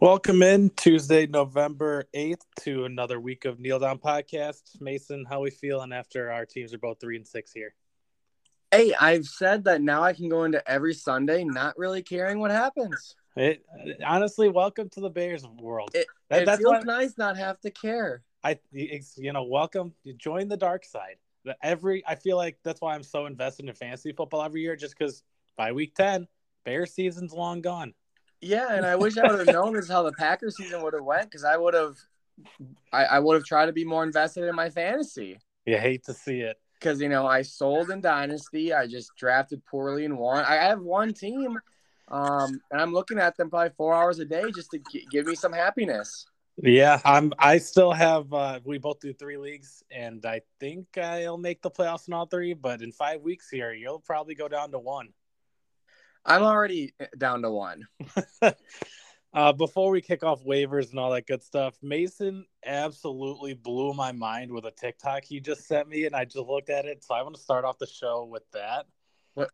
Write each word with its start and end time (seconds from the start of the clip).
Welcome 0.00 0.42
in 0.42 0.70
Tuesday, 0.76 1.26
November 1.26 2.04
8th 2.14 2.40
to 2.60 2.84
another 2.86 3.20
week 3.20 3.44
of 3.44 3.60
Kneel 3.60 3.78
Down 3.78 3.98
Podcast. 3.98 4.80
Mason, 4.80 5.26
how 5.28 5.40
we 5.42 5.50
feeling 5.50 5.92
after 5.92 6.30
our 6.30 6.46
teams 6.46 6.72
are 6.72 6.78
both 6.78 7.00
three 7.00 7.16
and 7.16 7.26
six 7.26 7.52
here? 7.52 7.74
Hey, 8.70 8.94
I've 8.98 9.26
said 9.26 9.64
that 9.64 9.82
now 9.82 10.02
I 10.02 10.12
can 10.12 10.28
go 10.28 10.44
into 10.44 10.66
every 10.70 10.94
Sunday 10.94 11.44
not 11.44 11.76
really 11.76 12.02
caring 12.02 12.38
what 12.38 12.50
happens. 12.50 13.14
It 13.36 13.62
honestly, 14.06 14.48
welcome 14.48 14.88
to 14.90 15.00
the 15.00 15.10
Bears 15.10 15.44
world. 15.46 15.90
It, 15.94 16.06
That- 16.30 16.42
it 16.42 16.46
that's 16.46 16.60
feels 16.62 16.72
what- 16.72 16.86
nice 16.86 17.18
not 17.18 17.36
have 17.36 17.60
to 17.60 17.70
care. 17.70 18.22
I, 18.42 18.58
it's, 18.72 19.16
you 19.18 19.32
know, 19.32 19.42
welcome. 19.42 19.94
You 20.02 20.14
join 20.14 20.48
the 20.48 20.56
dark 20.56 20.84
side. 20.84 21.16
The 21.44 21.56
every, 21.62 22.02
I 22.06 22.14
feel 22.14 22.36
like 22.36 22.58
that's 22.62 22.80
why 22.80 22.94
I'm 22.94 23.02
so 23.02 23.26
invested 23.26 23.68
in 23.68 23.74
fantasy 23.74 24.12
football 24.12 24.42
every 24.42 24.62
year, 24.62 24.76
just 24.76 24.96
because 24.98 25.22
by 25.56 25.72
week 25.72 25.94
ten, 25.94 26.26
Bear 26.64 26.84
season's 26.86 27.32
long 27.32 27.60
gone. 27.60 27.94
Yeah, 28.42 28.68
and 28.72 28.84
I 28.86 28.96
wish 28.96 29.16
I 29.18 29.30
would 29.30 29.38
have 29.38 29.48
known 29.54 29.74
this 29.74 29.88
how 29.88 30.02
the 30.02 30.12
Packers 30.12 30.56
season 30.56 30.82
would 30.82 30.94
have 30.94 31.04
went 31.04 31.30
because 31.30 31.44
I 31.44 31.56
would 31.56 31.74
have, 31.74 31.96
I, 32.92 33.04
I 33.04 33.18
would 33.18 33.34
have 33.34 33.44
tried 33.44 33.66
to 33.66 33.72
be 33.72 33.84
more 33.84 34.02
invested 34.04 34.44
in 34.44 34.54
my 34.54 34.68
fantasy 34.70 35.38
You 35.66 35.78
hate 35.78 36.04
to 36.04 36.14
see 36.14 36.40
it. 36.40 36.58
because 36.78 37.00
you 37.00 37.08
know 37.08 37.26
I 37.26 37.42
sold 37.42 37.90
in 37.90 38.00
Dynasty. 38.02 38.72
I 38.74 38.86
just 38.86 39.14
drafted 39.16 39.64
poorly 39.66 40.04
and 40.04 40.18
one. 40.18 40.44
I 40.44 40.54
have 40.56 40.80
one 40.80 41.12
team, 41.14 41.58
um, 42.08 42.60
and 42.70 42.80
I'm 42.80 42.92
looking 42.92 43.18
at 43.18 43.36
them 43.36 43.48
probably 43.50 43.70
four 43.76 43.94
hours 43.94 44.18
a 44.18 44.24
day 44.26 44.50
just 44.52 44.70
to 44.72 44.78
g- 44.90 45.06
give 45.10 45.26
me 45.26 45.34
some 45.34 45.52
happiness. 45.52 46.26
Yeah, 46.62 47.00
I'm. 47.04 47.32
I 47.38 47.58
still 47.58 47.92
have. 47.92 48.32
Uh, 48.32 48.60
we 48.64 48.78
both 48.78 49.00
do 49.00 49.12
three 49.14 49.38
leagues, 49.38 49.82
and 49.90 50.24
I 50.26 50.42
think 50.58 50.98
I'll 50.98 51.38
make 51.38 51.62
the 51.62 51.70
playoffs 51.70 52.06
in 52.06 52.12
all 52.12 52.26
three. 52.26 52.52
But 52.52 52.82
in 52.82 52.92
five 52.92 53.22
weeks 53.22 53.48
here, 53.48 53.72
you'll 53.72 54.00
probably 54.00 54.34
go 54.34 54.46
down 54.48 54.70
to 54.72 54.78
one. 54.78 55.08
I'm 56.24 56.42
already 56.42 56.92
down 57.16 57.40
to 57.42 57.50
one. 57.50 57.86
uh, 59.32 59.52
before 59.54 59.90
we 59.90 60.02
kick 60.02 60.22
off 60.22 60.44
waivers 60.44 60.90
and 60.90 60.98
all 60.98 61.10
that 61.12 61.26
good 61.26 61.42
stuff, 61.42 61.76
Mason 61.82 62.44
absolutely 62.64 63.54
blew 63.54 63.94
my 63.94 64.12
mind 64.12 64.52
with 64.52 64.66
a 64.66 64.70
TikTok 64.70 65.24
he 65.24 65.40
just 65.40 65.66
sent 65.66 65.88
me, 65.88 66.04
and 66.04 66.14
I 66.14 66.26
just 66.26 66.36
looked 66.46 66.68
at 66.68 66.84
it. 66.84 67.02
So 67.02 67.14
I 67.14 67.22
want 67.22 67.36
to 67.36 67.40
start 67.40 67.64
off 67.64 67.78
the 67.78 67.86
show 67.86 68.24
with 68.24 68.44
that. 68.52 68.86
What- 69.32 69.50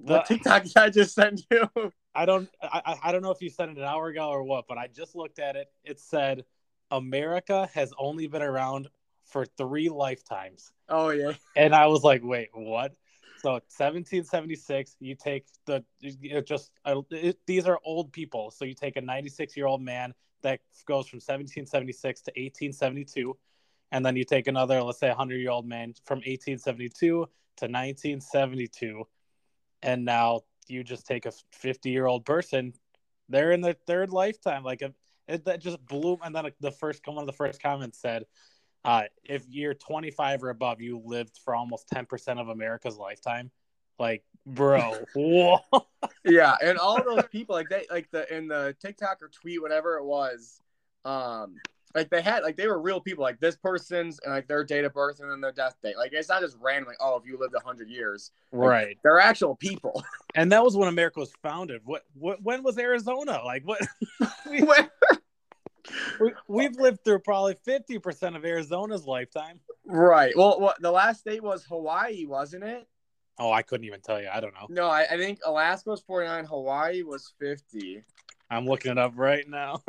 The- 0.00 0.14
What 0.14 0.26
TikTok 0.26 0.62
did 0.62 0.76
I 0.78 0.88
just 0.88 1.14
send 1.14 1.44
you? 1.50 1.68
I 2.18 2.26
don't. 2.26 2.48
I, 2.60 2.96
I- 3.04 3.12
don't 3.12 3.22
know 3.22 3.30
if 3.30 3.40
you 3.40 3.48
said 3.48 3.68
it 3.68 3.78
an 3.78 3.84
hour 3.84 4.08
ago 4.08 4.28
or 4.28 4.42
what, 4.42 4.66
but 4.66 4.76
I 4.76 4.88
just 4.88 5.14
looked 5.14 5.38
at 5.38 5.54
it. 5.54 5.68
It 5.84 6.00
said 6.00 6.44
America 6.90 7.70
has 7.74 7.92
only 7.96 8.26
been 8.26 8.42
around 8.42 8.88
for 9.24 9.46
three 9.46 9.88
lifetimes. 9.88 10.72
Oh 10.88 11.10
yeah. 11.10 11.34
And 11.54 11.74
I 11.74 11.86
was 11.86 12.02
like, 12.02 12.22
wait, 12.24 12.48
what? 12.52 12.94
So 13.40 13.52
1776, 13.52 14.96
you 14.98 15.14
take 15.14 15.46
the 15.66 15.84
just 16.44 16.72
uh, 16.84 17.02
it, 17.10 17.38
these 17.46 17.66
are 17.66 17.78
old 17.84 18.12
people. 18.12 18.50
So 18.50 18.64
you 18.64 18.74
take 18.74 18.96
a 18.96 19.00
96 19.00 19.56
year 19.56 19.66
old 19.66 19.80
man 19.80 20.12
that 20.42 20.58
goes 20.86 21.06
from 21.06 21.18
1776 21.18 22.22
to 22.22 22.30
1872, 22.30 23.36
and 23.92 24.04
then 24.04 24.16
you 24.16 24.24
take 24.24 24.48
another, 24.48 24.82
let's 24.82 24.98
say, 24.98 25.08
100 25.08 25.36
year 25.36 25.50
old 25.50 25.66
man 25.66 25.94
from 26.04 26.18
1872 26.18 26.98
to 26.98 27.24
1972, 27.64 29.04
and 29.82 30.04
now 30.04 30.40
you 30.70 30.84
just 30.84 31.06
take 31.06 31.26
a 31.26 31.32
50 31.52 31.90
year 31.90 32.06
old 32.06 32.24
person. 32.24 32.74
They're 33.28 33.52
in 33.52 33.60
their 33.60 33.76
third 33.86 34.10
lifetime. 34.10 34.64
Like 34.64 34.82
a, 34.82 34.92
it, 35.26 35.44
that 35.44 35.60
just 35.60 35.84
blew. 35.86 36.18
And 36.22 36.34
then 36.34 36.50
the 36.60 36.70
first 36.70 37.06
one 37.06 37.18
of 37.18 37.26
the 37.26 37.32
first 37.32 37.62
comments 37.62 38.00
said, 38.00 38.24
uh, 38.84 39.04
if 39.24 39.44
you're 39.48 39.74
25 39.74 40.44
or 40.44 40.50
above, 40.50 40.80
you 40.80 41.02
lived 41.04 41.38
for 41.44 41.54
almost 41.54 41.90
10% 41.90 42.40
of 42.40 42.48
America's 42.48 42.96
lifetime. 42.96 43.50
Like, 43.98 44.24
bro, 44.46 44.94
whoa. 45.14 45.58
yeah, 46.24 46.54
and 46.62 46.78
all 46.78 47.02
those 47.02 47.24
people 47.30 47.54
like 47.56 47.68
they 47.68 47.84
like 47.90 48.10
the 48.10 48.32
in 48.34 48.48
the 48.48 48.76
TikTok 48.80 49.20
or 49.22 49.28
tweet 49.28 49.60
whatever 49.60 49.96
it 49.96 50.04
was, 50.04 50.60
um, 51.04 51.56
like 51.94 52.10
they 52.10 52.22
had 52.22 52.42
like 52.42 52.56
they 52.56 52.66
were 52.66 52.80
real 52.80 53.00
people 53.00 53.22
like 53.22 53.40
this 53.40 53.56
person's 53.56 54.18
and 54.24 54.32
like 54.32 54.46
their 54.46 54.64
date 54.64 54.84
of 54.84 54.92
birth 54.92 55.20
and 55.20 55.30
then 55.30 55.40
their 55.40 55.52
death 55.52 55.76
date. 55.82 55.96
Like 55.96 56.12
it's 56.12 56.28
not 56.28 56.42
just 56.42 56.56
random 56.60 56.88
like 56.88 56.98
oh 57.00 57.16
if 57.16 57.26
you 57.26 57.38
lived 57.38 57.54
hundred 57.64 57.88
years, 57.88 58.30
right. 58.52 58.96
they're 59.02 59.20
actual 59.20 59.56
people. 59.56 60.04
And 60.34 60.52
that 60.52 60.62
was 60.62 60.76
when 60.76 60.88
America 60.88 61.20
was 61.20 61.32
founded. 61.42 61.80
What, 61.84 62.02
what 62.14 62.40
when 62.42 62.62
was 62.62 62.78
Arizona? 62.78 63.40
Like, 63.44 63.66
what? 63.66 63.80
we, 64.50 64.62
we, 66.20 66.32
we've 66.46 66.76
lived 66.76 67.02
through 67.02 67.20
probably 67.20 67.56
50% 67.66 68.36
of 68.36 68.44
Arizona's 68.44 69.06
lifetime. 69.06 69.58
right. 69.86 70.36
Well, 70.36 70.60
what 70.60 70.80
the 70.80 70.92
last 70.92 71.20
state 71.20 71.42
was 71.42 71.64
Hawaii, 71.64 72.26
wasn't 72.26 72.64
it? 72.64 72.86
Oh, 73.38 73.50
I 73.50 73.62
couldn't 73.62 73.86
even 73.86 74.00
tell 74.00 74.20
you. 74.20 74.28
I 74.32 74.38
don't 74.40 74.54
know. 74.54 74.66
No, 74.68 74.88
I, 74.88 75.06
I 75.10 75.16
think 75.16 75.40
Alaska 75.44 75.90
was 75.90 76.02
forty 76.02 76.26
nine, 76.26 76.44
Hawaii 76.44 77.02
was 77.02 77.32
fifty. 77.40 78.04
I'm 78.50 78.66
looking 78.66 78.92
it 78.92 78.98
up 78.98 79.12
right 79.16 79.48
now. 79.48 79.82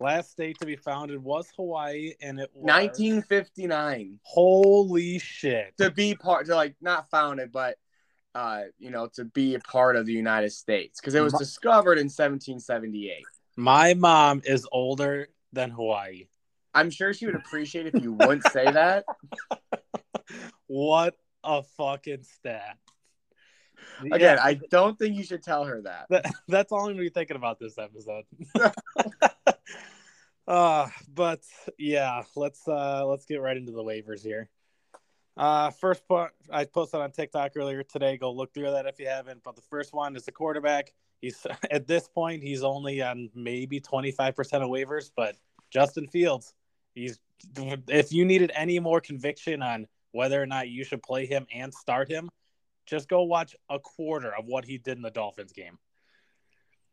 Last 0.00 0.32
state 0.32 0.58
to 0.60 0.66
be 0.66 0.76
founded 0.76 1.22
was 1.22 1.48
Hawaii, 1.56 2.14
and 2.20 2.38
it 2.40 2.50
was 2.52 2.64
1959 2.64 4.18
Holy 4.22 5.18
shit! 5.18 5.74
to 5.78 5.90
be 5.90 6.14
part 6.14 6.46
to 6.46 6.54
like 6.54 6.74
not 6.80 7.08
founded 7.10 7.52
but 7.52 7.76
uh 8.34 8.62
you 8.78 8.90
know 8.90 9.06
to 9.14 9.24
be 9.24 9.54
a 9.54 9.60
part 9.60 9.94
of 9.94 10.06
the 10.06 10.12
united 10.12 10.50
states 10.50 11.00
because 11.00 11.14
it 11.14 11.20
was 11.20 11.32
discovered 11.34 11.98
in 11.98 12.06
1778 12.06 13.24
My 13.56 13.94
mom 13.94 14.42
is 14.44 14.66
older 14.72 15.28
than 15.52 15.70
Hawaii. 15.70 16.26
i'm 16.74 16.90
sure 16.90 17.14
she 17.14 17.26
would 17.26 17.36
appreciate 17.36 17.86
if 17.86 18.02
you 18.02 18.12
wouldn't 18.12 18.44
say 18.48 18.70
that 18.72 19.04
What 20.66 21.14
a 21.44 21.62
fucking 21.62 22.24
stat! 22.24 22.76
again 24.12 24.20
Yeah, 24.20 24.38
i 24.42 24.54
don't 24.70 24.98
think 24.98 25.14
you 25.14 25.22
should 25.22 25.42
tell 25.44 25.64
her 25.64 25.82
that 25.82 26.06
that, 26.10 26.24
that's 26.48 26.72
all 26.72 26.80
I'm 26.80 26.92
gonna 26.92 26.98
be 27.02 27.10
thinking 27.10 27.36
about 27.36 27.60
this 27.60 27.78
episode. 27.78 28.24
uh, 30.46 30.88
but 31.12 31.40
yeah, 31.78 32.22
let's 32.36 32.66
uh 32.68 33.04
let's 33.06 33.24
get 33.24 33.40
right 33.40 33.56
into 33.56 33.72
the 33.72 33.82
waivers 33.82 34.22
here. 34.22 34.48
Uh, 35.36 35.70
first 35.70 36.06
part 36.06 36.32
I 36.50 36.64
posted 36.64 37.00
on 37.00 37.10
TikTok 37.10 37.52
earlier 37.56 37.82
today. 37.82 38.16
Go 38.16 38.32
look 38.32 38.54
through 38.54 38.70
that 38.70 38.86
if 38.86 39.00
you 39.00 39.06
haven't. 39.06 39.42
But 39.42 39.56
the 39.56 39.62
first 39.62 39.92
one 39.92 40.16
is 40.16 40.24
the 40.24 40.32
quarterback. 40.32 40.92
He's 41.20 41.46
at 41.70 41.86
this 41.86 42.08
point 42.08 42.42
he's 42.42 42.62
only 42.62 43.02
on 43.02 43.30
maybe 43.34 43.80
25% 43.80 44.30
of 44.62 44.68
waivers, 44.68 45.10
but 45.16 45.36
Justin 45.70 46.06
Fields. 46.06 46.54
He's 46.94 47.18
if 47.88 48.12
you 48.12 48.24
needed 48.24 48.52
any 48.54 48.78
more 48.78 49.00
conviction 49.00 49.62
on 49.62 49.86
whether 50.12 50.40
or 50.40 50.46
not 50.46 50.68
you 50.68 50.84
should 50.84 51.02
play 51.02 51.26
him 51.26 51.46
and 51.52 51.74
start 51.74 52.08
him, 52.08 52.30
just 52.86 53.08
go 53.08 53.22
watch 53.22 53.56
a 53.68 53.78
quarter 53.80 54.32
of 54.34 54.44
what 54.46 54.64
he 54.64 54.78
did 54.78 54.96
in 54.96 55.02
the 55.02 55.10
Dolphins 55.10 55.52
game. 55.52 55.78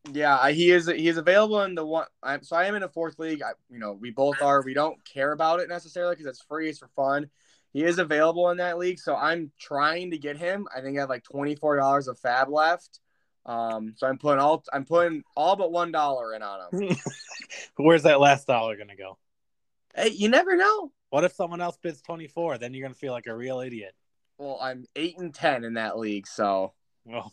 Yeah 0.10 0.50
he 0.50 0.72
is 0.72 0.88
he 0.88 1.08
is 1.08 1.18
available 1.18 1.62
in 1.64 1.76
the 1.76 1.86
one 1.86 2.06
I'm, 2.24 2.44
so 2.44 2.56
i 2.56 2.66
am 2.66 2.76
in 2.76 2.84
a 2.84 2.90
fourth 2.90 3.20
league 3.20 3.44
I, 3.44 3.52
you 3.70 3.80
know 3.80 3.94
we 3.94 4.10
both 4.10 4.42
are 4.42 4.64
we 4.64 4.74
don't 4.74 5.04
care 5.06 5.32
about 5.32 5.60
it 5.60 5.70
necessarily 5.70 6.16
because 6.16 6.26
it's 6.26 6.42
free 6.42 6.70
it's 6.70 6.80
for 6.80 6.88
fun 6.96 7.30
he 7.72 7.84
is 7.84 8.00
available 8.00 8.50
in 8.50 8.58
that 8.58 8.80
league 8.80 9.00
so 9.00 9.16
i'm 9.16 9.52
trying 9.60 10.12
to 10.12 10.18
get 10.18 10.38
him 10.38 10.68
i 10.76 10.82
think 10.82 10.98
i 10.98 11.02
have 11.02 11.10
like 11.10 11.24
$24 11.24 12.08
of 12.08 12.20
FAAB 12.20 12.50
left 12.50 13.00
um 13.46 13.94
so 13.96 14.08
i'm 14.08 14.18
putting 14.18 14.40
all 14.40 14.64
i'm 14.74 14.86
putting 14.86 15.24
all 15.38 15.56
but 15.56 15.72
one 15.72 15.92
dollar 15.92 16.34
in 16.34 16.42
on 16.42 16.60
him 16.72 16.96
Where's 17.76 18.04
that 18.04 18.20
last 18.20 18.48
dollar 18.48 18.78
gonna 18.78 18.96
go? 18.96 19.18
Hey, 19.96 20.10
you 20.10 20.30
never 20.30 20.56
know. 20.56 20.92
What 21.10 21.24
if 21.24 21.34
someone 21.34 21.62
else 21.62 21.78
bids 21.82 22.02
24? 22.02 22.58
Then 22.58 22.74
you're 22.74 22.84
gonna 22.84 22.96
feel 22.96 23.12
like 23.12 23.28
a 23.28 23.36
real 23.36 23.60
idiot. 23.60 23.94
Well, 24.38 24.58
I'm 24.62 24.86
eight 24.96 25.18
and 25.18 25.34
ten 25.34 25.64
in 25.64 25.76
that 25.76 25.98
league, 25.98 26.28
so 26.28 26.74
Well, 27.06 27.32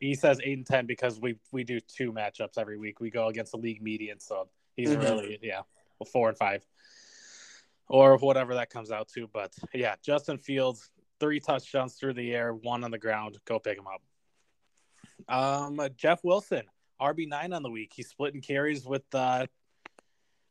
he 0.00 0.14
says 0.14 0.40
eight 0.42 0.56
and 0.58 0.66
ten 0.66 0.86
because 0.86 1.20
we 1.20 1.36
we 1.52 1.64
do 1.64 1.80
two 1.80 2.12
matchups 2.12 2.58
every 2.58 2.78
week. 2.78 3.00
We 3.00 3.10
go 3.10 3.28
against 3.28 3.52
the 3.52 3.58
league 3.58 3.82
median, 3.82 4.20
so 4.20 4.48
he's 4.76 4.90
Mhm. 4.90 5.00
really 5.02 5.38
yeah, 5.42 5.62
well, 5.98 6.06
four 6.10 6.28
and 6.28 6.38
five, 6.38 6.64
or 7.88 8.16
whatever 8.18 8.54
that 8.54 8.70
comes 8.70 8.90
out 8.90 9.08
to. 9.08 9.26
But 9.28 9.54
yeah, 9.74 9.96
Justin 10.02 10.38
Fields, 10.38 10.90
three 11.20 11.40
touchdowns 11.40 11.94
through 11.94 12.14
the 12.14 12.34
air, 12.34 12.54
one 12.54 12.84
on 12.84 12.90
the 12.90 12.98
ground. 12.98 13.38
Go 13.44 13.58
pick 13.58 13.78
him 13.78 13.86
up. 13.86 14.02
Um, 15.28 15.80
Jeff 15.96 16.22
Wilson, 16.24 16.62
RB 17.00 17.26
nine 17.26 17.52
on 17.52 17.62
the 17.62 17.70
week. 17.70 17.92
He's 17.94 18.08
splitting 18.08 18.40
carries 18.40 18.84
with 18.86 19.04
uh, 19.14 19.46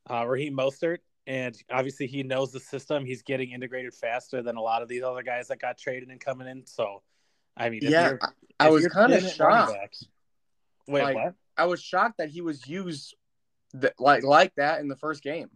uh, 0.09 0.25
Raheem 0.27 0.55
Mostert, 0.55 0.99
and 1.27 1.55
obviously 1.71 2.07
he 2.07 2.23
knows 2.23 2.51
the 2.51 2.59
system. 2.59 3.05
He's 3.05 3.21
getting 3.21 3.51
integrated 3.51 3.93
faster 3.93 4.41
than 4.41 4.55
a 4.55 4.61
lot 4.61 4.81
of 4.81 4.87
these 4.87 5.03
other 5.03 5.23
guys 5.23 5.47
that 5.47 5.59
got 5.59 5.77
traded 5.77 6.09
and 6.09 6.19
coming 6.19 6.47
in. 6.47 6.65
So, 6.65 7.01
I 7.57 7.69
mean, 7.69 7.83
if 7.83 7.89
yeah, 7.89 8.07
you're- 8.09 8.19
I, 8.59 8.69
was 8.69 8.87
kind 8.87 9.11
of 9.13 9.19
thin 9.21 9.29
at 9.31 9.39
running 9.39 9.57
shocked. 9.67 9.73
backs- 9.73 10.05
Wait, 10.87 11.03
Like- 11.03 11.15
what? 11.15 11.33
I 11.57 11.65
was 11.65 11.81
shocked 11.81 12.17
that 12.17 12.29
he 12.29 12.41
was 12.41 12.67
used 12.67 13.15
th- 13.79 13.93
like 13.97 14.23
like 14.23 14.53
that 14.55 14.81
in 14.81 14.87
the 14.89 14.95
first 14.97 15.23
game. 15.23 15.49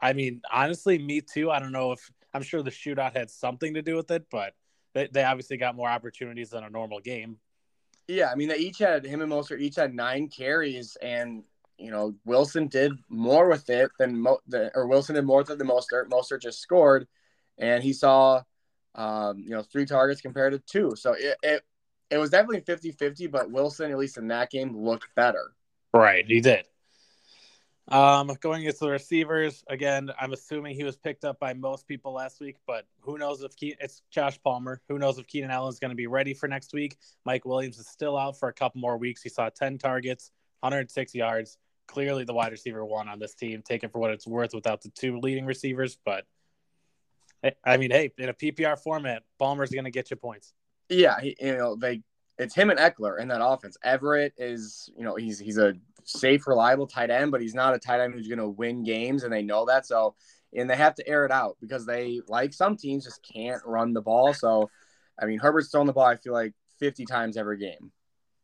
I 0.00 0.12
mean, 0.12 0.42
honestly, 0.52 0.98
me 0.98 1.22
too. 1.22 1.50
I 1.50 1.58
don't 1.60 1.72
know 1.72 1.92
if 1.92 2.10
I'm 2.34 2.42
sure 2.42 2.62
the 2.62 2.70
shootout 2.70 3.16
had 3.16 3.30
something 3.30 3.74
to 3.74 3.82
do 3.82 3.96
with 3.96 4.10
it, 4.10 4.26
but 4.30 4.54
they, 4.94 5.06
they 5.06 5.24
obviously 5.24 5.56
got 5.56 5.76
more 5.76 5.88
opportunities 5.88 6.50
than 6.50 6.62
a 6.64 6.70
normal 6.70 7.00
game. 7.00 7.38
Yeah, 8.06 8.30
I 8.30 8.34
mean 8.34 8.48
they 8.48 8.58
each 8.58 8.78
had 8.78 9.04
him 9.06 9.22
and 9.22 9.30
Mostert 9.32 9.60
each 9.60 9.76
had 9.76 9.94
nine 9.94 10.28
carries, 10.28 10.96
and 11.00 11.42
you 11.78 11.90
know 11.90 12.14
Wilson 12.26 12.66
did 12.66 12.92
more 13.08 13.48
with 13.48 13.70
it 13.70 13.90
than 13.98 14.20
Mo, 14.20 14.38
the, 14.46 14.70
or 14.74 14.86
Wilson 14.86 15.14
did 15.14 15.24
more 15.24 15.38
with 15.38 15.50
it 15.50 15.58
than 15.58 15.68
Mostert. 15.68 16.08
Mostert 16.10 16.42
just 16.42 16.60
scored, 16.60 17.08
and 17.56 17.82
he 17.82 17.92
saw, 17.94 18.42
um, 18.94 19.38
you 19.38 19.50
know, 19.50 19.62
three 19.62 19.86
targets 19.86 20.20
compared 20.20 20.52
to 20.52 20.58
two. 20.58 20.94
So 20.96 21.12
it, 21.12 21.36
it, 21.42 21.62
it 22.10 22.18
was 22.18 22.30
definitely 22.30 22.60
50 22.60 22.92
50, 22.92 23.26
but 23.28 23.50
Wilson, 23.50 23.90
at 23.90 23.98
least 23.98 24.18
in 24.18 24.28
that 24.28 24.50
game, 24.50 24.76
looked 24.76 25.14
better. 25.14 25.52
Right, 25.92 26.24
he 26.26 26.40
did. 26.40 26.66
Um, 27.88 28.30
going 28.40 28.64
into 28.64 28.78
the 28.78 28.90
receivers 28.90 29.64
again, 29.68 30.10
I'm 30.20 30.32
assuming 30.32 30.76
he 30.76 30.84
was 30.84 30.96
picked 30.96 31.24
up 31.24 31.40
by 31.40 31.54
most 31.54 31.88
people 31.88 32.12
last 32.12 32.40
week, 32.40 32.56
but 32.64 32.86
who 33.00 33.18
knows 33.18 33.42
if 33.42 33.56
Ke- 33.56 33.76
it's 33.80 34.02
Josh 34.12 34.40
Palmer? 34.44 34.80
Who 34.88 34.98
knows 34.98 35.18
if 35.18 35.26
Keenan 35.26 35.50
Allen 35.50 35.70
is 35.70 35.80
going 35.80 35.90
to 35.90 35.96
be 35.96 36.06
ready 36.06 36.32
for 36.32 36.46
next 36.46 36.72
week? 36.72 36.96
Mike 37.24 37.44
Williams 37.44 37.78
is 37.78 37.88
still 37.88 38.16
out 38.16 38.38
for 38.38 38.48
a 38.48 38.52
couple 38.52 38.80
more 38.80 38.96
weeks. 38.96 39.22
He 39.22 39.28
saw 39.28 39.48
10 39.48 39.78
targets, 39.78 40.30
106 40.60 41.14
yards. 41.16 41.58
Clearly, 41.88 42.22
the 42.22 42.32
wide 42.32 42.52
receiver 42.52 42.84
one 42.84 43.08
on 43.08 43.18
this 43.18 43.34
team, 43.34 43.60
taken 43.62 43.90
for 43.90 43.98
what 43.98 44.12
it's 44.12 44.26
worth 44.26 44.54
without 44.54 44.82
the 44.82 44.90
two 44.90 45.18
leading 45.18 45.44
receivers. 45.44 45.98
But 46.04 46.26
I 47.64 47.76
mean, 47.76 47.90
hey, 47.90 48.10
in 48.18 48.28
a 48.28 48.34
PPR 48.34 48.78
format, 48.78 49.22
Palmer's 49.38 49.70
going 49.70 49.84
to 49.84 49.90
get 49.90 50.10
you 50.10 50.16
points. 50.16 50.52
Yeah, 50.88 51.20
he, 51.20 51.36
you 51.40 51.56
know 51.56 51.76
they 51.76 52.02
it's 52.40 52.54
him 52.54 52.70
and 52.70 52.78
Ekeler 52.78 53.20
in 53.20 53.28
that 53.28 53.44
offense. 53.44 53.76
Everett 53.84 54.32
is, 54.38 54.88
you 54.96 55.04
know, 55.04 55.14
he's 55.14 55.38
he's 55.38 55.58
a 55.58 55.74
safe, 56.04 56.46
reliable 56.46 56.86
tight 56.86 57.10
end, 57.10 57.30
but 57.30 57.42
he's 57.42 57.54
not 57.54 57.74
a 57.74 57.78
tight 57.78 58.00
end 58.00 58.14
who's 58.14 58.28
going 58.28 58.38
to 58.38 58.48
win 58.48 58.82
games, 58.82 59.24
and 59.24 59.32
they 59.32 59.42
know 59.42 59.66
that. 59.66 59.86
So, 59.86 60.14
and 60.54 60.68
they 60.68 60.76
have 60.76 60.94
to 60.94 61.06
air 61.06 61.26
it 61.26 61.30
out 61.30 61.58
because 61.60 61.84
they, 61.84 62.22
like 62.28 62.54
some 62.54 62.76
teams, 62.78 63.04
just 63.04 63.22
can't 63.22 63.60
run 63.66 63.92
the 63.92 64.00
ball. 64.00 64.32
So, 64.32 64.70
I 65.20 65.26
mean, 65.26 65.38
Herbert's 65.38 65.70
throwing 65.70 65.86
the 65.86 65.92
ball. 65.92 66.06
I 66.06 66.16
feel 66.16 66.32
like 66.32 66.54
fifty 66.78 67.04
times 67.04 67.36
every 67.36 67.58
game. 67.58 67.92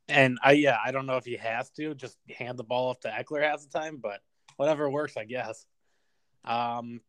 And 0.08 0.38
I, 0.44 0.52
yeah, 0.52 0.76
I 0.84 0.92
don't 0.92 1.06
know 1.06 1.16
if 1.16 1.24
he 1.24 1.36
has 1.36 1.70
to 1.70 1.94
just 1.94 2.18
hand 2.38 2.58
the 2.58 2.64
ball 2.64 2.90
off 2.90 3.00
to 3.00 3.08
Ekeler 3.08 3.42
half 3.42 3.62
the 3.62 3.78
time, 3.78 3.96
but 3.96 4.20
whatever 4.56 4.90
works, 4.90 5.16
I 5.16 5.24
guess. 5.24 5.64
Um, 6.44 7.00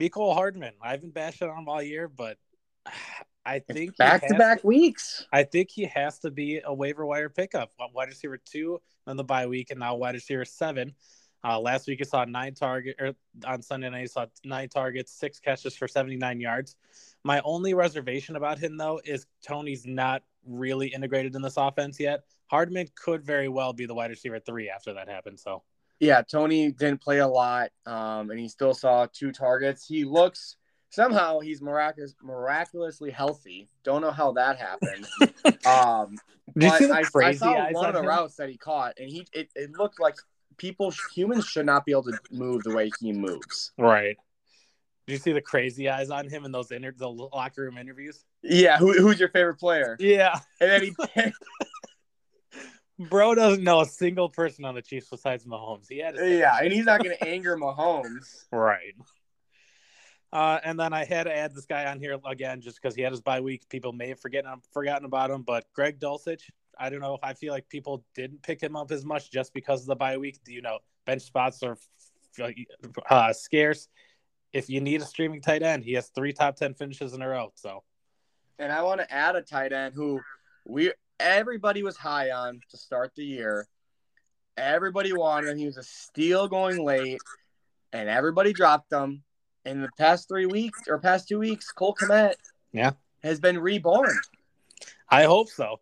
Mecole 0.00 0.34
Hardman, 0.34 0.74
I 0.82 0.90
haven't 0.90 1.14
bashed 1.14 1.42
on 1.42 1.56
him 1.56 1.68
all 1.68 1.82
year, 1.82 2.08
but 2.08 2.38
I 3.46 3.58
think 3.58 3.96
back 3.98 4.26
to 4.26 4.34
back 4.34 4.64
weeks. 4.64 5.26
I 5.30 5.42
think 5.42 5.70
he 5.70 5.84
has 5.84 6.18
to 6.20 6.30
be 6.30 6.62
a 6.64 6.72
waiver 6.72 7.04
wire 7.04 7.28
pickup. 7.28 7.72
Wide 7.92 8.08
receiver 8.08 8.38
two 8.38 8.80
on 9.06 9.18
the 9.18 9.24
bye 9.24 9.46
week, 9.46 9.70
and 9.70 9.80
now 9.80 9.96
wide 9.96 10.14
receiver 10.14 10.46
seven. 10.46 10.94
Uh, 11.46 11.60
last 11.60 11.86
week 11.86 11.98
he 11.98 12.04
saw 12.04 12.24
nine 12.24 12.54
target 12.54 12.96
or 12.98 13.12
on 13.46 13.60
Sunday 13.60 13.90
night 13.90 14.00
he 14.00 14.06
saw 14.06 14.24
nine 14.46 14.68
targets, 14.70 15.12
six 15.12 15.38
catches 15.38 15.76
for 15.76 15.86
79 15.86 16.40
yards. 16.40 16.76
My 17.22 17.42
only 17.44 17.74
reservation 17.74 18.36
about 18.36 18.58
him 18.58 18.78
though 18.78 18.98
is 19.04 19.26
Toney's 19.46 19.84
not 19.84 20.22
really 20.46 20.88
integrated 20.88 21.34
in 21.34 21.42
this 21.42 21.58
offense 21.58 22.00
yet. 22.00 22.22
Hardman 22.46 22.88
could 22.94 23.22
very 23.22 23.48
well 23.48 23.74
be 23.74 23.84
the 23.84 23.94
wide 23.94 24.10
receiver 24.10 24.38
three 24.38 24.70
after 24.70 24.94
that 24.94 25.08
happens. 25.08 25.42
So 25.42 25.62
yeah, 26.00 26.22
Toney 26.22 26.70
didn't 26.72 27.00
play 27.00 27.18
a 27.18 27.28
lot, 27.28 27.70
um, 27.86 28.30
and 28.30 28.38
he 28.38 28.48
still 28.48 28.74
saw 28.74 29.06
two 29.12 29.32
targets. 29.32 29.86
He 29.86 30.04
looks 30.04 30.56
somehow 30.90 31.40
he's 31.40 31.60
miraculous, 31.60 32.14
miraculously 32.22 33.10
healthy. 33.10 33.68
Don't 33.82 34.02
know 34.02 34.10
how 34.10 34.32
that 34.32 34.58
happened. 34.58 35.06
um, 35.66 36.18
Did 36.54 36.64
you 36.64 36.78
see 36.78 36.86
the 36.86 36.94
I, 36.94 37.02
crazy 37.04 37.44
I 37.44 37.52
saw 37.52 37.54
eyes 37.54 37.74
one 37.74 37.88
of 37.88 37.94
the 37.94 38.00
him? 38.00 38.06
routes 38.06 38.36
that 38.36 38.48
he 38.48 38.56
caught, 38.56 38.94
and 38.98 39.08
he 39.08 39.26
it, 39.32 39.48
it 39.54 39.72
looked 39.72 40.00
like 40.00 40.16
people 40.56 40.92
humans 41.14 41.46
should 41.46 41.66
not 41.66 41.84
be 41.84 41.92
able 41.92 42.04
to 42.04 42.18
move 42.30 42.62
the 42.62 42.72
way 42.72 42.90
he 43.00 43.12
moves. 43.12 43.72
Right. 43.78 44.16
Did 45.06 45.12
you 45.12 45.18
see 45.18 45.32
the 45.32 45.42
crazy 45.42 45.88
eyes 45.90 46.08
on 46.10 46.28
him 46.30 46.44
in 46.44 46.52
those 46.52 46.70
inter- 46.70 46.94
the 46.96 47.10
locker 47.10 47.62
room 47.62 47.76
interviews? 47.76 48.24
Yeah, 48.42 48.78
who, 48.78 48.94
who's 48.94 49.20
your 49.20 49.28
favorite 49.28 49.58
player? 49.58 49.96
Yeah. 50.00 50.38
And 50.60 50.70
then 50.70 50.82
he 50.82 50.94
Bro 52.98 53.34
doesn't 53.34 53.64
know 53.64 53.80
a 53.80 53.86
single 53.86 54.28
person 54.28 54.64
on 54.64 54.74
the 54.74 54.82
Chiefs 54.82 55.08
besides 55.10 55.44
Mahomes. 55.44 55.86
He 55.88 55.98
had 55.98 56.14
yeah, 56.16 56.58
and 56.62 56.72
he's 56.72 56.84
not 56.84 57.02
going 57.02 57.16
to 57.20 57.28
anger 57.28 57.56
Mahomes. 57.56 58.44
Right. 58.52 58.94
Uh, 60.32 60.58
and 60.64 60.78
then 60.78 60.92
I 60.92 61.04
had 61.04 61.24
to 61.24 61.36
add 61.36 61.54
this 61.54 61.66
guy 61.66 61.86
on 61.86 62.00
here 62.00 62.18
again 62.26 62.60
just 62.60 62.80
because 62.80 62.94
he 62.94 63.02
had 63.02 63.12
his 63.12 63.20
bye 63.20 63.40
week. 63.40 63.68
People 63.68 63.92
may 63.92 64.08
have 64.08 64.20
forgotten 64.20 64.50
forgotten 64.72 65.04
about 65.04 65.30
him, 65.30 65.42
but 65.42 65.64
Greg 65.72 65.98
Dulcich. 65.98 66.42
I 66.78 66.90
don't 66.90 67.00
know. 67.00 67.18
I 67.22 67.34
feel 67.34 67.52
like 67.52 67.68
people 67.68 68.04
didn't 68.14 68.42
pick 68.42 68.60
him 68.60 68.74
up 68.74 68.90
as 68.90 69.04
much 69.04 69.30
just 69.30 69.54
because 69.54 69.82
of 69.82 69.86
the 69.86 69.96
bye 69.96 70.16
week. 70.16 70.40
You 70.46 70.62
know, 70.62 70.78
bench 71.04 71.22
spots 71.22 71.62
are 71.62 71.78
uh, 73.10 73.32
scarce. 73.32 73.88
If 74.52 74.68
you 74.68 74.80
need 74.80 75.02
a 75.02 75.04
streaming 75.04 75.40
tight 75.40 75.62
end, 75.62 75.84
he 75.84 75.92
has 75.94 76.08
three 76.08 76.32
top 76.32 76.56
ten 76.56 76.74
finishes 76.74 77.12
in 77.12 77.22
a 77.22 77.28
row. 77.28 77.52
So, 77.54 77.82
And 78.58 78.72
I 78.72 78.82
want 78.82 79.00
to 79.00 79.12
add 79.12 79.36
a 79.36 79.42
tight 79.42 79.72
end 79.72 79.94
who 79.94 80.20
we 80.64 80.92
everybody 81.20 81.82
was 81.82 81.96
high 81.96 82.30
on 82.30 82.60
to 82.70 82.76
start 82.76 83.12
the 83.14 83.24
year. 83.24 83.66
Everybody 84.56 85.12
wanted 85.12 85.50
him. 85.50 85.58
He 85.58 85.66
was 85.66 85.76
a 85.78 85.82
steal 85.82 86.48
going 86.48 86.84
late, 86.84 87.20
and 87.92 88.08
everybody 88.08 88.52
dropped 88.52 88.92
him. 88.92 89.22
In 89.64 89.80
the 89.80 89.88
past 89.96 90.28
three 90.28 90.44
weeks 90.44 90.80
or 90.88 90.98
past 90.98 91.26
two 91.26 91.38
weeks, 91.38 91.72
Cole 91.72 91.94
Kmet 91.98 92.34
Yeah. 92.72 92.92
has 93.22 93.40
been 93.40 93.58
reborn. 93.58 94.14
I 95.08 95.24
hope 95.24 95.48
so. 95.48 95.80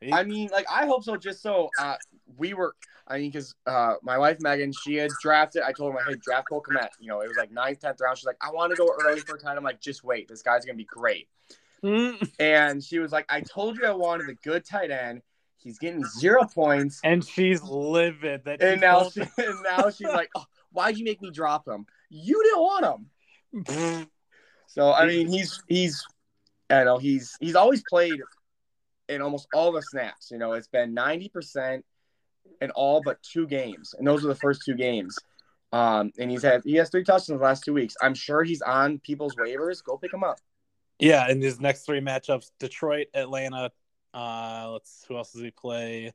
He- 0.00 0.12
I 0.12 0.24
mean, 0.24 0.48
like 0.52 0.66
I 0.70 0.86
hope 0.86 1.04
so. 1.04 1.16
Just 1.16 1.40
so 1.40 1.70
uh, 1.78 1.94
we 2.36 2.54
were. 2.54 2.74
I 3.06 3.18
mean, 3.18 3.30
because 3.30 3.54
uh, 3.66 3.94
my 4.02 4.18
wife 4.18 4.38
Megan, 4.40 4.72
she 4.72 4.96
had 4.96 5.10
drafted. 5.22 5.62
I 5.62 5.72
told 5.72 5.94
her, 5.94 6.00
"Hey, 6.04 6.16
draft 6.20 6.48
Cole 6.48 6.60
Kmet." 6.62 6.88
You 6.98 7.08
know, 7.08 7.20
it 7.20 7.28
was 7.28 7.36
like 7.36 7.50
ninth, 7.52 7.80
tenth 7.80 8.00
round. 8.00 8.18
She's 8.18 8.26
like, 8.26 8.36
"I 8.42 8.50
want 8.50 8.70
to 8.70 8.76
go 8.76 8.88
early 9.04 9.20
for 9.20 9.36
a 9.36 9.38
time. 9.38 9.56
I'm 9.56 9.64
like, 9.64 9.80
"Just 9.80 10.02
wait. 10.04 10.28
This 10.28 10.42
guy's 10.42 10.64
gonna 10.64 10.76
be 10.76 10.84
great." 10.84 11.28
Mm. 11.84 12.30
And 12.38 12.82
she 12.82 12.98
was 12.98 13.12
like, 13.12 13.26
"I 13.28 13.40
told 13.40 13.76
you 13.76 13.86
I 13.86 13.92
wanted 13.92 14.28
a 14.28 14.34
good 14.34 14.64
tight 14.64 14.90
end. 14.90 15.22
He's 15.58 15.78
getting 15.78 16.04
zero 16.04 16.44
points." 16.46 17.00
and 17.04 17.24
she's 17.24 17.62
livid 17.62 18.44
that 18.44 18.62
And 18.62 18.80
now, 18.80 19.00
told- 19.00 19.12
she, 19.12 19.20
and 19.38 19.62
now 19.62 19.90
she's 19.90 20.08
like, 20.08 20.30
oh, 20.36 20.44
"Why'd 20.72 20.98
you 20.98 21.04
make 21.04 21.20
me 21.22 21.30
drop 21.30 21.66
him? 21.68 21.86
You 22.10 22.42
didn't 22.42 22.60
want 22.60 23.10
him." 23.64 24.08
So 24.70 24.92
I 24.92 25.06
mean, 25.06 25.28
he's 25.28 25.62
he's, 25.66 26.04
I 26.68 26.84
know 26.84 26.98
he's 26.98 27.34
he's 27.40 27.54
always 27.56 27.82
played 27.88 28.20
in 29.08 29.22
almost 29.22 29.48
all 29.54 29.72
the 29.72 29.80
snaps. 29.80 30.30
You 30.30 30.36
know, 30.36 30.52
it's 30.52 30.68
been 30.68 30.92
ninety 30.92 31.30
percent 31.30 31.86
in 32.60 32.70
all 32.72 33.00
but 33.02 33.20
two 33.22 33.46
games, 33.46 33.94
and 33.96 34.06
those 34.06 34.24
are 34.24 34.28
the 34.28 34.34
first 34.34 34.62
two 34.66 34.74
games. 34.74 35.16
Um, 35.72 36.12
and 36.18 36.30
he's 36.30 36.42
had 36.42 36.62
he 36.64 36.74
has 36.74 36.90
three 36.90 37.02
touchdowns 37.02 37.30
in 37.30 37.36
the 37.38 37.42
last 37.42 37.64
two 37.64 37.72
weeks. 37.72 37.94
I'm 38.02 38.14
sure 38.14 38.44
he's 38.44 38.60
on 38.60 38.98
people's 38.98 39.34
waivers. 39.36 39.82
Go 39.82 39.96
pick 39.96 40.12
him 40.12 40.22
up. 40.22 40.38
Yeah, 40.98 41.30
in 41.30 41.40
his 41.40 41.60
next 41.60 41.86
three 41.86 42.00
matchups, 42.00 42.50
Detroit, 42.58 43.06
Atlanta. 43.14 43.70
Uh, 44.12 44.70
let's 44.72 45.04
who 45.06 45.16
else 45.16 45.32
does 45.32 45.42
he 45.42 45.50
play? 45.50 46.12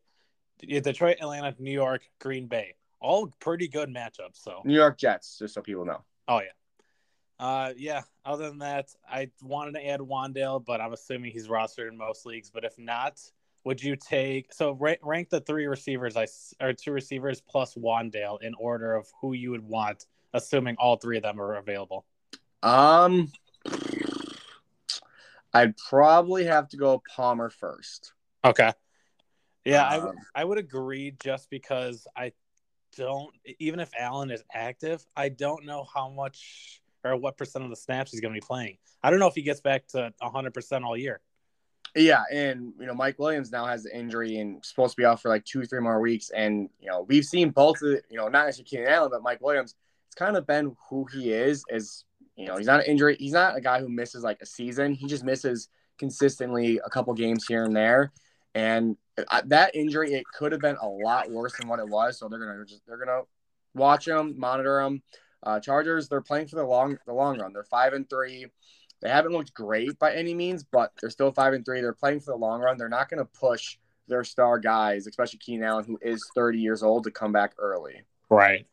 Yeah, 0.61 0.79
Detroit, 0.81 1.17
Atlanta, 1.21 1.55
New 1.59 1.71
York, 1.71 2.01
Green 2.19 2.47
Bay. 2.47 2.75
All 2.99 3.27
pretty 3.39 3.67
good 3.67 3.89
matchups. 3.89 4.35
So, 4.43 4.61
New 4.65 4.75
York 4.75 4.97
Jets, 4.97 5.37
just 5.39 5.53
so 5.53 5.61
people 5.61 5.85
know. 5.85 6.03
oh 6.27 6.39
yeah, 6.39 7.45
uh, 7.45 7.73
yeah. 7.77 8.01
Other 8.25 8.49
than 8.49 8.59
that, 8.59 8.89
I 9.09 9.29
wanted 9.41 9.73
to 9.73 9.85
add 9.85 9.99
Wan'Dale, 9.99 10.63
but 10.65 10.79
I'm 10.79 10.93
assuming 10.93 11.31
he's 11.31 11.47
rostered 11.47 11.89
in 11.89 11.97
most 11.97 12.25
leagues. 12.25 12.49
But 12.49 12.63
if 12.63 12.77
not, 12.77 13.19
would 13.65 13.81
you 13.81 13.95
take 13.95 14.53
so 14.53 14.73
rank, 14.73 14.99
rank 15.01 15.29
the 15.29 15.41
three 15.41 15.65
receivers 15.65 16.15
I 16.17 16.27
or 16.61 16.73
two 16.73 16.91
receivers 16.91 17.41
plus 17.41 17.75
Wan'Dale 17.75 18.41
in 18.41 18.53
order 18.55 18.95
of 18.95 19.07
who 19.19 19.33
you 19.33 19.51
would 19.51 19.67
want, 19.67 20.05
assuming 20.33 20.75
all 20.77 20.97
three 20.97 21.17
of 21.17 21.23
them 21.23 21.39
are 21.39 21.55
available. 21.55 22.05
Um, 22.61 23.31
I'd 25.53 25.77
probably 25.77 26.45
have 26.45 26.67
to 26.69 26.77
go 26.77 27.01
Palmer 27.15 27.49
first. 27.49 28.13
Okay. 28.43 28.71
Yeah, 29.65 29.83
I 29.83 29.97
would 29.97 30.09
Um, 30.09 30.15
I 30.35 30.43
would 30.43 30.57
agree 30.57 31.15
just 31.23 31.49
because 31.49 32.07
I 32.15 32.33
don't 32.95 33.33
even 33.59 33.79
if 33.79 33.89
Allen 33.97 34.31
is 34.31 34.43
active, 34.53 35.05
I 35.15 35.29
don't 35.29 35.65
know 35.65 35.85
how 35.93 36.09
much 36.09 36.81
or 37.03 37.15
what 37.17 37.37
percent 37.37 37.63
of 37.63 37.69
the 37.69 37.75
snaps 37.75 38.11
he's 38.11 38.21
going 38.21 38.33
to 38.33 38.39
be 38.39 38.45
playing. 38.45 38.77
I 39.01 39.09
don't 39.09 39.19
know 39.19 39.27
if 39.27 39.35
he 39.35 39.41
gets 39.41 39.61
back 39.61 39.87
to 39.89 40.13
100% 40.21 40.83
all 40.83 40.95
year. 40.95 41.21
Yeah, 41.95 42.23
and 42.31 42.73
you 42.79 42.87
know 42.87 42.95
Mike 42.95 43.19
Williams 43.19 43.51
now 43.51 43.65
has 43.65 43.83
the 43.83 43.95
injury 43.95 44.37
and 44.37 44.65
supposed 44.65 44.95
to 44.95 45.01
be 45.01 45.05
out 45.05 45.21
for 45.21 45.29
like 45.29 45.45
two, 45.45 45.63
three 45.63 45.79
more 45.79 45.99
weeks. 45.99 46.31
And 46.31 46.69
you 46.79 46.89
know 46.89 47.05
we've 47.07 47.25
seen 47.25 47.51
both 47.51 47.81
of 47.83 48.01
you 48.09 48.17
know 48.17 48.27
not 48.27 48.45
necessarily 48.45 48.69
Keenan 48.69 48.87
Allen, 48.87 49.11
but 49.11 49.21
Mike 49.21 49.41
Williams. 49.41 49.75
It's 50.07 50.15
kind 50.15 50.35
of 50.35 50.45
been 50.47 50.75
who 50.89 51.05
he 51.11 51.31
is. 51.31 51.63
As 51.71 52.03
you 52.35 52.47
know, 52.47 52.57
he's 52.57 52.67
not 52.67 52.79
an 52.79 52.85
injury. 52.87 53.15
He's 53.19 53.33
not 53.33 53.55
a 53.55 53.61
guy 53.61 53.79
who 53.79 53.89
misses 53.89 54.23
like 54.23 54.41
a 54.41 54.45
season. 54.45 54.93
He 54.93 55.07
just 55.07 55.23
misses 55.23 55.69
consistently 55.97 56.79
a 56.83 56.89
couple 56.89 57.13
games 57.13 57.45
here 57.47 57.63
and 57.63 57.75
there. 57.75 58.11
And 58.55 58.97
uh, 59.29 59.41
that 59.45 59.75
injury, 59.75 60.13
it 60.13 60.25
could 60.33 60.51
have 60.51 60.61
been 60.61 60.77
a 60.81 60.87
lot 60.87 61.29
worse 61.29 61.53
than 61.57 61.67
what 61.67 61.79
it 61.79 61.87
was. 61.87 62.17
So 62.17 62.27
they're 62.27 62.39
gonna 62.39 62.65
just 62.65 62.81
they're 62.87 62.97
gonna 62.97 63.21
watch 63.73 64.07
him, 64.07 64.37
monitor 64.37 64.81
him. 64.81 65.01
Uh, 65.43 65.59
Chargers, 65.59 66.07
they're 66.07 66.21
playing 66.21 66.47
for 66.47 66.55
the 66.55 66.63
long 66.63 66.97
the 67.05 67.13
long 67.13 67.39
run. 67.39 67.53
They're 67.53 67.63
five 67.63 67.93
and 67.93 68.09
three. 68.09 68.47
They 69.01 69.09
haven't 69.09 69.33
looked 69.33 69.53
great 69.53 69.99
by 69.99 70.13
any 70.13 70.33
means, 70.33 70.63
but 70.63 70.93
they're 71.01 71.09
still 71.09 71.31
five 71.31 71.53
and 71.53 71.65
three. 71.65 71.81
They're 71.81 71.93
playing 71.93 72.21
for 72.21 72.31
the 72.31 72.37
long 72.37 72.61
run. 72.61 72.77
They're 72.77 72.87
not 72.87 73.09
going 73.09 73.17
to 73.17 73.29
push 73.37 73.77
their 74.07 74.23
star 74.23 74.59
guys, 74.59 75.07
especially 75.07 75.39
Keenan 75.39 75.67
Allen, 75.67 75.83
who 75.85 75.99
is 76.01 76.25
30 76.35 76.59
years 76.59 76.83
old, 76.83 77.03
to 77.03 77.11
come 77.11 77.33
back 77.33 77.53
early. 77.57 78.03
Right. 78.29 78.65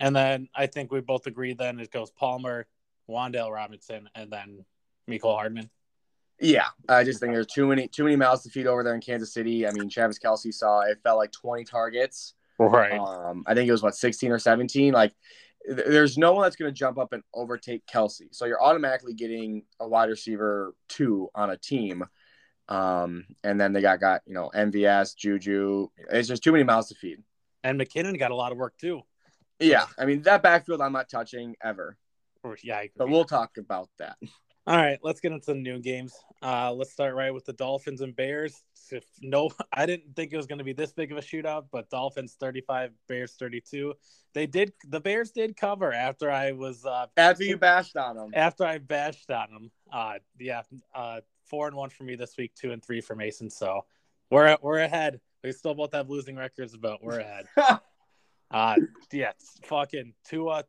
And 0.00 0.16
then 0.16 0.48
I 0.54 0.66
think 0.66 0.90
we 0.90 1.00
both 1.00 1.26
agree 1.26 1.52
then 1.52 1.80
it 1.80 1.92
goes 1.92 2.10
Palmer, 2.10 2.66
Wan'Dale 3.08 3.52
Robinson, 3.52 4.08
and 4.14 4.30
then 4.30 4.64
Mecole 5.08 5.34
Hardman. 5.34 5.70
Yeah, 6.40 6.66
I 6.88 7.04
just 7.04 7.20
think 7.20 7.32
there's 7.32 7.46
too 7.46 7.68
many 7.68 7.86
too 7.88 8.04
many 8.04 8.16
mouths 8.16 8.42
to 8.42 8.50
feed 8.50 8.66
over 8.66 8.82
there 8.82 8.94
in 8.94 9.00
Kansas 9.00 9.32
City. 9.32 9.66
I 9.66 9.72
mean, 9.72 9.88
Travis 9.88 10.18
Kelce 10.18 10.52
saw 10.52 10.80
it 10.80 10.98
felt 11.04 11.18
like 11.18 11.30
20 11.32 11.64
targets. 11.64 12.34
Right. 12.58 12.98
Um, 12.98 13.44
I 13.46 13.54
think 13.54 13.68
it 13.68 13.72
was 13.72 13.82
what 13.82 13.94
16 13.94 14.30
or 14.30 14.38
17. 14.38 14.92
Like 14.92 15.12
there's 15.64 16.18
no 16.18 16.32
one 16.32 16.42
that's 16.42 16.56
going 16.56 16.72
to 16.72 16.76
jump 16.76 16.98
up 16.98 17.12
and 17.12 17.22
overtake 17.34 17.86
Kelce. 17.86 18.26
So 18.32 18.44
you're 18.44 18.62
automatically 18.62 19.14
getting 19.14 19.62
a 19.80 19.86
wide 19.86 20.08
receiver 20.08 20.74
two 20.88 21.28
on 21.34 21.50
a 21.50 21.56
team. 21.56 22.04
Um, 22.68 23.26
and 23.44 23.60
then 23.60 23.72
they 23.72 23.80
got 23.80 24.00
got 24.00 24.22
you 24.26 24.34
know 24.34 24.50
MVS, 24.54 25.16
Juju. 25.16 25.88
It's 26.10 26.28
just 26.28 26.42
too 26.42 26.52
many 26.52 26.64
mouths 26.64 26.88
to 26.88 26.94
feed. 26.94 27.18
And 27.64 27.80
McKinnon 27.80 28.18
got 28.18 28.30
a 28.30 28.36
lot 28.36 28.52
of 28.52 28.58
work 28.58 28.76
too. 28.78 29.02
Yeah, 29.60 29.86
I 29.98 30.06
mean 30.06 30.22
that 30.22 30.42
backfield 30.42 30.80
I'm 30.80 30.92
not 30.92 31.08
touching 31.08 31.54
ever. 31.62 31.96
Yeah, 32.62 32.82
but 32.96 33.08
we'll 33.08 33.24
talk 33.24 33.56
about 33.58 33.88
that. 33.98 34.16
All 34.64 34.76
right, 34.76 34.98
let's 35.02 35.20
get 35.20 35.32
into 35.32 35.46
the 35.46 35.54
new 35.54 35.80
games. 35.80 36.14
Uh, 36.40 36.72
let's 36.72 36.92
start 36.92 37.16
right 37.16 37.34
with 37.34 37.44
the 37.44 37.52
Dolphins 37.52 38.00
and 38.00 38.14
Bears. 38.14 38.62
If 38.92 39.04
no, 39.20 39.50
I 39.72 39.86
didn't 39.86 40.14
think 40.14 40.32
it 40.32 40.36
was 40.36 40.46
going 40.46 40.58
to 40.58 40.64
be 40.64 40.72
this 40.72 40.92
big 40.92 41.10
of 41.10 41.18
a 41.18 41.20
shootout, 41.20 41.64
but 41.72 41.90
Dolphins 41.90 42.36
35, 42.38 42.92
Bears 43.08 43.32
32. 43.32 43.94
They 44.34 44.46
did 44.46 44.72
the 44.88 45.00
Bears 45.00 45.32
did 45.32 45.56
cover 45.56 45.92
after 45.92 46.30
I 46.30 46.52
was 46.52 46.86
uh, 46.86 47.06
after 47.16 47.42
you 47.42 47.56
bashed 47.56 47.96
on 47.96 48.16
them. 48.16 48.30
After 48.34 48.64
I 48.64 48.78
bashed 48.78 49.32
on 49.32 49.52
them. 49.52 49.70
Uh, 49.92 50.14
yeah, 50.38 50.62
uh, 50.94 51.22
four 51.46 51.66
and 51.66 51.76
one 51.76 51.90
for 51.90 52.04
me 52.04 52.14
this 52.14 52.36
week, 52.38 52.54
two 52.54 52.70
and 52.70 52.82
three 52.84 53.00
for 53.00 53.16
Mason. 53.16 53.50
So 53.50 53.84
we're 54.30 54.56
we're 54.62 54.78
ahead. 54.78 55.20
We 55.42 55.50
still 55.50 55.74
both 55.74 55.92
have 55.92 56.08
losing 56.08 56.36
records, 56.36 56.76
but 56.76 57.02
we're 57.02 57.18
ahead. 57.18 57.46
uh, 58.52 58.76
yeah, 59.12 59.32
fucking 59.64 60.14
two 60.24 60.48
uh. 60.50 60.62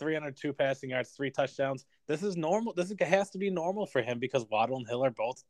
Two, 0.00 0.06
302 0.06 0.52
passing 0.54 0.90
yards, 0.90 1.10
three 1.10 1.30
touchdowns. 1.30 1.84
This 2.06 2.22
is 2.22 2.36
normal. 2.36 2.72
This 2.72 2.92
has 3.00 3.30
to 3.30 3.38
be 3.38 3.50
normal 3.50 3.86
for 3.86 4.02
him 4.02 4.18
because 4.18 4.46
Waddle 4.50 4.78
and 4.78 4.88
Hill 4.88 5.04
are 5.04 5.10
both 5.10 5.42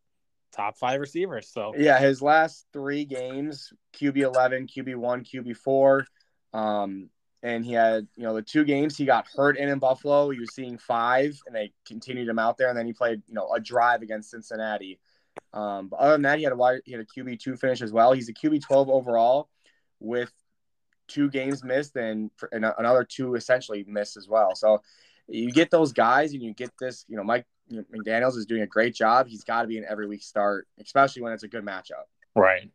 top 0.52 0.76
five 0.76 1.00
receivers. 1.00 1.48
So 1.48 1.72
yeah, 1.76 1.98
his 1.98 2.20
last 2.20 2.66
three 2.72 3.04
games, 3.04 3.72
QB 3.94 4.18
11, 4.18 4.66
QB 4.66 4.96
one, 4.96 5.24
QB 5.24 5.56
four, 5.56 6.06
um, 6.52 7.08
and 7.42 7.64
he 7.64 7.72
had 7.72 8.06
you 8.16 8.24
know 8.24 8.34
the 8.34 8.42
two 8.42 8.64
games 8.64 8.96
he 8.96 9.04
got 9.04 9.26
hurt 9.34 9.56
in 9.56 9.68
in 9.68 9.78
Buffalo. 9.78 10.30
He 10.30 10.40
was 10.40 10.54
seeing 10.54 10.78
five, 10.78 11.38
and 11.46 11.54
they 11.54 11.72
continued 11.86 12.28
him 12.28 12.38
out 12.38 12.58
there, 12.58 12.68
and 12.68 12.76
then 12.76 12.86
he 12.86 12.92
played 12.92 13.22
you 13.26 13.34
know 13.34 13.52
a 13.52 13.60
drive 13.60 14.02
against 14.02 14.30
Cincinnati. 14.30 14.98
Um, 15.52 15.88
but 15.88 15.98
other 16.00 16.12
than 16.12 16.22
that, 16.22 16.38
he 16.38 16.44
had 16.44 16.52
a 16.52 16.80
he 16.84 16.92
had 16.92 17.00
a 17.00 17.04
QB 17.04 17.38
two 17.40 17.56
finish 17.56 17.82
as 17.82 17.92
well. 17.92 18.12
He's 18.12 18.28
a 18.28 18.34
QB 18.34 18.62
12 18.62 18.88
overall 18.90 19.48
with 20.00 20.32
two 21.10 21.28
games 21.28 21.62
missed 21.64 21.96
and, 21.96 22.30
and 22.52 22.64
another 22.78 23.04
two 23.04 23.34
essentially 23.34 23.84
missed 23.86 24.16
as 24.16 24.28
well. 24.28 24.54
So 24.54 24.82
you 25.28 25.50
get 25.52 25.70
those 25.70 25.92
guys 25.92 26.32
and 26.32 26.42
you 26.42 26.54
get 26.54 26.70
this, 26.78 27.04
you 27.08 27.16
know, 27.16 27.24
Mike 27.24 27.46
McDaniels 27.70 28.36
is 28.36 28.46
doing 28.46 28.62
a 28.62 28.66
great 28.66 28.94
job. 28.94 29.26
He's 29.28 29.44
got 29.44 29.62
to 29.62 29.68
be 29.68 29.78
an 29.78 29.84
every 29.88 30.06
week 30.06 30.22
start, 30.22 30.66
especially 30.80 31.22
when 31.22 31.32
it's 31.32 31.42
a 31.42 31.48
good 31.48 31.64
matchup. 31.64 32.06
Right. 32.34 32.70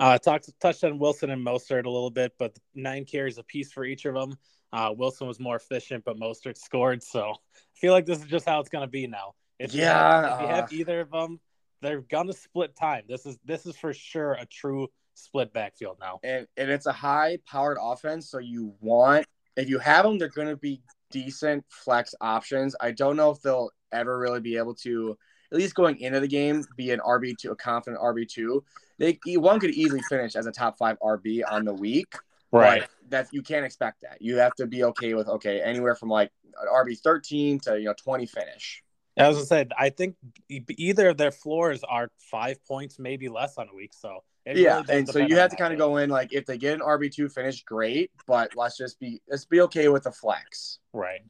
Uh, 0.00 0.18
talked 0.18 0.48
touched 0.60 0.82
on 0.84 0.98
Wilson 0.98 1.30
and 1.30 1.46
Mostert 1.46 1.84
a 1.84 1.90
little 1.90 2.10
bit, 2.10 2.32
but 2.38 2.58
nine 2.74 3.04
carries 3.04 3.38
a 3.38 3.44
piece 3.44 3.70
for 3.72 3.84
each 3.84 4.04
of 4.04 4.14
them. 4.14 4.36
Uh, 4.72 4.92
Wilson 4.96 5.28
was 5.28 5.38
more 5.38 5.56
efficient, 5.56 6.04
but 6.04 6.18
Mostert 6.18 6.56
scored. 6.56 7.02
So 7.02 7.30
I 7.30 7.34
feel 7.74 7.92
like 7.92 8.06
this 8.06 8.18
is 8.18 8.26
just 8.26 8.48
how 8.48 8.58
it's 8.58 8.70
going 8.70 8.84
to 8.84 8.90
be 8.90 9.06
now. 9.06 9.34
If 9.58 9.74
yeah, 9.74 10.20
you 10.20 10.26
have, 10.26 10.34
if 10.34 10.40
you 10.40 10.54
have 10.54 10.72
either 10.72 11.00
of 11.02 11.10
them, 11.10 11.38
they're 11.82 12.00
going 12.00 12.26
to 12.28 12.32
split 12.32 12.74
time. 12.74 13.04
This 13.08 13.26
is 13.26 13.38
this 13.44 13.66
is 13.66 13.76
for 13.76 13.92
sure 13.92 14.32
a 14.32 14.46
true 14.46 14.88
split 15.14 15.52
backfield 15.52 15.98
now. 16.00 16.20
And 16.22 16.46
and 16.56 16.70
it's 16.70 16.86
a 16.86 16.92
high 16.92 17.38
powered 17.46 17.78
offense, 17.80 18.30
so 18.30 18.38
you 18.38 18.74
want 18.80 19.26
if 19.56 19.68
you 19.68 19.78
have 19.78 20.04
them, 20.04 20.18
they're 20.18 20.28
going 20.28 20.48
to 20.48 20.56
be 20.56 20.82
decent 21.10 21.64
flex 21.68 22.14
options. 22.20 22.74
I 22.80 22.92
don't 22.92 23.16
know 23.16 23.30
if 23.30 23.42
they'll 23.42 23.70
ever 23.92 24.18
really 24.18 24.40
be 24.40 24.56
able 24.56 24.74
to, 24.76 25.16
at 25.50 25.58
least 25.58 25.74
going 25.74 25.98
into 26.00 26.20
the 26.20 26.28
game, 26.28 26.64
be 26.76 26.90
an 26.90 27.00
RB 27.00 27.36
two, 27.36 27.52
a 27.52 27.56
confident 27.56 28.02
RB 28.02 28.26
two. 28.28 28.64
They 28.98 29.18
one 29.36 29.60
could 29.60 29.70
easily 29.70 30.00
finish 30.08 30.36
as 30.36 30.46
a 30.46 30.52
top 30.52 30.78
five 30.78 30.98
RB 31.00 31.42
on 31.48 31.64
the 31.64 31.74
week. 31.74 32.14
Right. 32.50 32.84
That 33.08 33.28
you 33.32 33.42
can't 33.42 33.64
expect 33.64 34.02
that. 34.02 34.18
You 34.20 34.36
have 34.36 34.54
to 34.56 34.66
be 34.66 34.84
okay 34.84 35.14
with 35.14 35.28
okay 35.28 35.60
anywhere 35.60 35.94
from 35.94 36.08
like 36.08 36.30
an 36.44 36.68
RB 36.68 36.98
thirteen 36.98 37.58
to 37.60 37.78
you 37.78 37.86
know 37.86 37.94
twenty 37.94 38.26
finish. 38.26 38.82
As 39.16 39.36
I 39.36 39.42
said, 39.42 39.72
I 39.78 39.90
think 39.90 40.16
either 40.48 41.10
of 41.10 41.18
their 41.18 41.30
floors 41.30 41.84
are 41.86 42.08
five 42.18 42.64
points, 42.64 42.98
maybe 42.98 43.28
less 43.28 43.58
on 43.58 43.68
a 43.70 43.74
week. 43.74 43.92
So 43.92 44.20
it 44.44 44.56
yeah, 44.56 44.80
really 44.80 44.98
and 44.98 45.08
so 45.08 45.20
you 45.20 45.36
have 45.36 45.50
to 45.50 45.56
kind 45.56 45.72
of 45.72 45.78
go 45.78 45.98
in 45.98 46.10
like 46.10 46.32
if 46.32 46.46
they 46.46 46.58
get 46.58 46.74
an 46.74 46.80
RB 46.80 47.12
two 47.12 47.28
finish, 47.28 47.62
great, 47.62 48.10
but 48.26 48.56
let's 48.56 48.76
just 48.76 48.98
be 48.98 49.20
let's 49.28 49.44
be 49.44 49.60
okay 49.62 49.88
with 49.88 50.04
the 50.04 50.10
flex. 50.10 50.78
Right. 50.92 51.20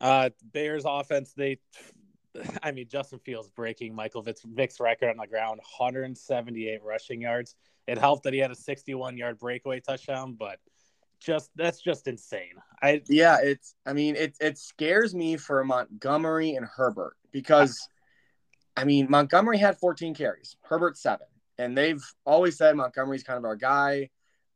Uh 0.00 0.30
Bears 0.52 0.84
offense, 0.86 1.32
they 1.34 1.58
I 2.62 2.72
mean 2.72 2.88
Justin 2.88 3.20
Fields 3.20 3.48
breaking 3.48 3.94
Michael 3.94 4.22
Vick's, 4.22 4.42
Vick's 4.44 4.80
record 4.80 5.08
on 5.08 5.16
the 5.16 5.26
ground, 5.26 5.60
178 5.78 6.82
rushing 6.84 7.22
yards. 7.22 7.54
It 7.86 7.98
helped 7.98 8.24
that 8.24 8.34
he 8.34 8.38
had 8.38 8.50
a 8.50 8.56
61 8.56 9.16
yard 9.16 9.38
breakaway 9.38 9.80
touchdown, 9.80 10.34
but 10.38 10.58
just 11.18 11.50
that's 11.56 11.80
just 11.80 12.06
insane. 12.06 12.54
I 12.82 13.00
yeah, 13.08 13.38
it's 13.42 13.74
I 13.86 13.94
mean 13.94 14.14
it 14.14 14.36
it 14.40 14.58
scares 14.58 15.14
me 15.14 15.38
for 15.38 15.64
Montgomery 15.64 16.54
and 16.54 16.66
Herbert 16.66 17.16
because 17.32 17.88
I 18.76 18.84
mean 18.84 19.06
Montgomery 19.08 19.56
had 19.56 19.78
14 19.78 20.14
carries, 20.14 20.56
Herbert 20.60 20.98
seven 20.98 21.28
and 21.58 21.76
they've 21.76 22.02
always 22.24 22.56
said 22.56 22.76
Montgomery's 22.76 23.22
kind 23.22 23.38
of 23.38 23.44
our 23.44 23.56
guy. 23.56 24.10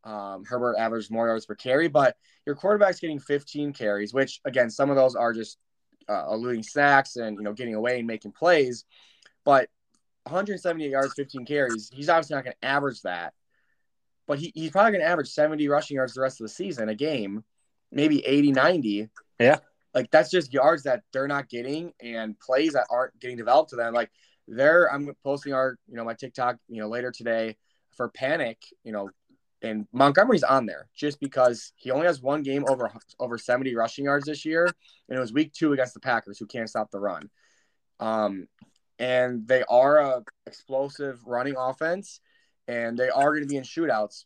Um, 0.05 0.45
Herbert 0.45 0.77
averaged 0.79 1.11
more 1.11 1.27
yards 1.27 1.47
per 1.47 1.55
carry, 1.55 1.89
but 1.89 2.17
your 2.47 2.55
quarterback's 2.55 3.01
getting 3.01 3.19
15 3.19 3.73
carries, 3.73 4.15
which 4.15 4.41
again, 4.45 4.71
some 4.71 4.91
of 4.91 4.97
those 4.97 5.15
are 5.15 5.33
just 5.33 5.59
uh, 6.09 6.27
eluding 6.31 6.63
sacks 6.63 7.17
and 7.17 7.37
you 7.37 7.43
know 7.43 7.53
getting 7.53 7.75
away 7.75 7.99
and 7.99 8.07
making 8.07 8.33
plays. 8.33 8.85
But 9.45 9.69
178 10.25 10.91
yards, 10.91 11.15
15 11.15 11.45
carries, 11.45 11.91
he's 11.93 12.09
obviously 12.09 12.37
not 12.37 12.45
going 12.45 12.57
to 12.61 12.67
average 12.67 13.03
that. 13.03 13.35
But 14.27 14.39
he, 14.39 14.53
he's 14.55 14.71
probably 14.71 14.93
going 14.93 15.03
to 15.03 15.09
average 15.09 15.29
70 15.29 15.67
rushing 15.69 15.97
yards 15.97 16.15
the 16.15 16.21
rest 16.21 16.41
of 16.41 16.45
the 16.45 16.53
season, 16.53 16.89
a 16.89 16.95
game, 16.95 17.43
maybe 17.91 18.25
80, 18.25 18.53
90. 18.53 19.09
Yeah. 19.39 19.59
Like 19.95 20.11
that's 20.11 20.31
just 20.31 20.53
yards 20.53 20.85
that 20.85 21.03
they're 21.13 21.27
not 21.27 21.49
getting 21.49 21.93
and 22.01 22.39
plays 22.39 22.75
that 22.75 22.87
aren't 22.91 23.19
getting 23.19 23.37
developed 23.37 23.71
to 23.71 23.77
them. 23.77 23.93
Like 23.93 24.11
there 24.51 24.93
i'm 24.93 25.13
posting 25.23 25.53
our 25.53 25.77
you 25.89 25.97
know 25.97 26.05
my 26.05 26.15
tiktok 26.15 26.57
you 26.69 26.81
know 26.81 26.89
later 26.89 27.11
today 27.11 27.57
for 27.97 28.09
panic 28.09 28.59
you 28.85 28.93
know 28.93 29.09
and 29.63 29.87
montgomery's 29.93 30.43
on 30.43 30.67
there 30.67 30.89
just 30.95 31.21
because 31.21 31.73
he 31.77 31.91
only 31.91 32.07
has 32.07 32.23
one 32.23 32.43
game 32.43 32.65
over 32.69 32.91
over 33.19 33.39
70 33.39 33.75
rushing 33.75 34.05
yards 34.05 34.27
this 34.27 34.45
year 34.45 34.65
and 34.65 35.17
it 35.17 35.21
was 35.21 35.33
week 35.33 35.53
two 35.53 35.73
against 35.73 35.95
the 35.95 36.01
packers 36.01 36.39
who 36.39 36.47
can't 36.47 36.69
stop 36.69 36.91
the 36.91 36.99
run. 36.99 37.29
Um 37.99 38.47
and 38.99 39.47
they 39.47 39.63
are 39.69 39.99
a 39.99 40.23
explosive 40.47 41.21
running 41.27 41.57
offense 41.57 42.21
and 42.69 42.99
they 42.99 43.09
are 43.09 43.33
going 43.33 43.43
to 43.43 43.49
be 43.49 43.57
in 43.57 43.63
shootouts 43.63 44.25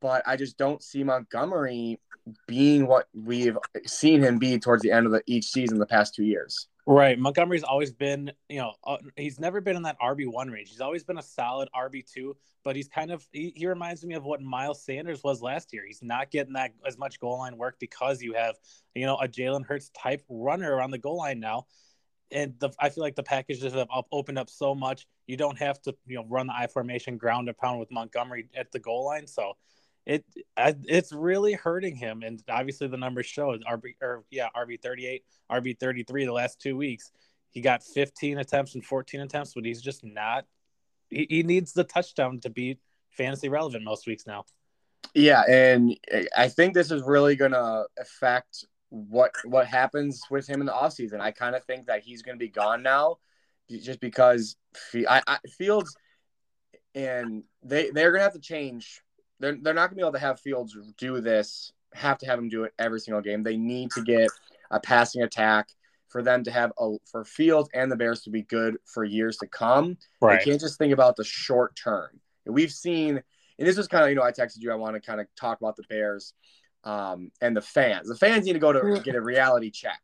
but 0.00 0.22
i 0.26 0.36
just 0.36 0.56
don't 0.56 0.82
see 0.82 1.04
montgomery 1.04 2.00
being 2.46 2.86
what 2.86 3.06
we've 3.14 3.58
seen 3.86 4.22
him 4.22 4.38
be 4.38 4.58
towards 4.58 4.82
the 4.82 4.90
end 4.90 5.06
of 5.06 5.12
the, 5.12 5.22
each 5.26 5.46
season 5.46 5.78
the 5.78 5.86
past 5.86 6.14
two 6.14 6.24
years 6.24 6.68
Right. 6.88 7.18
Montgomery's 7.18 7.64
always 7.64 7.92
been, 7.92 8.30
you 8.48 8.58
know, 8.58 8.74
uh, 8.84 8.98
he's 9.16 9.40
never 9.40 9.60
been 9.60 9.74
in 9.74 9.82
that 9.82 9.98
RB1 9.98 10.52
range. 10.52 10.70
He's 10.70 10.80
always 10.80 11.02
been 11.02 11.18
a 11.18 11.22
solid 11.22 11.68
RB2, 11.74 12.34
but 12.62 12.76
he's 12.76 12.86
kind 12.86 13.10
of, 13.10 13.26
he, 13.32 13.52
he, 13.56 13.66
reminds 13.66 14.04
me 14.04 14.14
of 14.14 14.22
what 14.22 14.40
Miles 14.40 14.84
Sanders 14.84 15.24
was 15.24 15.42
last 15.42 15.72
year. 15.72 15.84
He's 15.84 16.00
not 16.00 16.30
getting 16.30 16.52
that 16.52 16.74
as 16.86 16.96
much 16.96 17.18
goal 17.18 17.38
line 17.38 17.56
work 17.56 17.78
because 17.80 18.22
you 18.22 18.34
have, 18.34 18.54
you 18.94 19.04
know, 19.04 19.16
a 19.16 19.26
Jalen 19.26 19.66
Hurts 19.66 19.90
type 20.00 20.22
runner 20.28 20.72
around 20.72 20.92
the 20.92 20.98
goal 20.98 21.16
line 21.16 21.40
now. 21.40 21.66
And 22.30 22.54
the, 22.60 22.70
I 22.78 22.90
feel 22.90 23.02
like 23.02 23.16
the 23.16 23.22
packages 23.24 23.72
have 23.72 23.88
opened 24.12 24.38
up 24.38 24.48
so 24.48 24.72
much. 24.72 25.08
You 25.26 25.36
don't 25.36 25.58
have 25.58 25.82
to, 25.82 25.96
you 26.06 26.16
know, 26.16 26.24
run 26.28 26.46
the 26.46 26.54
I 26.56 26.68
formation 26.68 27.18
ground 27.18 27.48
and 27.48 27.58
pound 27.58 27.80
with 27.80 27.90
Montgomery 27.90 28.48
at 28.54 28.70
the 28.70 28.78
goal 28.78 29.06
line. 29.06 29.26
So 29.26 29.54
it 30.06 30.24
it's 30.56 31.12
really 31.12 31.52
hurting 31.52 31.96
him. 31.96 32.22
And 32.22 32.42
obviously 32.48 32.88
the 32.88 32.96
numbers 32.96 33.26
show 33.26 33.56
rb 33.56 33.94
or 34.00 34.24
yeah 34.30 34.48
rb 34.56 34.80
38 34.80 35.24
rb 35.50 35.78
33 35.78 36.24
the 36.24 36.32
last 36.32 36.60
two 36.60 36.76
weeks 36.76 37.10
he 37.50 37.60
got 37.60 37.82
15 37.82 38.38
attempts 38.38 38.74
and 38.74 38.84
14 38.84 39.20
attempts 39.20 39.54
but 39.54 39.64
he's 39.64 39.82
just 39.82 40.04
not 40.04 40.44
he, 41.10 41.26
he 41.28 41.42
needs 41.42 41.72
the 41.72 41.84
touchdown 41.84 42.38
to 42.40 42.50
be 42.50 42.78
fantasy 43.10 43.48
relevant 43.48 43.84
most 43.84 44.06
weeks 44.06 44.26
now. 44.26 44.44
Yeah 45.14 45.42
and 45.48 45.96
i 46.36 46.48
think 46.48 46.74
this 46.74 46.90
is 46.90 47.02
really 47.02 47.36
to 47.52 47.84
affect 47.98 48.64
what 48.90 49.32
what 49.44 49.66
happens 49.66 50.22
with 50.30 50.46
him 50.46 50.60
in 50.60 50.66
the 50.66 50.72
offseason. 50.72 51.20
I 51.20 51.30
kind 51.30 51.56
of 51.56 51.64
think 51.64 51.86
that 51.86 52.02
he's 52.02 52.22
to 52.36 52.44
be 52.44 52.48
gone 52.48 52.82
now 52.82 53.16
just 53.68 54.00
because 54.00 54.56
I, 55.08 55.22
I 55.26 55.38
fields 55.58 55.96
and 56.94 57.42
they 57.62 57.90
they're 57.90 58.12
to 58.20 58.24
have 58.24 58.34
to 58.34 58.40
change 58.40 59.02
they're, 59.40 59.56
they're 59.60 59.74
not 59.74 59.90
going 59.90 59.90
to 59.90 59.96
be 59.96 60.02
able 60.02 60.12
to 60.12 60.18
have 60.18 60.40
Fields 60.40 60.76
do 60.96 61.20
this, 61.20 61.72
have 61.94 62.18
to 62.18 62.26
have 62.26 62.38
him 62.38 62.48
do 62.48 62.64
it 62.64 62.72
every 62.78 63.00
single 63.00 63.22
game. 63.22 63.42
They 63.42 63.56
need 63.56 63.90
to 63.92 64.02
get 64.02 64.30
a 64.70 64.80
passing 64.80 65.22
attack 65.22 65.68
for 66.08 66.22
them 66.22 66.44
to 66.44 66.50
have 66.50 66.72
a 66.78 66.96
for 67.10 67.24
Fields 67.24 67.68
and 67.74 67.90
the 67.90 67.96
Bears 67.96 68.22
to 68.22 68.30
be 68.30 68.42
good 68.42 68.76
for 68.84 69.04
years 69.04 69.36
to 69.38 69.46
come. 69.46 69.96
Right. 70.20 70.38
They 70.38 70.50
can't 70.50 70.60
just 70.60 70.78
think 70.78 70.92
about 70.92 71.16
the 71.16 71.24
short 71.24 71.76
term. 71.76 72.20
And 72.44 72.54
we've 72.54 72.72
seen, 72.72 73.22
and 73.58 73.68
this 73.68 73.76
was 73.76 73.88
kind 73.88 74.04
of, 74.04 74.10
you 74.10 74.16
know, 74.16 74.22
I 74.22 74.32
texted 74.32 74.58
you, 74.60 74.72
I 74.72 74.76
want 74.76 74.94
to 74.94 75.00
kind 75.00 75.20
of 75.20 75.26
talk 75.38 75.60
about 75.60 75.76
the 75.76 75.84
Bears 75.88 76.32
um, 76.84 77.30
and 77.40 77.56
the 77.56 77.62
fans. 77.62 78.08
The 78.08 78.16
fans 78.16 78.46
need 78.46 78.54
to 78.54 78.58
go 78.58 78.72
to 78.72 79.00
get 79.02 79.14
a 79.14 79.20
reality 79.20 79.70
check. 79.70 80.00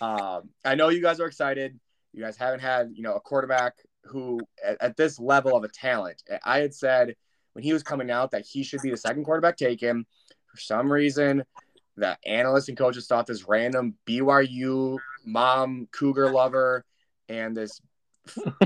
Um, 0.00 0.50
I 0.64 0.74
know 0.74 0.88
you 0.88 1.02
guys 1.02 1.20
are 1.20 1.26
excited. 1.26 1.78
You 2.12 2.22
guys 2.22 2.36
haven't 2.36 2.60
had, 2.60 2.90
you 2.94 3.02
know, 3.02 3.14
a 3.14 3.20
quarterback 3.20 3.74
who 4.04 4.40
at, 4.64 4.78
at 4.80 4.96
this 4.96 5.20
level 5.20 5.56
of 5.56 5.64
a 5.64 5.68
talent. 5.68 6.22
I 6.44 6.58
had 6.58 6.74
said– 6.74 7.14
when 7.58 7.64
he 7.64 7.72
was 7.72 7.82
coming 7.82 8.08
out 8.08 8.30
that 8.30 8.46
he 8.46 8.62
should 8.62 8.80
be 8.82 8.90
the 8.90 8.96
second 8.96 9.24
quarterback 9.24 9.56
taken. 9.56 10.06
For 10.46 10.60
some 10.60 10.92
reason, 10.92 11.42
the 11.96 12.16
analysts 12.24 12.68
and 12.68 12.78
coaches 12.78 13.08
thought 13.08 13.26
this 13.26 13.48
random 13.48 13.96
BYU 14.06 14.96
mom 15.26 15.88
cougar 15.90 16.30
lover 16.30 16.84
and 17.28 17.56
this 17.56 17.80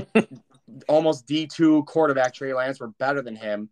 almost 0.87 1.25
D2 1.27 1.87
quarterback 1.87 2.35
Trey 2.35 2.53
Lance 2.53 2.79
were 2.79 2.89
better 2.99 3.23
than 3.23 3.35
him. 3.35 3.71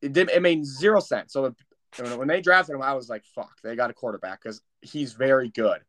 It 0.00 0.14
did 0.14 0.30
it 0.30 0.40
made 0.40 0.64
zero 0.64 1.00
sense. 1.00 1.34
So 1.34 1.54
when 1.98 2.26
they 2.26 2.40
drafted 2.40 2.74
him, 2.74 2.80
I 2.80 2.94
was 2.94 3.10
like, 3.10 3.26
fuck, 3.34 3.52
they 3.62 3.76
got 3.76 3.90
a 3.90 3.94
quarterback 3.94 4.42
because 4.42 4.62
he's 4.80 5.12
very 5.12 5.50
good. 5.50 5.80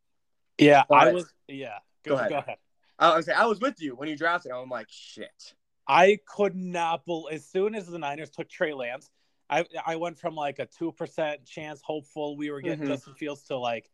Yeah, 0.58 0.84
but, 0.90 1.08
I 1.08 1.14
was 1.14 1.34
yeah. 1.48 1.78
Go, 2.04 2.16
go 2.16 2.18
ahead. 2.18 2.30
Go 2.32 2.38
ahead. 2.40 2.58
I 3.00 3.16
was 3.16 3.30
I 3.30 3.46
was 3.46 3.62
with 3.62 3.82
you 3.82 3.96
when 3.96 4.10
you 4.10 4.18
drafted 4.18 4.52
him. 4.52 4.58
I'm 4.58 4.70
like, 4.70 4.88
shit. 4.90 5.54
I 5.90 6.20
could 6.28 6.56
not 6.56 7.06
believe 7.06 7.34
as 7.34 7.48
soon 7.48 7.74
as 7.74 7.88
the 7.88 7.98
Niners 7.98 8.30
took 8.30 8.48
Trey 8.48 8.74
Lance, 8.74 9.10
I 9.50 9.66
I 9.86 9.96
went 9.96 10.20
from 10.20 10.36
like 10.36 10.60
a 10.60 10.68
two 10.68 10.92
percent 10.92 11.44
chance 11.46 11.82
hopeful 11.84 12.38
we 12.38 12.52
were 12.52 12.62
getting 12.62 12.80
mm-hmm. 12.80 12.90
Justin 12.90 13.16
Fields 13.16 13.42
to 13.48 13.58
like 13.58 13.90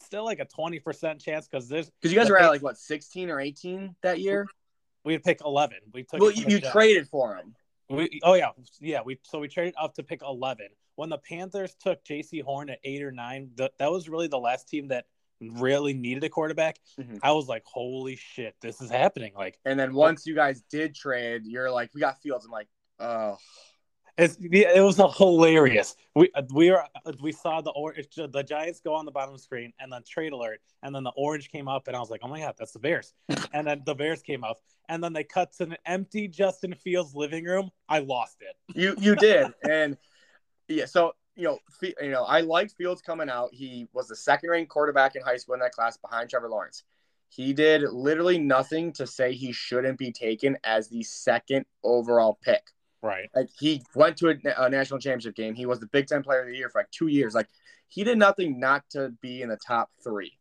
still 0.00 0.24
like 0.24 0.40
a 0.40 0.44
twenty 0.44 0.78
percent 0.78 1.20
chance 1.20 1.48
because 1.48 1.66
this 1.66 1.90
because 2.00 2.12
you 2.12 2.18
guys 2.20 2.28
were 2.28 2.36
pick, 2.36 2.44
at 2.44 2.50
like 2.50 2.62
what 2.62 2.76
sixteen 2.76 3.30
or 3.30 3.40
eighteen 3.40 3.96
that 4.02 4.20
year. 4.20 4.46
We'd 5.04 5.24
pick 5.24 5.40
eleven. 5.42 5.78
We 5.94 6.02
took. 6.02 6.20
Well, 6.20 6.32
you, 6.32 6.44
you 6.48 6.60
traded 6.60 7.08
for 7.08 7.34
him. 7.36 7.54
We 7.88 8.20
oh 8.22 8.34
yeah 8.34 8.50
yeah 8.80 9.00
we 9.02 9.18
so 9.22 9.38
we 9.38 9.48
traded 9.48 9.74
up 9.80 9.94
to 9.94 10.02
pick 10.02 10.20
eleven. 10.22 10.68
When 10.96 11.08
the 11.08 11.18
Panthers 11.18 11.74
took 11.80 12.04
Jaycee 12.04 12.42
Horn 12.42 12.68
at 12.68 12.80
eight 12.84 13.02
or 13.02 13.12
nine, 13.12 13.50
the, 13.54 13.70
that 13.78 13.90
was 13.90 14.08
really 14.08 14.26
the 14.26 14.38
last 14.38 14.68
team 14.68 14.88
that 14.88 15.06
really 15.40 15.92
needed 15.92 16.24
a 16.24 16.28
quarterback. 16.28 16.78
Mm-hmm. 16.98 17.18
I 17.22 17.32
was 17.32 17.48
like, 17.48 17.64
holy 17.64 18.16
shit, 18.16 18.54
this 18.60 18.80
is 18.80 18.90
happening. 18.90 19.32
Like, 19.36 19.58
and 19.64 19.78
then 19.78 19.94
once 19.94 20.26
you 20.26 20.34
guys 20.34 20.62
did 20.70 20.94
trade, 20.94 21.42
you're 21.44 21.70
like, 21.70 21.90
we 21.94 22.00
got 22.00 22.20
Fields. 22.22 22.44
I'm 22.44 22.50
like, 22.50 22.68
oh. 23.00 23.36
It's, 24.16 24.36
it 24.40 24.82
was 24.82 24.96
hilarious. 25.16 25.94
We 26.16 26.32
we 26.52 26.72
were 26.72 26.82
we 27.20 27.30
saw 27.30 27.60
the 27.60 27.70
or 27.70 27.94
the 28.16 28.42
Giants 28.42 28.80
go 28.80 28.92
on 28.94 29.04
the 29.04 29.12
bottom 29.12 29.32
of 29.32 29.38
the 29.38 29.42
screen 29.44 29.72
and 29.78 29.92
then 29.92 30.02
trade 30.02 30.32
alert 30.32 30.60
and 30.82 30.92
then 30.92 31.04
the 31.04 31.12
orange 31.16 31.50
came 31.50 31.68
up 31.68 31.86
and 31.86 31.96
I 31.96 32.00
was 32.00 32.10
like, 32.10 32.22
oh 32.24 32.28
my 32.28 32.40
god, 32.40 32.56
that's 32.58 32.72
the 32.72 32.80
Bears. 32.80 33.14
and 33.52 33.64
then 33.64 33.82
the 33.86 33.94
Bears 33.94 34.20
came 34.20 34.42
up 34.42 34.58
and 34.88 35.04
then 35.04 35.12
they 35.12 35.22
cut 35.22 35.52
to 35.58 35.62
an 35.62 35.76
empty 35.86 36.26
Justin 36.26 36.74
Fields 36.74 37.14
living 37.14 37.44
room. 37.44 37.70
I 37.88 38.00
lost 38.00 38.38
it. 38.40 38.56
You 38.76 38.96
you 38.98 39.14
did 39.14 39.54
and 39.62 39.96
yeah. 40.66 40.86
So 40.86 41.12
you 41.38 41.44
know 41.44 41.58
you 42.02 42.10
know 42.10 42.24
I 42.24 42.40
liked 42.40 42.74
Fields 42.76 43.00
coming 43.00 43.30
out. 43.30 43.50
He 43.52 43.88
was 43.94 44.08
the 44.08 44.16
second 44.16 44.50
ranked 44.50 44.70
quarterback 44.70 45.14
in 45.14 45.22
high 45.22 45.36
school 45.36 45.54
in 45.54 45.60
that 45.60 45.72
class 45.72 45.96
behind 45.96 46.28
Trevor 46.28 46.48
Lawrence. 46.50 46.82
He 47.28 47.52
did 47.52 47.82
literally 47.82 48.38
nothing 48.38 48.92
to 48.94 49.06
say 49.06 49.32
he 49.32 49.52
shouldn't 49.52 49.98
be 49.98 50.12
taken 50.12 50.58
as 50.64 50.88
the 50.88 51.04
second 51.04 51.64
overall 51.84 52.38
pick. 52.42 52.62
Right. 53.02 53.30
Like 53.34 53.48
he 53.56 53.82
went 53.94 54.16
to 54.18 54.30
a, 54.30 54.64
a, 54.64 54.68
national 54.68 54.98
championship 54.98 55.36
game. 55.36 55.54
He 55.54 55.66
was 55.66 55.78
the 55.78 55.86
Big 55.86 56.08
Ten 56.08 56.22
Player 56.22 56.40
of 56.40 56.48
the 56.48 56.56
Year 56.56 56.68
for 56.68 56.80
like 56.80 56.90
two 56.90 57.06
years. 57.06 57.34
Like 57.34 57.48
he 57.86 58.02
did 58.02 58.18
nothing 58.18 58.58
not 58.58 58.82
to 58.90 59.10
be 59.20 59.40
in 59.42 59.48
the 59.48 59.58
top 59.64 59.90
three. 60.02 60.32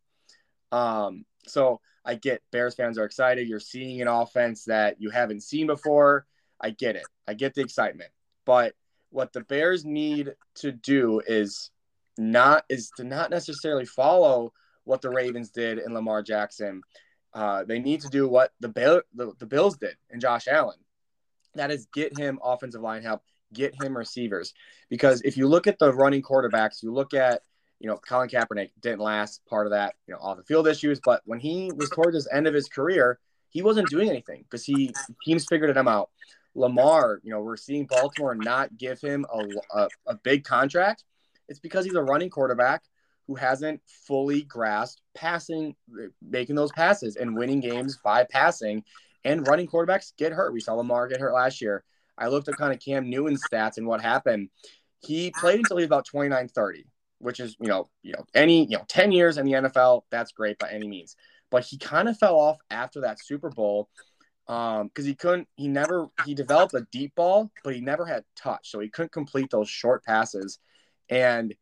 Um. 0.72 1.26
So 1.48 1.80
I 2.04 2.16
get 2.16 2.42
Bears 2.52 2.74
fans 2.74 2.98
are 2.98 3.06
excited. 3.06 3.48
You're 3.48 3.60
seeing 3.60 4.02
an 4.02 4.08
offense 4.08 4.66
that 4.66 5.00
you 5.00 5.12
haven't 5.12 5.44
seen 5.44 5.68
before. 5.68 6.26
I 6.60 6.72
get 6.72 6.96
it. 6.96 7.06
I 7.28 7.36
get 7.36 7.54
the 7.54 7.62
excitement. 7.62 8.10
But 8.46 8.74
what 9.10 9.34
the 9.34 9.42
Bears 9.42 9.86
need 9.86 10.34
to 10.56 10.72
do 10.72 11.22
is 11.26 11.72
not 12.18 12.66
is 12.70 12.92
to 12.98 13.04
not 13.04 13.30
necessarily 13.30 13.86
follow 13.86 14.54
what 14.84 15.02
the 15.02 15.10
Ravens 15.10 15.52
did 15.52 15.80
in 15.80 15.94
Lamar 15.94 16.24
Jackson. 16.24 16.82
Uh, 17.34 17.64
they 17.64 17.80
need 17.80 18.02
to 18.02 18.10
do 18.10 18.28
what 18.28 18.52
the, 18.62 18.70
Bill, 18.70 19.02
the, 19.14 19.34
the 19.38 19.46
Bills 19.46 19.78
did 19.78 19.96
in 20.10 20.20
Josh 20.20 20.48
Allen 20.48 20.78
that 21.58 21.72
is 21.72 21.88
get 21.94 22.18
him 22.18 22.40
offensive 22.44 22.82
line 22.82 23.04
help, 23.04 23.22
get 23.54 23.76
him 23.82 23.98
receivers. 23.98 24.54
Because 24.90 25.22
if 25.22 25.38
you 25.38 25.48
look 25.48 25.68
at 25.68 25.78
the 25.80 25.94
running 25.94 26.22
quarterbacks, 26.22 26.82
you 26.82 26.94
look 26.94 27.14
at, 27.14 27.42
you 27.80 27.90
know, 27.90 27.98
Colin 27.98 28.30
Kaepernick 28.30 28.72
didn't 28.82 29.02
last 29.02 29.46
part 29.48 29.68
of 29.68 29.72
that, 29.72 29.96
you 30.08 30.14
know, 30.14 30.20
off 30.20 30.38
the 30.38 30.44
field 30.44 30.68
issues. 30.68 31.00
But 31.04 31.22
when 31.26 31.40
he 31.40 31.72
was 31.76 31.90
towards 31.90 32.16
his 32.16 32.28
end 32.32 32.48
of 32.48 32.54
his 32.54 32.70
career, 32.70 33.20
he 33.50 33.62
wasn't 33.62 33.90
doing 33.90 34.10
anything 34.10 34.44
because 34.44 34.64
he 34.64 34.94
teams 35.24 35.46
figured 35.46 35.76
him 35.76 35.88
out. 35.88 36.10
Lamar, 36.58 37.22
you 37.24 37.32
know, 37.32 37.42
we're 37.42 37.56
seeing 37.56 37.86
Baltimore 37.86 38.34
not 38.34 38.76
give 38.78 39.00
him 39.00 39.26
a, 39.32 39.80
a, 39.80 39.88
a 40.08 40.16
big 40.16 40.44
contract. 40.44 41.04
It's 41.48 41.60
because 41.60 41.86
he's 41.86 41.94
a 41.94 42.02
running 42.02 42.32
quarterback 42.32 42.84
who 43.28 43.36
hasn't 43.36 43.80
fully 43.86 44.42
grasped 44.42 45.02
passing, 45.14 45.76
making 46.22 46.56
those 46.56 46.72
passes 46.72 47.16
and 47.16 47.38
winning 47.38 47.60
games 47.60 48.00
by 48.04 48.24
passing 48.24 48.84
and 49.24 49.48
running 49.48 49.68
quarterbacks 49.68 50.14
get 50.18 50.32
hurt. 50.32 50.52
We 50.52 50.60
saw 50.60 50.74
Lamar 50.74 51.08
get 51.08 51.20
hurt 51.20 51.34
last 51.34 51.62
year. 51.62 51.84
I 52.18 52.28
looked 52.28 52.48
at 52.48 52.58
kind 52.58 52.74
of 52.74 52.80
Cam 52.80 53.08
Newton's 53.08 53.44
stats 53.52 53.78
and 53.78 53.86
what 53.86 54.02
happened. 54.02 54.50
He 55.00 55.32
played 55.40 55.60
until 55.60 55.78
he 55.78 55.82
was 55.82 55.90
about 55.90 56.06
29, 56.06 56.48
30, 56.48 56.86
which 57.20 57.40
is, 57.40 57.56
you 57.60 57.68
know, 57.68 57.88
you 58.02 58.14
know, 58.14 58.26
any, 58.34 58.64
you 58.64 58.78
know, 58.78 58.86
10 58.88 59.12
years 59.12 59.38
in 59.38 59.46
the 59.46 59.52
NFL, 59.52 60.02
that's 60.10 60.32
great 60.32 60.58
by 60.58 60.72
any 60.72 60.88
means. 60.88 61.16
But 61.52 61.64
he 61.64 61.78
kind 61.78 62.10
of 62.10 62.18
fell 62.18 62.36
off 62.36 62.58
after 62.72 63.02
that 63.02 63.24
Super 63.24 63.50
Bowl 63.52 63.90
um 64.48 64.88
because 64.88 65.06
he 65.06 65.14
couldn't 65.14 65.48
he 65.56 65.68
never 65.68 66.08
he 66.26 66.34
developed 66.34 66.74
a 66.74 66.88
deep 66.92 67.14
ball 67.16 67.52
but 67.64 67.76
he 67.76 67.82
never 67.82 68.06
had 68.06 68.24
touch 68.36 68.72
so 68.72 68.80
he 68.80 68.90
couldn't 68.90 69.12
complete 69.12 69.50
those 69.52 69.70
short 69.70 70.04
passes 70.04 70.60
and 71.10 71.54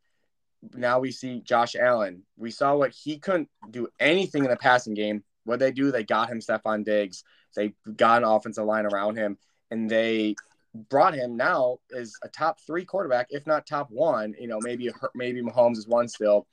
now 0.73 0.99
we 0.99 1.11
see 1.11 1.41
josh 1.41 1.75
allen 1.75 2.23
we 2.37 2.51
saw 2.51 2.75
what 2.75 2.91
he 2.91 3.17
couldn't 3.17 3.49
do 3.71 3.87
anything 3.99 4.43
in 4.43 4.49
the 4.49 4.55
passing 4.57 4.93
game 4.93 5.23
what 5.45 5.59
they 5.59 5.71
do 5.71 5.91
they 5.91 6.03
got 6.03 6.29
him 6.29 6.39
Stefon 6.39 6.83
Diggs 6.83 7.23
they 7.55 7.73
got 7.95 8.23
an 8.23 8.29
offensive 8.29 8.65
line 8.65 8.85
around 8.85 9.17
him, 9.17 9.37
and 9.71 9.89
they 9.89 10.35
brought 10.89 11.15
him 11.15 11.37
now 11.37 11.77
as 11.95 12.13
a 12.21 12.27
top 12.27 12.59
three 12.59 12.85
quarterback, 12.85 13.27
if 13.29 13.47
not 13.47 13.65
top 13.65 13.89
one. 13.89 14.35
You 14.39 14.47
know, 14.47 14.59
maybe 14.61 14.91
maybe 15.15 15.41
Mahomes 15.41 15.77
is 15.77 15.87
one 15.87 16.07
still. 16.07 16.45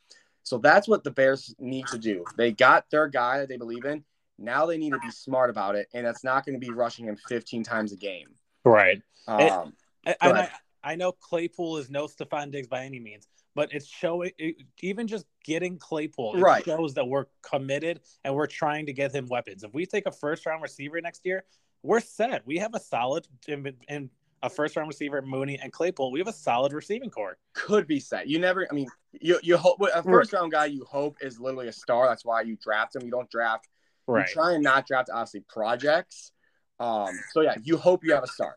So 0.44 0.58
that's 0.58 0.88
what 0.88 1.04
the 1.04 1.10
Bears 1.10 1.54
need 1.58 1.86
to 1.88 1.98
do. 1.98 2.24
They 2.36 2.52
got 2.52 2.86
their 2.90 3.08
guy 3.08 3.38
that 3.38 3.48
they 3.48 3.56
believe 3.56 3.84
in. 3.84 4.04
Now 4.38 4.66
they 4.66 4.78
need 4.78 4.92
to 4.92 4.98
be 4.98 5.10
smart 5.10 5.50
about 5.50 5.76
it, 5.76 5.88
and 5.94 6.06
that's 6.06 6.24
not 6.24 6.44
going 6.44 6.58
to 6.58 6.64
be 6.64 6.72
rushing 6.72 7.06
him 7.06 7.16
15 7.28 7.62
times 7.62 7.92
a 7.92 7.96
game. 7.96 8.28
Right. 8.64 9.02
Um, 9.28 9.72
it, 10.04 10.16
I, 10.20 10.48
I, 10.82 10.94
know 10.96 11.12
Claypool 11.12 11.78
is 11.78 11.90
no 11.90 12.06
Stefon 12.06 12.50
Diggs 12.50 12.66
by 12.66 12.84
any 12.84 12.98
means, 12.98 13.28
but 13.54 13.72
it's 13.72 13.86
showing 13.86 14.32
it, 14.38 14.56
even 14.80 15.06
just 15.06 15.26
getting 15.44 15.78
Claypool 15.78 16.40
right. 16.40 16.64
shows 16.64 16.94
that 16.94 17.06
we're 17.06 17.26
committed 17.42 18.00
and 18.24 18.34
we're 18.34 18.46
trying 18.46 18.86
to 18.86 18.92
get 18.92 19.14
him 19.14 19.26
weapons. 19.28 19.62
If 19.62 19.72
we 19.74 19.86
take 19.86 20.06
a 20.06 20.12
first 20.12 20.44
round 20.46 20.62
receiver 20.62 21.00
next 21.00 21.24
year, 21.24 21.44
we're 21.82 22.00
set. 22.00 22.46
We 22.46 22.58
have 22.58 22.74
a 22.74 22.80
solid 22.80 23.28
in, 23.46 23.74
in 23.88 24.10
a 24.42 24.50
first 24.50 24.76
round 24.76 24.88
receiver, 24.88 25.22
Mooney 25.22 25.58
and 25.62 25.72
Claypool. 25.72 26.10
We 26.10 26.18
have 26.18 26.28
a 26.28 26.32
solid 26.32 26.72
receiving 26.72 27.10
core. 27.10 27.36
Could 27.54 27.86
be 27.86 28.00
set. 28.00 28.28
You 28.28 28.38
never. 28.38 28.66
I 28.70 28.74
mean, 28.74 28.88
you 29.12 29.38
you 29.42 29.56
hope 29.56 29.80
a 29.80 30.02
first 30.02 30.32
round 30.32 30.52
guy 30.52 30.66
you 30.66 30.84
hope 30.84 31.16
is 31.20 31.38
literally 31.38 31.68
a 31.68 31.72
star. 31.72 32.08
That's 32.08 32.24
why 32.24 32.42
you 32.42 32.56
draft 32.56 32.96
him. 32.96 33.02
You 33.02 33.10
don't 33.10 33.30
draft. 33.30 33.68
Right. 34.06 34.28
You 34.28 34.34
try 34.34 34.52
and 34.52 34.62
not 34.62 34.86
draft 34.86 35.10
obviously 35.12 35.44
projects. 35.48 36.32
Um. 36.80 37.10
So 37.32 37.40
yeah, 37.40 37.56
you 37.62 37.76
hope 37.76 38.04
you 38.04 38.12
have 38.14 38.24
a 38.24 38.28
start. 38.28 38.56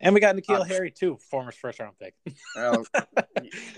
And 0.00 0.14
we 0.14 0.20
got 0.20 0.36
N'Keal 0.36 0.60
um, 0.60 0.68
Harry 0.68 0.90
too, 0.90 1.18
former 1.30 1.52
first 1.52 1.80
round 1.80 1.94
pick. 1.98 2.14
well, 2.56 2.84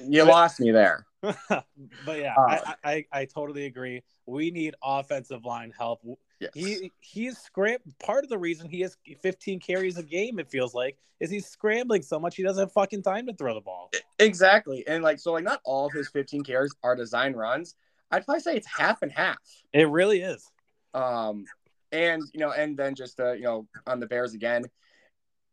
you 0.08 0.24
lost 0.24 0.58
me 0.58 0.72
there. 0.72 1.06
but 1.22 1.64
yeah, 2.08 2.34
uh, 2.36 2.60
I, 2.66 2.74
I, 2.84 3.04
I 3.12 3.24
totally 3.24 3.66
agree. 3.66 4.02
We 4.26 4.50
need 4.50 4.74
offensive 4.82 5.44
line 5.44 5.72
help. 5.76 6.00
Yes. 6.40 6.50
He 6.54 6.92
he's 7.00 7.38
scram. 7.38 7.78
Part 8.00 8.24
of 8.24 8.30
the 8.30 8.38
reason 8.38 8.68
he 8.68 8.80
has 8.80 8.96
15 9.22 9.60
carries 9.60 9.96
a 9.96 10.02
game, 10.02 10.38
it 10.38 10.48
feels 10.48 10.74
like, 10.74 10.96
is 11.20 11.30
he's 11.30 11.46
scrambling 11.46 12.02
so 12.02 12.18
much 12.18 12.36
he 12.36 12.42
doesn't 12.42 12.62
have 12.62 12.72
fucking 12.72 13.02
time 13.02 13.26
to 13.26 13.34
throw 13.34 13.54
the 13.54 13.60
ball. 13.60 13.90
Exactly, 14.18 14.84
and 14.86 15.02
like 15.02 15.18
so, 15.18 15.32
like 15.32 15.44
not 15.44 15.60
all 15.64 15.86
of 15.86 15.92
his 15.92 16.08
15 16.08 16.42
carries 16.42 16.74
are 16.82 16.96
design 16.96 17.32
runs. 17.32 17.74
I'd 18.10 18.24
probably 18.24 18.40
say 18.40 18.56
it's 18.56 18.66
half 18.66 19.02
and 19.02 19.12
half. 19.12 19.38
It 19.72 19.88
really 19.88 20.20
is. 20.20 20.50
Um, 20.94 21.44
and 21.92 22.22
you 22.32 22.40
know, 22.40 22.52
and 22.52 22.76
then 22.76 22.94
just 22.94 23.18
uh, 23.20 23.32
you 23.32 23.42
know, 23.42 23.66
on 23.86 24.00
the 24.00 24.06
Bears 24.06 24.34
again, 24.34 24.64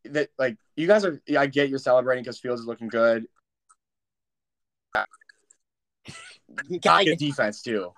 that 0.06 0.30
like 0.38 0.58
you 0.76 0.88
guys 0.88 1.06
are. 1.06 1.21
I 1.38 1.48
get 1.48 1.69
you're 1.69 1.80
celebrating 1.80 2.24
because 2.24 2.39
Fields 2.39 2.62
is 2.62 2.67
looking 2.67 2.88
good. 2.88 3.26
Got 6.82 7.06
defense 7.17 7.62
too. 7.62 7.91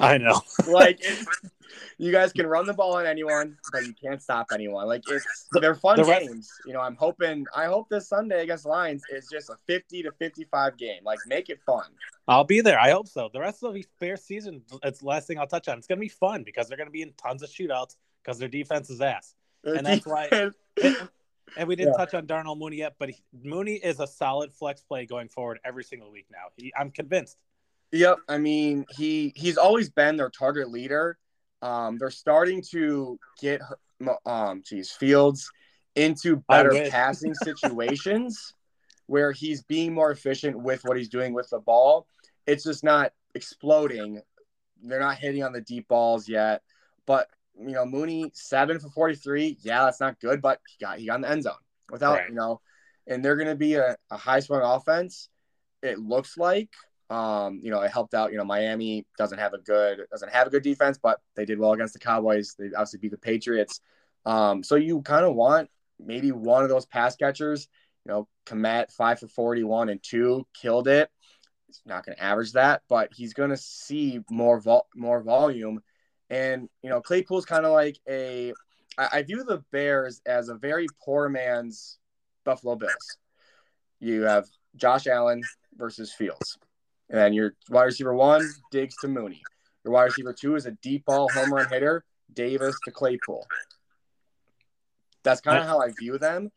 I 0.00 0.18
know. 0.18 0.40
like 0.66 1.02
you 1.98 2.12
guys 2.12 2.32
can 2.32 2.46
run 2.46 2.66
the 2.66 2.72
ball 2.72 2.96
on 2.96 3.06
anyone, 3.06 3.56
but 3.72 3.84
you 3.84 3.94
can't 3.94 4.22
stop 4.22 4.46
anyone. 4.52 4.86
Like 4.86 5.02
it's 5.08 5.48
they're 5.52 5.74
fun 5.74 5.98
the 5.98 6.04
games. 6.04 6.30
Rest- 6.30 6.50
you 6.66 6.72
know, 6.72 6.80
I'm 6.80 6.96
hoping 6.96 7.46
I 7.54 7.66
hope 7.66 7.88
this 7.88 8.08
Sunday 8.08 8.42
against 8.42 8.66
Lions 8.66 9.02
is 9.10 9.28
just 9.30 9.50
a 9.50 9.56
50 9.66 10.02
to 10.04 10.12
55 10.12 10.76
game. 10.76 11.00
Like 11.04 11.18
make 11.26 11.50
it 11.50 11.60
fun. 11.64 11.86
I'll 12.26 12.44
be 12.44 12.60
there. 12.60 12.78
I 12.78 12.90
hope 12.90 13.08
so. 13.08 13.28
The 13.32 13.40
rest 13.40 13.62
of 13.62 13.74
the 13.74 13.84
fair 14.00 14.16
season, 14.16 14.62
it's 14.82 15.00
the 15.00 15.06
last 15.06 15.26
thing 15.26 15.38
I'll 15.38 15.46
touch 15.46 15.68
on. 15.68 15.78
It's 15.78 15.86
gonna 15.86 16.00
be 16.00 16.08
fun 16.08 16.42
because 16.42 16.68
they're 16.68 16.78
gonna 16.78 16.90
be 16.90 17.02
in 17.02 17.12
tons 17.12 17.42
of 17.42 17.50
shootouts 17.50 17.96
because 18.22 18.38
their 18.38 18.48
defense 18.48 18.90
is 18.90 19.00
ass. 19.00 19.34
Their 19.62 19.74
and 19.74 19.86
that's 19.86 20.04
defense. 20.04 20.54
why 20.80 21.08
and 21.56 21.68
we 21.68 21.76
didn't 21.76 21.94
yeah. 21.98 22.04
touch 22.04 22.14
on 22.14 22.26
Darnell 22.26 22.56
Mooney 22.56 22.76
yet, 22.76 22.94
but 22.98 23.10
he, 23.10 23.22
Mooney 23.42 23.74
is 23.74 24.00
a 24.00 24.06
solid 24.06 24.52
flex 24.52 24.82
play 24.82 25.06
going 25.06 25.28
forward 25.28 25.60
every 25.64 25.84
single 25.84 26.10
week 26.10 26.26
now. 26.30 26.46
He, 26.56 26.72
I'm 26.76 26.90
convinced. 26.90 27.36
Yep, 27.92 28.18
I 28.28 28.38
mean 28.38 28.86
he 28.96 29.32
he's 29.36 29.56
always 29.56 29.88
been 29.88 30.16
their 30.16 30.30
target 30.30 30.70
leader. 30.70 31.16
Um, 31.64 31.96
they're 31.98 32.10
starting 32.10 32.62
to 32.72 33.18
get 33.40 33.62
um, 34.26 34.62
geez, 34.64 34.90
Fields 34.90 35.50
into 35.94 36.36
better 36.48 36.70
passing 36.90 37.34
situations 37.34 38.52
where 39.06 39.32
he's 39.32 39.62
being 39.62 39.94
more 39.94 40.10
efficient 40.10 40.58
with 40.58 40.82
what 40.84 40.96
he's 40.98 41.08
doing 41.08 41.32
with 41.32 41.48
the 41.50 41.58
ball. 41.58 42.06
it's 42.46 42.64
just 42.64 42.84
not 42.84 43.12
exploding. 43.34 44.20
They're 44.82 45.00
not 45.00 45.16
hitting 45.16 45.42
on 45.42 45.52
the 45.52 45.62
deep 45.62 45.88
balls 45.88 46.28
yet. 46.28 46.62
But 47.06 47.28
you 47.58 47.72
know, 47.72 47.86
Mooney 47.86 48.30
seven 48.34 48.78
for 48.78 48.90
forty 48.90 49.14
three. 49.14 49.56
Yeah, 49.62 49.84
that's 49.84 50.00
not 50.00 50.20
good, 50.20 50.42
but 50.42 50.60
he 50.68 50.84
got 50.84 50.98
he 50.98 51.06
got 51.06 51.16
in 51.16 51.20
the 51.22 51.30
end 51.30 51.44
zone 51.44 51.54
without 51.90 52.14
Right. 52.18 52.28
you 52.28 52.34
know, 52.34 52.60
and 53.06 53.24
they're 53.24 53.36
going 53.36 53.48
to 53.48 53.54
be 53.54 53.74
a, 53.74 53.96
a 54.10 54.16
high 54.16 54.40
scoring 54.40 54.66
offense. 54.66 55.28
It 55.82 55.98
looks 55.98 56.36
like. 56.36 56.70
Um, 57.10 57.60
you 57.62 57.70
know, 57.70 57.80
it 57.82 57.90
helped 57.90 58.14
out. 58.14 58.32
You 58.32 58.38
know, 58.38 58.44
Miami 58.44 59.06
doesn't 59.18 59.38
have 59.38 59.52
a 59.52 59.58
good 59.58 60.06
doesn't 60.10 60.32
have 60.32 60.46
a 60.46 60.50
good 60.50 60.62
defense, 60.62 60.98
but 61.00 61.20
they 61.36 61.44
did 61.44 61.58
well 61.58 61.72
against 61.72 61.92
the 61.92 62.00
Cowboys. 62.00 62.54
They 62.58 62.66
obviously 62.66 63.00
beat 63.00 63.10
the 63.10 63.18
Patriots. 63.18 63.80
Um, 64.24 64.62
so 64.62 64.76
you 64.76 65.02
kind 65.02 65.24
of 65.24 65.34
want 65.34 65.68
maybe 65.98 66.32
one 66.32 66.62
of 66.62 66.68
those 66.68 66.86
pass 66.86 67.16
catchers. 67.16 67.68
You 68.04 68.12
know, 68.12 68.28
Kmet 68.46 68.90
five 68.92 69.20
for 69.20 69.28
forty 69.28 69.64
one 69.64 69.88
and 69.88 70.02
two 70.02 70.46
killed 70.54 70.88
it. 70.88 71.10
He's 71.66 71.80
not 71.86 72.04
going 72.04 72.16
to 72.16 72.22
average 72.22 72.52
that, 72.52 72.82
but 72.88 73.12
he's 73.12 73.34
going 73.34 73.50
to 73.50 73.56
see 73.56 74.20
more 74.30 74.60
vol- 74.60 74.88
more 74.94 75.22
volume. 75.22 75.82
And 76.30 76.68
you 76.82 76.90
know, 76.90 77.00
Claypool's 77.00 77.46
kind 77.46 77.66
of 77.66 77.72
like 77.72 77.98
a. 78.08 78.52
I, 78.96 79.08
I 79.12 79.22
view 79.22 79.44
the 79.44 79.62
Bears 79.72 80.20
as 80.26 80.48
a 80.48 80.54
very 80.54 80.86
poor 81.04 81.28
man's 81.28 81.98
Buffalo 82.44 82.76
Bills. 82.76 83.18
You 84.00 84.22
have 84.22 84.46
Josh 84.76 85.06
Allen 85.06 85.42
versus 85.76 86.12
Fields, 86.12 86.58
and 87.10 87.18
then 87.18 87.32
your 87.32 87.54
wide 87.70 87.84
receiver 87.84 88.14
one 88.14 88.48
Diggs 88.70 88.96
to 88.98 89.08
Mooney. 89.08 89.42
Your 89.84 89.92
wide 89.92 90.04
receiver 90.04 90.32
two 90.32 90.56
is 90.56 90.66
a 90.66 90.72
deep 90.82 91.04
ball 91.04 91.28
home 91.30 91.52
run 91.52 91.66
hitter, 91.68 92.04
Davis 92.32 92.76
to 92.84 92.90
Claypool. 92.90 93.46
That's 95.22 95.40
kind 95.40 95.58
of 95.58 95.66
how 95.66 95.80
I 95.80 95.90
view 95.98 96.18
them. 96.18 96.50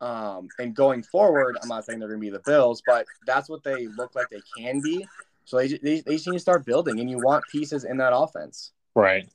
Um, 0.00 0.48
and 0.58 0.74
going 0.74 1.02
forward, 1.02 1.56
I'm 1.60 1.68
not 1.68 1.84
saying 1.84 1.98
they're 1.98 2.08
going 2.08 2.20
to 2.20 2.24
be 2.24 2.30
the 2.30 2.42
Bills, 2.44 2.82
but 2.86 3.06
that's 3.26 3.48
what 3.48 3.64
they 3.64 3.88
look 3.88 4.14
like 4.14 4.28
they 4.30 4.42
can 4.56 4.80
be. 4.80 5.06
So 5.44 5.56
they, 5.56 5.68
they, 5.68 6.00
they 6.00 6.14
just 6.14 6.26
need 6.26 6.34
to 6.34 6.40
start 6.40 6.64
building, 6.64 7.00
and 7.00 7.10
you 7.10 7.18
want 7.18 7.44
pieces 7.50 7.84
in 7.84 7.96
that 7.96 8.14
offense. 8.14 8.72
Right. 8.94 9.28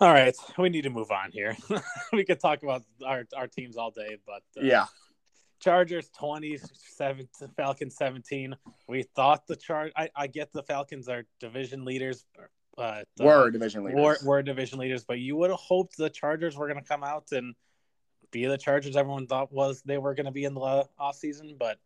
All 0.00 0.12
right, 0.12 0.34
we 0.58 0.68
need 0.68 0.82
to 0.82 0.90
move 0.90 1.10
on 1.10 1.30
here. 1.32 1.56
we 2.12 2.24
could 2.24 2.40
talk 2.40 2.62
about 2.62 2.82
our, 3.04 3.24
our 3.36 3.46
teams 3.46 3.76
all 3.76 3.90
day, 3.90 4.18
but 4.26 4.42
uh, 4.56 4.64
Yeah. 4.64 4.86
Chargers 5.64 6.10
27, 6.18 7.26
Falcons 7.56 7.96
17. 7.96 8.54
We 8.86 9.02
thought 9.02 9.46
the 9.46 9.56
Char. 9.56 9.90
I, 9.96 10.10
I 10.14 10.26
get 10.26 10.52
the 10.52 10.62
Falcons 10.62 11.08
are 11.08 11.24
division 11.40 11.86
leaders, 11.86 12.26
but 12.76 13.06
uh, 13.18 13.24
Were 13.24 13.50
division 13.50 13.82
leaders. 13.84 13.98
were, 13.98 14.18
were 14.24 14.42
division 14.42 14.78
leaders, 14.78 15.04
but 15.04 15.20
you 15.20 15.36
would 15.36 15.48
have 15.48 15.58
hoped 15.58 15.96
the 15.96 16.10
Chargers 16.10 16.54
were 16.54 16.68
going 16.68 16.82
to 16.82 16.86
come 16.86 17.02
out 17.02 17.32
and 17.32 17.54
be 18.30 18.44
the 18.44 18.58
Chargers 18.58 18.94
everyone 18.94 19.26
thought 19.26 19.52
was 19.52 19.80
they 19.86 19.96
were 19.96 20.14
going 20.14 20.26
to 20.26 20.32
be 20.32 20.44
in 20.44 20.52
the 20.52 20.86
offseason. 21.00 21.58
But 21.58 21.78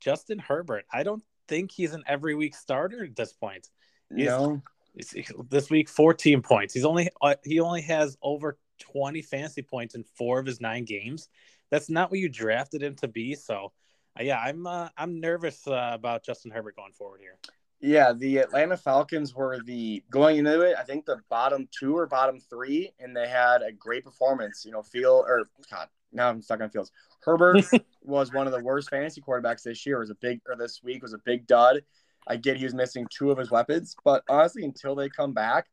Justin 0.00 0.38
Herbert, 0.38 0.86
I 0.90 1.02
don't 1.02 1.22
think 1.46 1.72
he's 1.72 1.92
an 1.92 2.04
every 2.06 2.34
week 2.34 2.54
starter 2.54 3.04
at 3.04 3.16
this 3.16 3.34
point. 3.34 3.68
no. 4.10 4.62
It's- 4.96 5.30
This 5.50 5.68
week, 5.68 5.90
14 5.90 6.40
points. 6.40 6.72
He's 6.72 6.86
only 6.86 7.10
uh, 7.20 7.34
he 7.44 7.60
only 7.60 7.82
has 7.82 8.16
over 8.22 8.56
20 8.78 9.20
fantasy 9.20 9.60
points 9.60 9.94
in 9.94 10.04
four 10.16 10.38
of 10.38 10.46
his 10.46 10.58
nine 10.58 10.86
games. 10.86 11.28
That's 11.70 11.90
not 11.90 12.10
what 12.10 12.20
you 12.20 12.28
drafted 12.28 12.82
him 12.82 12.94
to 12.96 13.08
be. 13.08 13.34
So, 13.34 13.72
uh, 14.18 14.22
yeah, 14.22 14.38
I'm 14.38 14.66
uh, 14.66 14.88
I'm 14.96 15.20
nervous 15.20 15.66
uh, 15.66 15.90
about 15.92 16.24
Justin 16.24 16.50
Herbert 16.50 16.76
going 16.76 16.92
forward 16.92 17.20
here. 17.20 17.38
Yeah, 17.80 18.12
the 18.12 18.38
Atlanta 18.38 18.76
Falcons 18.76 19.34
were 19.34 19.60
the 19.62 20.02
going 20.10 20.38
into 20.38 20.62
it. 20.62 20.76
I 20.78 20.82
think 20.82 21.04
the 21.04 21.20
bottom 21.28 21.68
two 21.78 21.96
or 21.96 22.06
bottom 22.06 22.40
three, 22.40 22.90
and 22.98 23.14
they 23.14 23.28
had 23.28 23.62
a 23.62 23.72
great 23.72 24.04
performance. 24.04 24.64
You 24.64 24.72
know, 24.72 24.82
Field 24.82 25.26
or 25.26 25.50
God, 25.70 25.88
now 26.12 26.28
I'm 26.28 26.40
stuck 26.40 26.60
on 26.62 26.70
Fields. 26.70 26.90
Herbert 27.22 27.64
was 28.02 28.32
one 28.32 28.46
of 28.46 28.52
the 28.52 28.62
worst 28.62 28.88
fantasy 28.88 29.20
quarterbacks 29.20 29.62
this 29.62 29.84
year. 29.84 29.96
It 29.96 30.00
was 30.00 30.10
a 30.10 30.16
big 30.16 30.40
or 30.48 30.56
this 30.56 30.82
week 30.82 31.02
was 31.02 31.12
a 31.12 31.20
big 31.24 31.46
dud. 31.46 31.82
I 32.26 32.36
get 32.36 32.56
he 32.56 32.64
was 32.64 32.74
missing 32.74 33.06
two 33.10 33.30
of 33.30 33.38
his 33.38 33.50
weapons, 33.50 33.94
but 34.04 34.24
honestly, 34.28 34.64
until 34.64 34.94
they 34.94 35.08
come 35.08 35.32
back, 35.32 35.66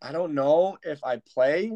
I 0.00 0.12
don't 0.12 0.34
know 0.34 0.78
if 0.82 1.02
I 1.04 1.16
play 1.16 1.72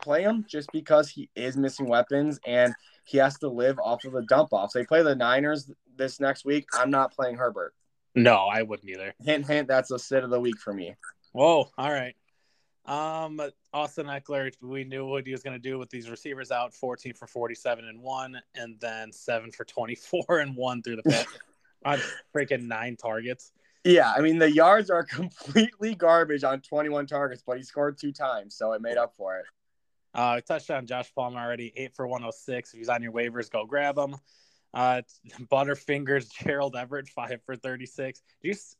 play 0.00 0.22
him 0.22 0.46
just 0.48 0.70
because 0.72 1.10
he 1.10 1.28
is 1.36 1.56
missing 1.56 1.86
weapons 1.86 2.40
and 2.46 2.74
he 3.04 3.18
has 3.18 3.38
to 3.38 3.48
live 3.48 3.78
off 3.78 4.04
of 4.04 4.12
the 4.12 4.22
dump 4.22 4.52
offs. 4.52 4.74
They 4.74 4.84
play 4.84 5.02
the 5.02 5.14
Niners 5.14 5.70
this 5.96 6.20
next 6.20 6.44
week. 6.44 6.66
I'm 6.74 6.90
not 6.90 7.14
playing 7.14 7.36
Herbert. 7.36 7.74
No, 8.14 8.36
I 8.36 8.62
wouldn't 8.62 8.88
either. 8.88 9.14
Hint, 9.20 9.46
hint. 9.46 9.68
That's 9.68 9.90
a 9.90 9.98
sit 9.98 10.24
of 10.24 10.30
the 10.30 10.40
week 10.40 10.58
for 10.58 10.72
me. 10.72 10.94
Whoa, 11.32 11.70
all 11.78 11.90
right. 11.90 12.14
Um, 12.84 13.40
Austin 13.72 14.06
Ekeler, 14.06 14.52
we 14.60 14.84
knew 14.84 15.06
what 15.06 15.24
he 15.24 15.32
was 15.32 15.42
going 15.42 15.54
to 15.54 15.62
do 15.62 15.78
with 15.78 15.88
these 15.88 16.10
receivers 16.10 16.50
out 16.50 16.74
14 16.74 17.14
for 17.14 17.26
47 17.26 17.86
and 17.86 18.00
one, 18.00 18.40
and 18.54 18.78
then 18.80 19.12
seven 19.12 19.52
for 19.52 19.64
24 19.64 20.24
and 20.40 20.56
one 20.56 20.82
through 20.82 20.96
the 20.96 21.02
pit 21.04 21.26
on 21.84 22.00
freaking 22.34 22.66
nine 22.66 22.96
targets. 22.96 23.52
Yeah, 23.84 24.12
I 24.16 24.20
mean 24.20 24.38
the 24.38 24.52
yards 24.52 24.90
are 24.90 25.02
completely 25.04 25.94
garbage 25.94 26.44
on 26.44 26.60
21 26.60 27.06
targets, 27.06 27.42
but 27.46 27.56
he 27.56 27.62
scored 27.62 27.98
two 27.98 28.12
times, 28.12 28.56
so 28.56 28.72
it 28.72 28.82
made 28.82 28.96
up 28.96 29.14
for 29.16 29.38
it. 29.38 29.46
Uh, 30.14 30.40
touchdown 30.40 30.86
Josh 30.86 31.12
Palmer 31.14 31.40
already 31.40 31.72
eight 31.76 31.94
for 31.94 32.06
106. 32.06 32.72
If 32.74 32.78
he's 32.78 32.88
on 32.88 33.02
your 33.02 33.12
waivers, 33.12 33.50
go 33.50 33.64
grab 33.64 33.96
him. 33.96 34.16
Uh, 34.74 35.02
Butterfingers 35.50 36.30
Gerald 36.44 36.76
Everett 36.76 37.08
five 37.08 37.40
for 37.46 37.56
36. 37.56 38.20
Do 38.42 38.48
you, 38.48 38.54
s- 38.54 38.76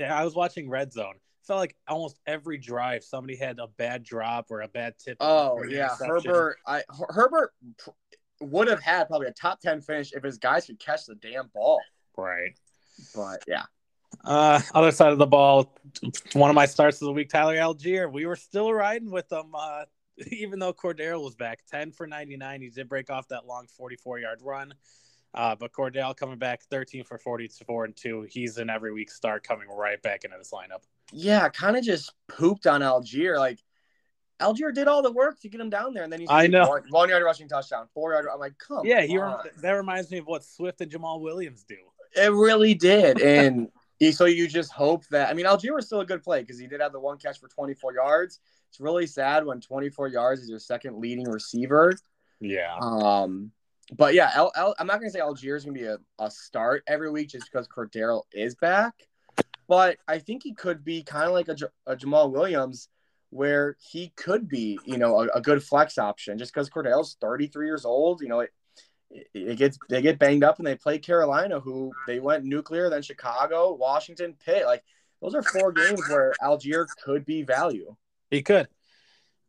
I 0.00 0.24
was 0.24 0.34
watching 0.34 0.68
Red 0.68 0.92
Zone. 0.92 1.14
Felt 1.46 1.60
like 1.60 1.76
almost 1.86 2.18
every 2.26 2.58
drive 2.58 3.02
somebody 3.02 3.34
had 3.34 3.58
a 3.58 3.66
bad 3.68 4.02
drop 4.02 4.46
or 4.50 4.60
a 4.60 4.68
bad 4.68 4.94
tip. 4.98 5.16
Oh 5.20 5.62
yeah. 5.64 5.96
Herbert. 5.98 6.58
I 6.66 6.82
Her- 6.90 7.06
Herbert 7.08 7.54
pr- 7.78 7.90
would 8.40 8.68
have 8.68 8.82
had 8.82 9.08
probably 9.08 9.28
a 9.28 9.32
top 9.32 9.60
10 9.60 9.80
finish 9.80 10.12
if 10.12 10.22
his 10.22 10.36
guys 10.36 10.66
could 10.66 10.78
catch 10.78 11.06
the 11.06 11.14
damn 11.14 11.48
ball. 11.54 11.80
Right. 12.16 12.52
But 13.14 13.44
yeah, 13.48 13.62
Uh, 14.24 14.60
other 14.74 14.90
side 14.92 15.12
of 15.12 15.18
the 15.18 15.26
ball, 15.26 15.74
one 16.34 16.50
of 16.50 16.54
my 16.54 16.66
starts 16.66 17.00
of 17.00 17.06
the 17.06 17.12
week, 17.12 17.30
Tyler 17.30 17.56
Allgeier. 17.56 18.12
We 18.12 18.26
were 18.26 18.36
still 18.36 18.72
riding 18.72 19.10
with 19.10 19.28
them, 19.28 19.52
uh, 19.54 19.84
even 20.30 20.58
though 20.58 20.72
Cordarrelle 20.72 21.22
was 21.24 21.34
back. 21.34 21.60
10 21.70 21.92
for 21.92 22.06
99. 22.06 22.60
He 22.62 22.68
did 22.70 22.88
break 22.88 23.10
off 23.10 23.28
that 23.28 23.46
long 23.46 23.66
44 23.76 24.18
yard 24.18 24.40
run. 24.42 24.74
Uh, 25.34 25.54
but 25.54 25.72
Cordarrelle 25.72 26.16
coming 26.16 26.38
back 26.38 26.62
13 26.70 27.04
for 27.04 27.18
44 27.18 27.84
and 27.84 27.96
2. 27.96 28.26
He's 28.30 28.56
an 28.58 28.70
every 28.70 28.92
week 28.92 29.10
start 29.10 29.46
coming 29.46 29.68
right 29.68 30.00
back 30.02 30.24
into 30.24 30.36
this 30.38 30.52
lineup. 30.52 30.82
yeah, 31.12 31.48
kind 31.50 31.76
of 31.76 31.84
just 31.84 32.12
pooped 32.28 32.66
on 32.66 32.80
Allgeier. 32.80 33.36
Like 33.38 33.58
Allgeier 34.40 34.72
did 34.72 34.88
all 34.88 35.02
the 35.02 35.12
work 35.12 35.38
to 35.40 35.48
get 35.48 35.60
him 35.60 35.68
down 35.68 35.92
there, 35.94 36.04
and 36.04 36.12
then 36.12 36.20
he's 36.20 36.30
I 36.30 36.46
know. 36.46 36.68
one, 36.68 36.82
one 36.90 37.08
yard 37.08 37.22
rushing 37.24 37.48
touchdown, 37.48 37.86
four 37.92 38.12
yard. 38.12 38.26
I'm 38.32 38.38
like, 38.40 38.56
come 38.58 38.86
Yeah, 38.86 39.02
he 39.02 39.18
on. 39.18 39.38
rem- 39.44 39.52
that 39.60 39.72
reminds 39.72 40.10
me 40.10 40.18
of 40.18 40.26
what 40.26 40.44
Swift 40.44 40.80
and 40.80 40.90
Jamaal 40.90 41.20
Williams 41.20 41.64
do. 41.64 41.76
It 42.16 42.32
really 42.32 42.74
did. 42.74 43.20
And 43.20 43.68
so 44.12 44.24
you 44.24 44.48
just 44.48 44.72
hope 44.72 45.04
that, 45.08 45.28
I 45.28 45.34
mean, 45.34 45.44
Allgeier 45.44 45.74
was 45.74 45.86
still 45.86 46.00
a 46.00 46.06
good 46.06 46.22
play 46.22 46.40
because 46.40 46.58
he 46.58 46.66
did 46.66 46.80
have 46.80 46.92
the 46.92 47.00
one 47.00 47.18
catch 47.18 47.38
for 47.40 47.48
24 47.48 47.94
yards. 47.94 48.38
It's 48.68 48.80
really 48.80 49.06
sad 49.06 49.44
when 49.44 49.60
24 49.60 50.08
yards 50.08 50.42
is 50.42 50.50
your 50.50 50.58
second 50.58 50.98
leading 50.98 51.28
receiver. 51.28 51.94
Yeah. 52.40 52.76
Um, 52.80 53.52
but 53.96 54.14
yeah, 54.14 54.30
I'm 54.78 54.86
not 54.86 55.00
going 55.00 55.10
to 55.10 55.10
say 55.10 55.20
Allgeier 55.20 55.56
is 55.56 55.64
going 55.64 55.74
to 55.74 55.80
be 55.80 55.86
a, 55.86 55.98
a 56.18 56.30
start 56.30 56.84
every 56.86 57.10
week 57.10 57.30
just 57.30 57.50
because 57.50 57.66
Cordarrelle 57.68 58.24
is 58.32 58.54
back. 58.54 58.94
But 59.66 59.98
I 60.06 60.18
think 60.18 60.42
he 60.42 60.54
could 60.54 60.84
be 60.84 61.02
kind 61.02 61.26
of 61.26 61.32
like 61.32 61.48
a, 61.48 61.54
J- 61.54 61.66
a 61.86 61.96
Jamaal 61.96 62.30
Williams 62.30 62.88
where 63.30 63.76
he 63.78 64.12
could 64.16 64.48
be, 64.48 64.78
you 64.84 64.96
know, 64.96 65.22
a, 65.22 65.26
a 65.34 65.40
good 65.40 65.62
flex 65.62 65.98
option 65.98 66.38
just 66.38 66.52
because 66.52 66.70
Cordarrelle's 66.70 67.16
33 67.20 67.66
years 67.66 67.84
old. 67.84 68.20
You 68.22 68.28
know, 68.28 68.40
it, 68.40 68.50
it, 69.10 69.26
it 69.34 69.58
gets 69.58 69.78
they 69.88 70.02
get 70.02 70.18
banged 70.18 70.44
up 70.44 70.58
and 70.58 70.66
they 70.66 70.74
play 70.74 70.98
Carolina, 70.98 71.60
who 71.60 71.92
they 72.06 72.20
went 72.20 72.44
nuclear, 72.44 72.90
then 72.90 73.02
Chicago, 73.02 73.74
Washington, 73.74 74.34
Pitt. 74.44 74.66
Like 74.66 74.82
those 75.20 75.34
are 75.34 75.42
four 75.42 75.72
games 75.72 76.00
where 76.08 76.32
Allgeier 76.42 76.86
could 77.04 77.24
be 77.24 77.42
value. 77.42 77.94
He 78.30 78.42
could. 78.42 78.68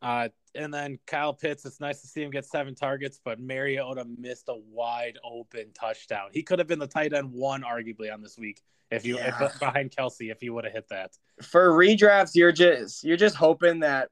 Uh, 0.02 0.30
and 0.56 0.74
then 0.74 0.98
Kyle 1.06 1.34
Pitts, 1.34 1.66
it's 1.66 1.80
nice 1.80 2.02
to 2.02 2.08
see 2.08 2.24
him 2.24 2.32
get 2.32 2.46
seven 2.46 2.74
targets, 2.74 3.20
but 3.24 3.40
Mariota 3.40 4.06
missed 4.18 4.46
a 4.48 4.56
wide 4.72 5.18
open 5.24 5.72
touchdown. 5.74 6.30
He 6.32 6.42
could 6.42 6.58
have 6.60 6.68
been 6.68 6.80
the 6.80 6.88
tight 6.88 7.14
end 7.14 7.32
one, 7.32 7.62
arguably, 7.64 8.12
on 8.12 8.22
this 8.22 8.38
week 8.38 8.62
if 8.92 9.06
you 9.06 9.18
Yeah. 9.18 9.46
if, 9.46 9.60
behind 9.60 9.92
Kelce 9.92 10.32
if 10.32 10.40
he 10.42 10.50
would 10.50 10.64
have 10.64 10.74
hit 10.74 10.88
that. 10.90 11.12
For 11.42 11.70
redrafts, 11.72 12.32
you're 12.34 12.52
just 12.52 13.04
you're 13.04 13.18
just 13.18 13.36
hoping 13.36 13.80
that 13.82 14.10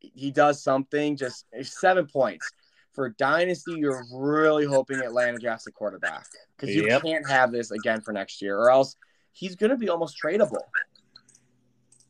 he 0.00 0.30
does 0.30 0.62
something. 0.62 1.16
Just 1.16 1.46
seven 1.62 2.06
points. 2.06 2.50
For 2.92 3.10
dynasty, 3.10 3.74
you're 3.78 4.04
really 4.12 4.66
hoping 4.66 4.98
Atlanta 4.98 5.38
drafts 5.38 5.68
a 5.68 5.72
quarterback 5.72 6.26
because 6.56 6.74
you 6.74 6.86
Yep. 6.88 7.02
can't 7.02 7.28
have 7.30 7.52
this 7.52 7.70
again 7.70 8.00
for 8.00 8.12
next 8.12 8.42
year, 8.42 8.58
or 8.58 8.70
else 8.72 8.96
he's 9.32 9.54
going 9.54 9.70
to 9.70 9.76
be 9.76 9.88
almost 9.88 10.16
tradable. 10.20 10.58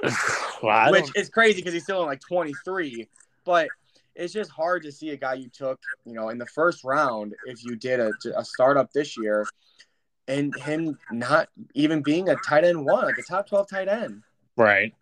well, 0.62 0.92
which 0.92 1.10
is 1.14 1.28
crazy 1.28 1.60
because 1.60 1.72
he's 1.72 1.84
still 1.84 2.02
in 2.02 2.08
like 2.08 2.20
23. 2.20 3.08
But 3.44 3.68
it's 4.14 4.32
just 4.32 4.50
hard 4.50 4.82
to 4.82 4.92
see 4.92 5.10
a 5.10 5.16
guy 5.16 5.34
you 5.34 5.48
took, 5.48 5.80
you 6.04 6.12
know, 6.12 6.28
in 6.28 6.38
the 6.38 6.46
first 6.46 6.84
round 6.84 7.34
if 7.46 7.64
you 7.64 7.76
did 7.76 8.00
a, 8.00 8.12
a 8.36 8.44
startup 8.44 8.92
this 8.92 9.16
year, 9.16 9.46
and 10.26 10.54
him 10.56 10.98
not 11.10 11.48
even 11.74 12.02
being 12.02 12.28
a 12.28 12.36
tight 12.36 12.64
end 12.64 12.84
one, 12.84 13.06
like 13.06 13.18
a 13.18 13.22
top 13.22 13.48
12 13.48 13.68
tight 13.68 13.88
end. 13.88 14.22
right. 14.56 14.94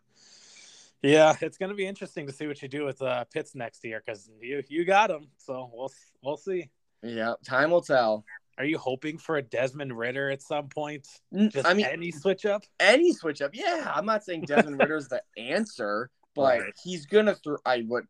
Yeah, 1.02 1.37
it's 1.40 1.59
going 1.59 1.68
to 1.68 1.76
be 1.76 1.87
interesting 1.87 2.26
to 2.26 2.32
see 2.32 2.46
what 2.46 2.61
you 2.62 2.68
do 2.68 2.85
with 2.85 3.00
uh, 3.00 3.24
Pitts 3.32 3.54
next 3.54 3.85
year 3.85 4.02
because 4.04 4.28
you 4.40 4.62
you 4.68 4.85
got 4.85 5.11
him. 5.11 5.28
So 5.37 5.70
we'll 5.72 5.92
we'll 6.22 6.37
see. 6.37 6.70
Yeah, 7.02 7.35
time 7.44 7.70
will 7.70 7.82
tell. 7.82 8.24
Are 8.59 8.64
you 8.64 8.79
hoping 8.79 9.19
for 9.19 9.37
a 9.37 9.42
Desmond 9.42 9.97
Ridder 9.97 10.31
at 10.31 10.40
some 10.42 10.69
point? 10.69 11.07
Just 11.51 11.66
I 11.66 11.75
mean, 11.75 11.87
any 11.87 12.11
switch 12.11 12.47
up? 12.47 12.62
Any 12.81 13.12
switch 13.12 13.42
up, 13.42 13.51
yeah. 13.55 13.92
I'm 13.95 14.07
not 14.07 14.25
saying 14.25 14.42
Desmond 14.42 14.79
Ridder's 14.81 15.09
the 15.09 15.23
answer, 15.37 16.11
but 16.35 16.61
Right. 16.61 16.73
he's 16.83 17.07
gonna 17.07 17.35
throw. 17.35 17.59
I 17.66 17.85
would 17.87 18.07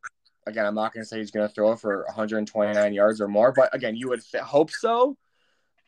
again. 0.46 0.64
I'm 0.66 0.74
not 0.74 0.92
gonna 0.94 1.04
say 1.04 1.18
he's 1.18 1.30
gonna 1.32 1.48
throw 1.48 1.72
it 1.72 1.80
for 1.80 2.04
129 2.06 2.92
yards 2.94 3.20
or 3.20 3.28
more, 3.28 3.52
but 3.52 3.74
again, 3.74 3.96
you 3.96 4.08
would 4.08 4.22
hope 4.42 4.70
so. 4.70 5.16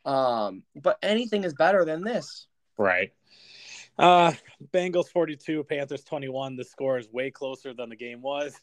Um, 0.05 0.63
but 0.75 0.99
anything 1.03 1.45
is 1.45 1.55
better 1.55 1.85
than 1.85 2.03
this. 2.03 2.47
Right. 2.77 3.13
Uh 3.99 4.33
Bengals 4.73 5.09
42, 5.09 5.65
Panthers 5.65 6.05
21. 6.05 6.57
The 6.57 6.65
score 6.65 6.99
is 6.99 7.09
way 7.13 7.31
closer 7.31 7.75
than 7.75 7.89
the 7.89 7.97
game 7.97 8.23
was. 8.23 8.55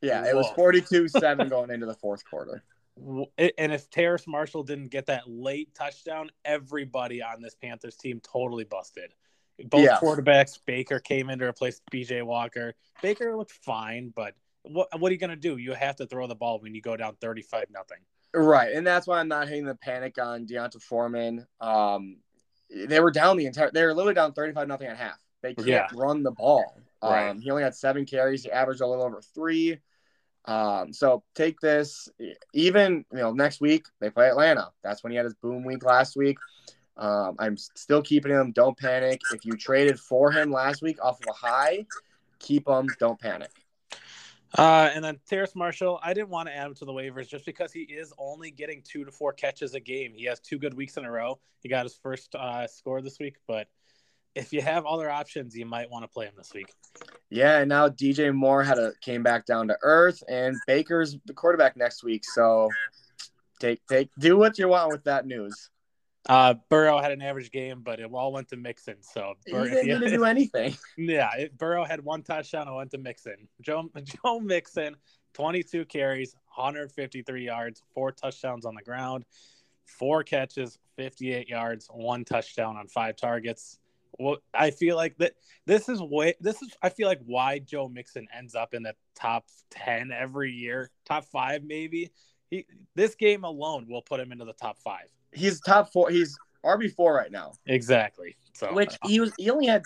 Yeah, 0.00 0.24
it 0.26 0.36
was 0.36 0.48
42 0.50 1.08
7 1.08 1.48
going 1.50 1.70
into 1.70 1.86
the 1.86 1.94
fourth 1.94 2.24
quarter. 2.28 2.62
And 2.96 3.72
if 3.72 3.90
Terrace 3.90 4.26
Marshall 4.26 4.62
didn't 4.62 4.88
get 4.88 5.06
that 5.06 5.28
late 5.28 5.74
touchdown, 5.74 6.30
everybody 6.44 7.22
on 7.22 7.42
this 7.42 7.54
Panthers 7.54 7.96
team 7.96 8.20
totally 8.20 8.64
busted. 8.64 9.12
Both 9.66 9.88
quarterbacks, 10.00 10.58
Baker 10.64 10.98
came 10.98 11.30
in 11.30 11.38
to 11.40 11.46
replace 11.46 11.80
PJ 11.92 12.22
Walker. 12.24 12.74
Baker 13.02 13.36
looked 13.36 13.52
fine, 13.52 14.12
but 14.14 14.34
what 14.62 14.88
what 14.98 15.10
are 15.10 15.12
you 15.12 15.18
gonna 15.18 15.36
do? 15.36 15.56
You 15.58 15.74
have 15.74 15.96
to 15.96 16.06
throw 16.06 16.26
the 16.26 16.34
ball 16.34 16.58
when 16.60 16.74
you 16.74 16.80
go 16.80 16.96
down 16.96 17.16
35 17.20 17.66
nothing. 17.70 17.98
Right, 18.32 18.72
and 18.72 18.84
that's 18.86 19.06
why 19.06 19.20
I'm 19.20 19.28
not 19.28 19.48
hitting 19.48 19.64
the 19.64 19.76
panic 19.76 20.18
on 20.18 20.46
D'Onta 20.46 20.82
Foreman. 20.82 21.46
Um, 21.60 22.16
they 22.68 22.98
were 22.98 23.12
down 23.12 23.36
the 23.36 23.46
entire. 23.46 23.70
They 23.70 23.84
were 23.84 23.94
literally 23.94 24.14
down 24.14 24.32
35 24.32 24.66
nothing 24.66 24.88
at 24.88 24.96
half. 24.96 25.18
They 25.42 25.54
can't 25.54 25.68
Yeah. 25.68 25.88
run 25.94 26.22
the 26.22 26.32
ball. 26.32 26.80
Um, 27.02 27.12
Right. 27.12 27.36
He 27.38 27.50
only 27.50 27.62
had 27.62 27.74
seven 27.76 28.06
carries. 28.06 28.42
He 28.42 28.50
averaged 28.50 28.80
a 28.80 28.86
little 28.86 29.04
over 29.04 29.20
three. 29.20 29.78
Um, 30.46 30.92
so 30.92 31.22
take 31.34 31.60
this. 31.60 32.08
Even 32.52 33.04
you 33.12 33.18
know 33.18 33.32
next 33.32 33.60
week 33.60 33.86
they 34.00 34.10
play 34.10 34.28
Atlanta. 34.28 34.70
That's 34.82 35.02
when 35.02 35.10
he 35.10 35.16
had 35.16 35.24
his 35.24 35.34
boom 35.34 35.64
week 35.64 35.84
last 35.84 36.16
week. 36.16 36.38
Um, 36.96 37.36
I'm 37.38 37.56
still 37.56 38.02
keeping 38.02 38.32
him. 38.32 38.52
Don't 38.52 38.78
panic. 38.78 39.20
If 39.32 39.44
you 39.44 39.56
traded 39.56 39.98
for 39.98 40.30
him 40.30 40.52
last 40.52 40.82
week 40.82 41.02
off 41.02 41.20
of 41.20 41.28
a 41.28 41.32
high, 41.32 41.86
keep 42.38 42.68
him. 42.68 42.88
Don't 42.98 43.18
panic. 43.18 43.50
Uh, 44.56 44.88
and 44.94 45.04
then 45.04 45.18
Terrace 45.26 45.56
Marshall, 45.56 45.98
I 46.00 46.14
didn't 46.14 46.28
want 46.28 46.48
to 46.48 46.54
add 46.54 46.68
him 46.68 46.74
to 46.74 46.84
the 46.84 46.92
waivers 46.92 47.28
just 47.28 47.44
because 47.44 47.72
he 47.72 47.80
is 47.80 48.12
only 48.18 48.52
getting 48.52 48.82
two 48.82 49.04
to 49.04 49.10
four 49.10 49.32
catches 49.32 49.74
a 49.74 49.80
game. 49.80 50.12
He 50.14 50.24
has 50.26 50.38
two 50.38 50.58
good 50.58 50.74
weeks 50.74 50.96
in 50.96 51.04
a 51.04 51.10
row. 51.10 51.40
He 51.60 51.68
got 51.68 51.84
his 51.84 51.94
first 51.96 52.34
uh, 52.36 52.68
score 52.68 53.02
this 53.02 53.18
week, 53.18 53.36
but 53.48 53.66
if 54.34 54.52
you 54.52 54.60
have 54.62 54.84
other 54.86 55.10
options, 55.10 55.54
you 55.54 55.66
might 55.66 55.90
want 55.90 56.04
to 56.04 56.08
play 56.08 56.26
him 56.26 56.34
this 56.36 56.52
week. 56.54 56.72
Yeah, 57.30 57.58
and 57.58 57.68
now 57.68 57.88
DJ 57.88 58.34
Moore 58.34 58.62
had 58.62 58.78
a 58.78 58.92
came 59.00 59.22
back 59.22 59.46
down 59.46 59.68
to 59.68 59.76
earth, 59.82 60.22
and 60.28 60.56
Baker's 60.66 61.16
the 61.26 61.32
quarterback 61.34 61.76
next 61.76 62.02
week. 62.04 62.24
So 62.24 62.68
take 63.60 63.80
take 63.86 64.10
do 64.18 64.36
what 64.36 64.58
you 64.58 64.68
want 64.68 64.90
with 64.92 65.04
that 65.04 65.26
news. 65.26 65.70
Uh, 66.26 66.54
Burrow 66.70 67.00
had 67.02 67.12
an 67.12 67.20
average 67.20 67.50
game, 67.50 67.82
but 67.84 68.00
it 68.00 68.10
all 68.10 68.32
went 68.32 68.48
to 68.48 68.56
Mixon. 68.56 68.96
So 69.02 69.34
He 69.44 69.52
didn't 69.52 69.66
if 69.66 69.72
need 69.84 69.98
to 70.00 70.10
you- 70.10 70.16
do 70.18 70.24
anything. 70.34 70.74
yeah, 70.96 71.28
it, 71.36 71.58
Burrow 71.58 71.84
had 71.84 72.02
one 72.02 72.22
touchdown. 72.22 72.66
It 72.66 72.72
went 72.74 72.90
to 72.92 72.98
Mixon. 72.98 73.46
Joe 73.60 73.90
Joe 74.02 74.40
Mixon, 74.40 74.96
22 75.34 75.84
carries, 75.84 76.34
153 76.56 77.44
yards, 77.44 77.82
four 77.92 78.10
touchdowns 78.10 78.64
on 78.64 78.74
the 78.74 78.82
ground, 78.82 79.24
four 79.84 80.22
catches, 80.22 80.78
58 80.96 81.46
yards, 81.48 81.88
one 81.92 82.24
touchdown 82.24 82.76
on 82.78 82.88
five 82.88 83.16
targets. 83.16 83.78
Well, 84.18 84.38
I 84.52 84.70
feel 84.70 84.96
like 84.96 85.16
that 85.18 85.34
this 85.66 85.88
is 85.88 86.00
way 86.00 86.34
this 86.40 86.62
is 86.62 86.70
I 86.82 86.88
feel 86.88 87.08
like 87.08 87.20
why 87.24 87.58
Joe 87.58 87.88
Mixon 87.88 88.26
ends 88.36 88.54
up 88.54 88.74
in 88.74 88.82
the 88.82 88.94
top 89.14 89.46
10 89.70 90.12
every 90.12 90.52
year, 90.52 90.90
top 91.04 91.24
5 91.24 91.64
maybe. 91.64 92.10
He 92.50 92.66
this 92.94 93.14
game 93.14 93.44
alone 93.44 93.86
will 93.88 94.02
put 94.02 94.20
him 94.20 94.32
into 94.32 94.44
the 94.44 94.52
top 94.52 94.78
5. 94.78 95.02
He's 95.32 95.60
top 95.60 95.92
four. 95.92 96.10
He's 96.10 96.38
RB 96.64 96.94
four 96.94 97.14
right 97.14 97.30
now, 97.30 97.52
Exactly. 97.66 98.36
So 98.52 98.72
which 98.72 98.96
he 99.04 99.20
was. 99.20 99.32
He 99.36 99.50
only 99.50 99.66
had 99.66 99.84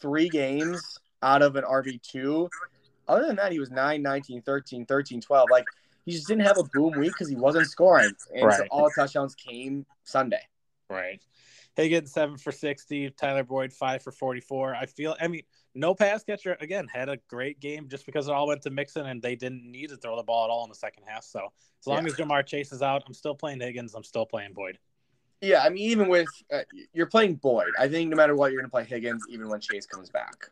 three 0.00 0.28
games 0.28 0.98
out 1.22 1.42
of 1.42 1.56
an 1.56 1.64
RB 1.64 2.00
two. 2.02 2.48
Other 3.08 3.26
than 3.26 3.36
that, 3.36 3.50
he 3.50 3.58
was 3.58 3.70
9, 3.70 4.00
19, 4.00 4.42
13, 4.42 4.86
13, 4.86 5.20
12. 5.20 5.50
Like 5.50 5.64
he 6.04 6.12
just 6.12 6.28
didn't 6.28 6.46
have 6.46 6.58
a 6.58 6.64
boom 6.64 6.96
week 6.98 7.12
because 7.12 7.28
he 7.28 7.34
wasn't 7.34 7.66
scoring, 7.66 8.12
and 8.34 8.52
so 8.52 8.66
all 8.70 8.90
touchdowns 8.90 9.34
came 9.34 9.84
Sunday. 10.04 10.42
Right. 10.88 11.20
Higgins 11.80 12.12
seven 12.12 12.36
for 12.36 12.52
sixty. 12.52 13.10
Tyler 13.10 13.44
Boyd 13.44 13.72
five 13.72 14.02
for 14.02 14.12
forty-four. 14.12 14.74
I 14.74 14.86
feel. 14.86 15.16
I 15.20 15.28
mean, 15.28 15.42
no 15.74 15.94
pass 15.94 16.22
catcher 16.24 16.56
again 16.60 16.86
had 16.92 17.08
a 17.08 17.16
great 17.28 17.60
game 17.60 17.88
just 17.88 18.04
because 18.06 18.28
it 18.28 18.32
all 18.32 18.46
went 18.46 18.62
to 18.62 18.70
Mixon 18.70 19.06
and 19.06 19.22
they 19.22 19.36
didn't 19.36 19.64
need 19.70 19.88
to 19.90 19.96
throw 19.96 20.16
the 20.16 20.22
ball 20.22 20.44
at 20.44 20.50
all 20.50 20.64
in 20.64 20.68
the 20.68 20.74
second 20.74 21.04
half. 21.06 21.24
So 21.24 21.48
as 21.80 21.86
long 21.86 22.04
Yeah. 22.06 22.12
as 22.12 22.16
Ja'Marr 22.18 22.44
Chase 22.46 22.72
is 22.72 22.82
out, 22.82 23.02
I'm 23.06 23.14
still 23.14 23.34
playing 23.34 23.60
Higgins. 23.60 23.94
I'm 23.94 24.04
still 24.04 24.26
playing 24.26 24.52
Boyd. 24.52 24.78
Yeah, 25.40 25.62
I 25.62 25.70
mean, 25.70 25.78
even 25.90 26.08
with 26.08 26.28
uh, 26.52 26.60
you're 26.92 27.06
playing 27.06 27.36
Boyd, 27.36 27.70
I 27.78 27.88
think 27.88 28.10
no 28.10 28.16
matter 28.16 28.34
what, 28.36 28.52
you're 28.52 28.60
going 28.60 28.68
to 28.68 28.72
play 28.72 28.84
Higgins, 28.84 29.24
even 29.30 29.48
when 29.48 29.60
Chase 29.60 29.86
comes 29.86 30.10
back. 30.10 30.50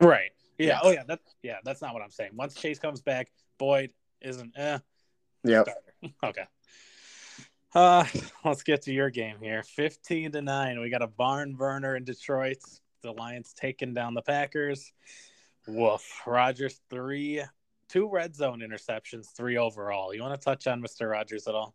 Right. 0.00 0.30
Yeah. 0.58 0.66
Yeah. 0.66 0.80
Oh 0.82 0.90
yeah. 0.90 1.04
That. 1.04 1.20
Yeah. 1.42 1.56
That's 1.64 1.80
not 1.80 1.94
what 1.94 2.02
I'm 2.02 2.10
saying. 2.10 2.32
Once 2.34 2.54
Chase 2.54 2.78
comes 2.78 3.00
back, 3.00 3.30
Boyd 3.58 3.90
isn't. 4.20 4.52
Eh. 4.56 4.78
Starter. 5.46 5.72
Okay. 6.24 6.44
Uh, 7.74 8.04
let's 8.44 8.62
get 8.62 8.82
to 8.82 8.92
your 8.92 9.10
game 9.10 9.36
here. 9.40 9.62
15 9.62 10.32
to 10.32 10.42
9. 10.42 10.80
We 10.80 10.90
got 10.90 11.02
a 11.02 11.06
barn 11.06 11.54
burner 11.54 11.96
in 11.96 12.04
Detroit. 12.04 12.58
The 13.02 13.12
Lions 13.12 13.54
taking 13.54 13.94
down 13.94 14.14
the 14.14 14.22
Packers. 14.22 14.92
Woof. 15.66 16.22
Rodgers 16.26 16.80
three, 16.90 17.42
two 17.88 18.08
red 18.08 18.34
zone 18.34 18.60
interceptions, 18.60 19.34
three 19.36 19.56
overall. 19.56 20.14
You 20.14 20.22
want 20.22 20.38
to 20.38 20.44
touch 20.44 20.66
on 20.66 20.82
Mr. 20.82 21.10
Rogers 21.10 21.46
at 21.46 21.54
all? 21.54 21.74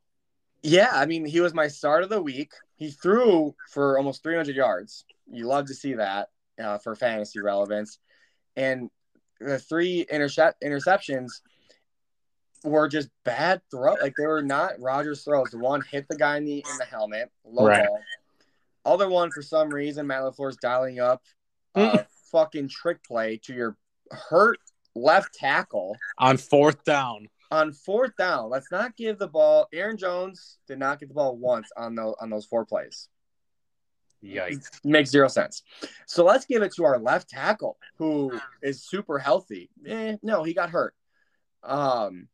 Yeah, 0.63 0.89
I 0.91 1.05
mean, 1.05 1.25
he 1.25 1.39
was 1.39 1.53
my 1.53 1.67
start 1.67 2.03
of 2.03 2.09
the 2.09 2.21
week. 2.21 2.51
He 2.75 2.89
threw 2.89 3.55
for 3.69 3.97
almost 3.97 4.23
300 4.23 4.55
yards. 4.55 5.05
You 5.29 5.45
love 5.45 5.67
to 5.67 5.73
see 5.73 5.93
that 5.93 6.29
uh, 6.61 6.77
for 6.79 6.95
fantasy 6.95 7.39
relevance. 7.39 7.99
And 8.55 8.89
the 9.39 9.59
three 9.59 10.05
intercept 10.11 10.61
interceptions 10.63 11.41
were 12.63 12.87
just 12.87 13.09
bad 13.23 13.61
throw. 13.71 13.93
Like 13.95 14.13
they 14.17 14.25
were 14.27 14.41
not 14.41 14.79
Rodgers 14.79 15.23
throws. 15.23 15.51
The 15.51 15.57
one 15.59 15.81
hit 15.81 16.07
the 16.09 16.15
guy 16.17 16.37
in 16.37 16.45
the 16.45 16.57
in 16.57 16.77
the 16.77 16.85
helmet, 16.85 17.31
low 17.45 17.65
Right. 17.67 17.85
ball. 17.85 17.99
Other 18.85 19.09
one 19.09 19.31
for 19.31 19.41
some 19.41 19.69
reason, 19.69 20.07
Matt 20.07 20.23
LaFleur's 20.23 20.57
dialing 20.57 20.99
up 20.99 21.21
a 21.75 22.05
fucking 22.31 22.69
trick 22.69 23.03
play 23.03 23.37
to 23.43 23.53
your 23.53 23.77
hurt 24.11 24.59
left 24.95 25.33
tackle 25.33 25.95
On 26.17 26.37
fourth 26.37 26.83
down. 26.83 27.27
on 27.51 27.71
fourth 27.73 28.15
down. 28.17 28.49
Let's 28.49 28.71
not 28.71 28.95
give 28.97 29.19
the 29.19 29.27
ball. 29.27 29.67
Aaron 29.73 29.97
Jones 29.97 30.57
did 30.67 30.79
not 30.79 30.99
get 30.99 31.09
the 31.09 31.15
ball 31.15 31.35
once 31.37 31.69
on 31.77 31.95
those 31.95 32.15
on 32.19 32.29
those 32.29 32.45
four 32.45 32.65
plays. 32.65 33.09
Yikes. 34.23 34.83
Makes 34.83 35.11
zero 35.11 35.27
sense. 35.27 35.61
So 36.07 36.23
let's 36.25 36.45
give 36.45 36.63
it 36.63 36.73
to 36.75 36.83
our 36.85 36.97
left 36.97 37.29
tackle, 37.29 37.77
who 37.97 38.39
is 38.63 38.83
super 38.83 39.19
healthy. 39.19 39.69
Eh, 39.85 40.17
no, 40.23 40.43
he 40.43 40.53
got 40.53 40.71
hurt. 40.71 40.95
Um, 41.63 42.27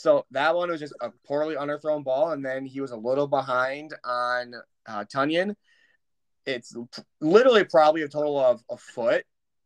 so 0.00 0.24
that 0.30 0.54
one 0.54 0.70
was 0.70 0.80
just 0.80 0.94
a 1.02 1.10
poorly 1.26 1.56
underthrown 1.56 2.02
ball, 2.02 2.32
and 2.32 2.42
then 2.42 2.64
he 2.64 2.80
was 2.80 2.90
a 2.90 2.96
little 2.96 3.26
behind 3.26 3.94
on 4.02 4.54
uh, 4.86 5.04
Tonyan. 5.04 5.54
It's 6.46 6.74
literally 7.20 7.64
probably 7.64 8.00
a 8.02 8.08
total 8.08 8.38
of 8.38 8.62
a 8.70 8.78
foot. 8.78 9.24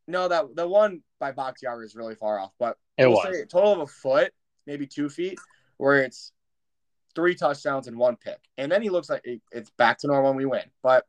No, 0.09 0.27
that 0.27 0.57
the 0.57 0.67
one 0.67 1.03
by 1.21 1.31
Bakhtiari 1.31 1.87
is 1.87 1.95
really 1.95 2.17
far 2.17 2.41
off, 2.41 2.51
but 2.59 2.77
It 2.99 3.07
we'll 3.07 3.17
was. 3.19 3.39
a 3.39 3.47
total 3.47 3.73
of 3.75 3.79
a 3.79 3.87
foot, 3.87 4.33
maybe 4.67 4.89
two 4.89 5.09
feet, 5.09 5.39
where 5.77 6.03
it's 6.03 6.33
three 7.15 7.37
touchdowns 7.37 7.87
and 7.87 7.97
one 7.97 8.17
pick, 8.17 8.41
and 8.59 8.73
then 8.73 8.83
he 8.83 8.91
looks 8.91 9.09
like 9.09 9.25
it- 9.25 9.43
it's 9.53 9.71
back 9.79 9.99
to 9.99 10.09
normal 10.09 10.31
and 10.31 10.37
we 10.37 10.47
win. 10.47 10.69
But 10.83 11.07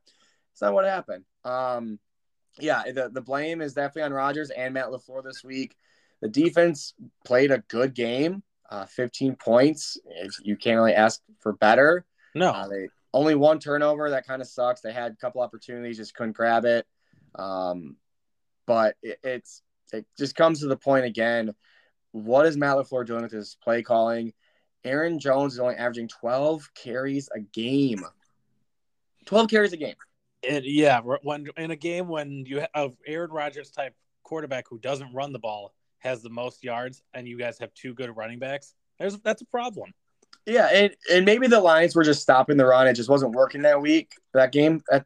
it's 0.51 0.61
not 0.61 0.73
what 0.75 0.85
happened. 0.85 1.25
Um, 1.43 1.99
yeah, 2.59 2.83
the 2.91 3.09
the 3.09 3.21
blame 3.21 3.59
is 3.61 3.73
definitely 3.73 4.03
on 4.03 4.13
Rodgers 4.13 4.51
and 4.51 4.75
Matt 4.75 4.89
LaFleur 4.89 5.23
this 5.23 5.43
week. 5.43 5.75
The 6.21 6.29
defense 6.29 6.93
played 7.25 7.49
a 7.51 7.57
good 7.67 7.95
game, 7.95 8.43
uh, 8.69 8.85
15 8.85 9.35
points. 9.35 9.97
You 10.43 10.55
can't 10.55 10.77
really 10.77 10.93
ask 10.93 11.21
for 11.39 11.53
better. 11.53 12.05
No. 12.33 12.51
Uh, 12.51 12.67
they 12.67 12.87
only 13.13 13.35
one 13.35 13.59
turnover. 13.59 14.09
That 14.09 14.27
kind 14.27 14.41
of 14.41 14.47
sucks. 14.47 14.81
They 14.81 14.91
had 14.91 15.13
a 15.13 15.15
couple 15.15 15.41
opportunities, 15.41 15.97
just 15.97 16.15
couldn't 16.15 16.35
grab 16.35 16.65
it. 16.65 16.85
Um, 17.35 17.95
but 18.65 18.95
it, 19.01 19.19
it's 19.23 19.61
it 19.93 20.05
just 20.17 20.35
comes 20.35 20.59
to 20.59 20.67
the 20.67 20.77
point 20.77 21.05
again. 21.05 21.53
What 22.11 22.45
is 22.45 22.57
Matt 22.57 22.77
LaFleur 22.77 23.05
doing 23.05 23.23
with 23.23 23.31
his 23.31 23.57
play 23.63 23.81
calling? 23.81 24.33
Aaron 24.83 25.19
Jones 25.19 25.53
is 25.53 25.59
only 25.59 25.75
averaging 25.75 26.07
12 26.07 26.69
carries 26.75 27.29
a 27.35 27.39
game. 27.39 28.03
12 29.25 29.49
carries 29.49 29.73
a 29.73 29.77
game. 29.77 29.95
It, 30.43 30.63
yeah, 30.65 31.01
when 31.01 31.47
in 31.57 31.71
a 31.71 31.75
game 31.75 32.07
when 32.07 32.45
you 32.45 32.63
have 32.73 32.93
Aaron 33.07 33.31
Rodgers 33.31 33.71
type 33.71 33.95
quarterback 34.23 34.65
who 34.69 34.77
doesn't 34.79 35.13
run 35.13 35.33
the 35.33 35.39
ball 35.39 35.73
has 36.05 36.21
the 36.21 36.29
most 36.29 36.63
yards, 36.63 37.01
and 37.13 37.27
you 37.27 37.37
guys 37.37 37.59
have 37.59 37.73
two 37.73 37.93
good 37.93 38.15
running 38.15 38.39
backs, 38.39 38.73
there's 38.99 39.17
that's 39.19 39.41
a 39.41 39.45
problem. 39.45 39.93
Yeah, 40.45 40.69
and, 40.71 40.95
and 41.11 41.25
maybe 41.25 41.47
the 41.47 41.59
Lions 41.59 41.95
were 41.95 42.03
just 42.03 42.21
stopping 42.21 42.55
the 42.55 42.65
run. 42.65 42.87
It 42.87 42.93
just 42.93 43.09
wasn't 43.09 43.33
working 43.33 43.63
that 43.63 43.81
week, 43.81 44.13
that 44.33 44.51
game. 44.51 44.83
That's 44.89 45.05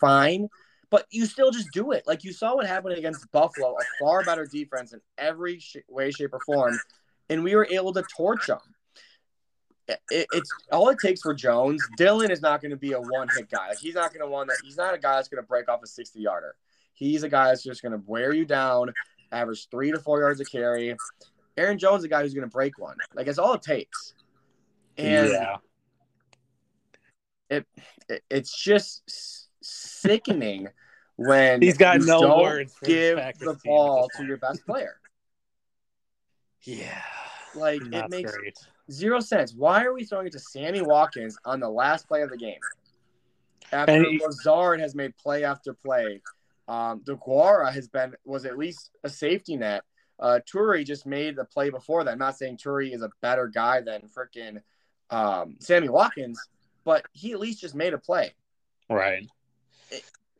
fine. 0.00 0.48
But 0.90 1.06
you 1.10 1.26
still 1.26 1.50
just 1.50 1.70
do 1.72 1.92
it. 1.92 2.04
Like 2.06 2.24
you 2.24 2.32
saw 2.32 2.56
what 2.56 2.66
happened 2.66 2.98
against 2.98 3.30
Buffalo, 3.30 3.72
a 3.72 3.84
far 4.00 4.24
better 4.24 4.46
defense 4.46 4.92
in 4.92 5.00
every 5.16 5.60
sh- 5.60 5.76
way, 5.88 6.10
shape, 6.10 6.32
or 6.32 6.40
form. 6.40 6.78
And 7.30 7.44
we 7.44 7.54
were 7.54 7.66
able 7.70 7.92
to 7.94 8.04
torch 8.16 8.46
them. 8.46 8.58
it, 9.88 10.26
it's 10.32 10.50
all 10.72 10.88
it 10.88 10.98
takes 11.00 11.20
for 11.20 11.34
Jones. 11.34 11.82
Dillon 11.96 12.30
is 12.30 12.42
not 12.42 12.60
going 12.60 12.70
to 12.70 12.76
be 12.76 12.92
a 12.92 13.00
one 13.00 13.28
hit 13.36 13.50
guy. 13.50 13.68
Like, 13.68 13.78
he's 13.78 13.94
not 13.94 14.12
going 14.12 14.24
to 14.24 14.30
one 14.30 14.48
that 14.48 14.58
he's 14.64 14.76
not 14.76 14.94
a 14.94 14.98
guy 14.98 15.16
that's 15.16 15.28
going 15.28 15.42
to 15.42 15.46
break 15.46 15.68
off 15.68 15.82
a 15.82 15.86
60 15.86 16.20
yarder. 16.20 16.54
He's 16.92 17.22
a 17.22 17.28
guy 17.28 17.48
that's 17.48 17.62
just 17.62 17.82
going 17.82 17.92
to 17.92 18.02
wear 18.06 18.32
you 18.32 18.44
down, 18.44 18.92
average 19.32 19.68
three 19.70 19.90
to 19.92 19.98
four 19.98 20.20
yards 20.20 20.40
a 20.40 20.44
carry. 20.44 20.96
Aaron 21.56 21.78
Jones 21.78 22.00
is 22.00 22.04
a 22.04 22.08
guy 22.08 22.22
who's 22.22 22.34
going 22.34 22.48
to 22.48 22.52
break 22.52 22.78
one. 22.78 22.96
Like 23.14 23.26
it's 23.26 23.38
all 23.38 23.54
it 23.54 23.62
takes. 23.62 24.14
And 24.96 25.30
yeah. 25.30 25.56
it, 27.50 27.66
it 28.08 28.22
it's 28.30 28.56
just 28.60 29.48
sickening 29.62 30.68
when 31.16 31.62
He's 31.62 31.76
got 31.76 32.00
you 32.00 32.06
no 32.06 32.20
don't 32.22 32.42
words 32.42 32.74
give 32.84 33.16
the 33.38 33.56
ball 33.64 34.08
to 34.16 34.24
your 34.24 34.36
best 34.36 34.64
player. 34.66 34.96
Yeah. 36.66 37.02
Like 37.54 37.82
Not 37.82 38.06
it 38.06 38.10
makes 38.10 38.34
great. 38.34 38.56
zero 38.90 39.20
sense. 39.20 39.52
Why 39.54 39.84
are 39.84 39.92
we 39.92 40.04
throwing 40.04 40.26
it 40.26 40.32
to 40.32 40.38
Sammy 40.38 40.80
Watkins 40.80 41.36
on 41.44 41.60
the 41.60 41.68
last 41.68 42.08
play 42.08 42.22
of 42.22 42.30
the 42.30 42.38
game? 42.38 42.58
After 43.70 43.92
And 43.92 44.06
he- 44.06 44.18
Lazard 44.24 44.80
has 44.80 44.94
made 44.94 45.14
play 45.18 45.44
after 45.44 45.74
play, 45.74 46.22
um, 46.68 47.00
DeGuara 47.00 47.72
has 47.72 47.88
been 47.88 48.14
was 48.24 48.44
at 48.44 48.58
least 48.58 48.90
a 49.02 49.08
safety 49.08 49.56
net. 49.56 49.82
Uh, 50.18 50.38
Toure 50.50 50.84
just 50.84 51.06
made 51.06 51.36
the 51.36 51.44
play 51.44 51.70
before 51.70 52.04
that. 52.04 52.12
I'm 52.12 52.18
not 52.18 52.38
saying 52.38 52.58
Toure 52.58 52.92
is 52.92 53.02
a 53.02 53.10
better 53.20 53.48
guy 53.48 53.80
than 53.80 54.02
freaking 54.02 54.60
um, 55.10 55.56
Sammy 55.60 55.88
Watkins, 55.88 56.40
but 56.84 57.04
he 57.12 57.32
at 57.32 57.40
least 57.40 57.60
just 57.60 57.74
made 57.74 57.94
a 57.94 57.98
play. 57.98 58.32
Right. 58.88 59.28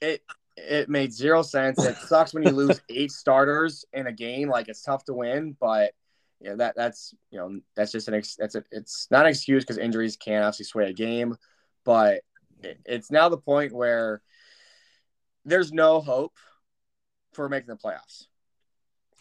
It 0.01 0.23
it 0.57 0.89
made 0.89 1.13
zero 1.13 1.43
sense. 1.43 1.85
It 1.85 1.97
sucks 2.07 2.33
when 2.33 2.45
you 2.45 2.51
lose 2.51 2.81
eight 2.89 3.11
starters 3.11 3.85
in 3.93 4.07
a 4.07 4.13
game. 4.13 4.49
Like 4.49 4.69
it's 4.69 4.83
tough 4.83 5.05
to 5.05 5.15
win, 5.15 5.57
but 5.61 5.93
yeah, 6.41 6.55
that 6.55 6.77
that's 6.77 7.15
you 7.31 7.39
know 7.39 7.61
that's 7.75 7.93
just 7.93 8.09
an 8.09 8.15
ex, 8.15 8.37
that's 8.37 8.55
a, 8.55 8.65
it's 8.71 9.09
not 9.11 9.25
an 9.25 9.31
excuse 9.31 9.65
because 9.65 9.79
injuries 9.79 10.17
can 10.17 10.43
obviously 10.43 10.65
sway 10.65 10.91
a 10.91 10.93
game, 10.93 11.37
but 11.85 12.23
it, 12.63 12.79
it's 12.85 13.11
now 13.11 13.29
the 13.29 13.39
point 13.39 13.73
where 13.73 14.23
there's 15.45 15.73
no 15.73 16.01
hope 16.01 16.37
for 17.33 17.49
making 17.49 17.69
the 17.69 17.77
playoffs. 17.77 18.27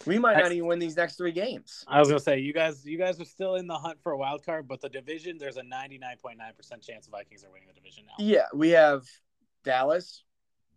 We 0.06 0.20
might 0.20 0.38
not 0.38 0.52
even 0.52 0.68
win 0.68 0.80
these 0.80 0.98
next 0.98 1.16
three 1.16 1.32
games. 1.32 1.86
I 1.88 2.00
was 2.00 2.10
gonna 2.10 2.20
say 2.20 2.40
you 2.40 2.54
guys 2.54 2.86
you 2.86 2.98
guys 2.98 3.20
are 3.22 3.26
still 3.26 3.56
in 3.56 3.68
the 3.68 3.78
hunt 3.78 4.00
for 4.02 4.12
a 4.12 4.18
wild 4.18 4.44
card, 4.46 4.68
but 4.68 4.82
the 4.82 4.90
division 4.90 5.38
there's 5.38 5.58
a 5.58 5.64
ninety 5.64 5.98
nine 5.98 6.18
point 6.22 6.38
nine 6.38 6.54
percent 6.56 6.82
chance 6.82 7.06
the 7.06 7.12
Vikings 7.12 7.44
are 7.44 7.52
winning 7.52 7.68
the 7.68 7.74
division 7.74 8.06
now. 8.06 8.24
Yeah, 8.24 8.48
we 8.54 8.72
have 8.72 9.04
Dallas, 9.64 10.24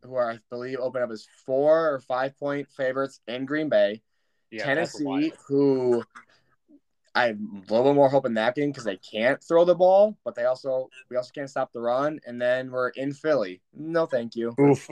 who 0.03 0.15
are 0.15 0.33
I 0.33 0.39
believe 0.51 0.79
open 0.79 1.03
up 1.03 1.11
as 1.11 1.27
four 1.45 1.93
or 1.93 2.01
five 2.01 2.39
point 2.39 2.69
favorites 2.69 3.21
in 3.27 3.47
Green 3.47 3.69
Bay. 3.69 4.03
Yeah, 4.51 4.65
Tennessee, 4.65 5.33
who 5.49 6.05
I'm 7.17 7.65
a 7.69 7.73
little 7.73 7.91
bit 7.91 7.95
more 7.97 8.09
hope 8.11 8.27
in 8.27 8.35
that 8.35 8.55
game 8.55 8.71
because 8.71 8.85
they 8.85 8.99
can't 8.99 9.43
throw 9.43 9.65
the 9.65 9.75
ball, 9.75 10.17
but 10.25 10.35
they 10.35 10.45
also 10.45 10.91
we 11.11 11.17
also 11.17 11.31
can't 11.35 11.49
stop 11.51 11.73
the 11.73 11.81
run. 11.81 12.21
And 12.27 12.41
then 12.41 12.71
we're 12.71 12.91
in 12.91 13.13
Philly. 13.15 13.63
No, 13.75 14.07
thank 14.07 14.37
you. 14.37 14.55
Oof. 14.61 14.89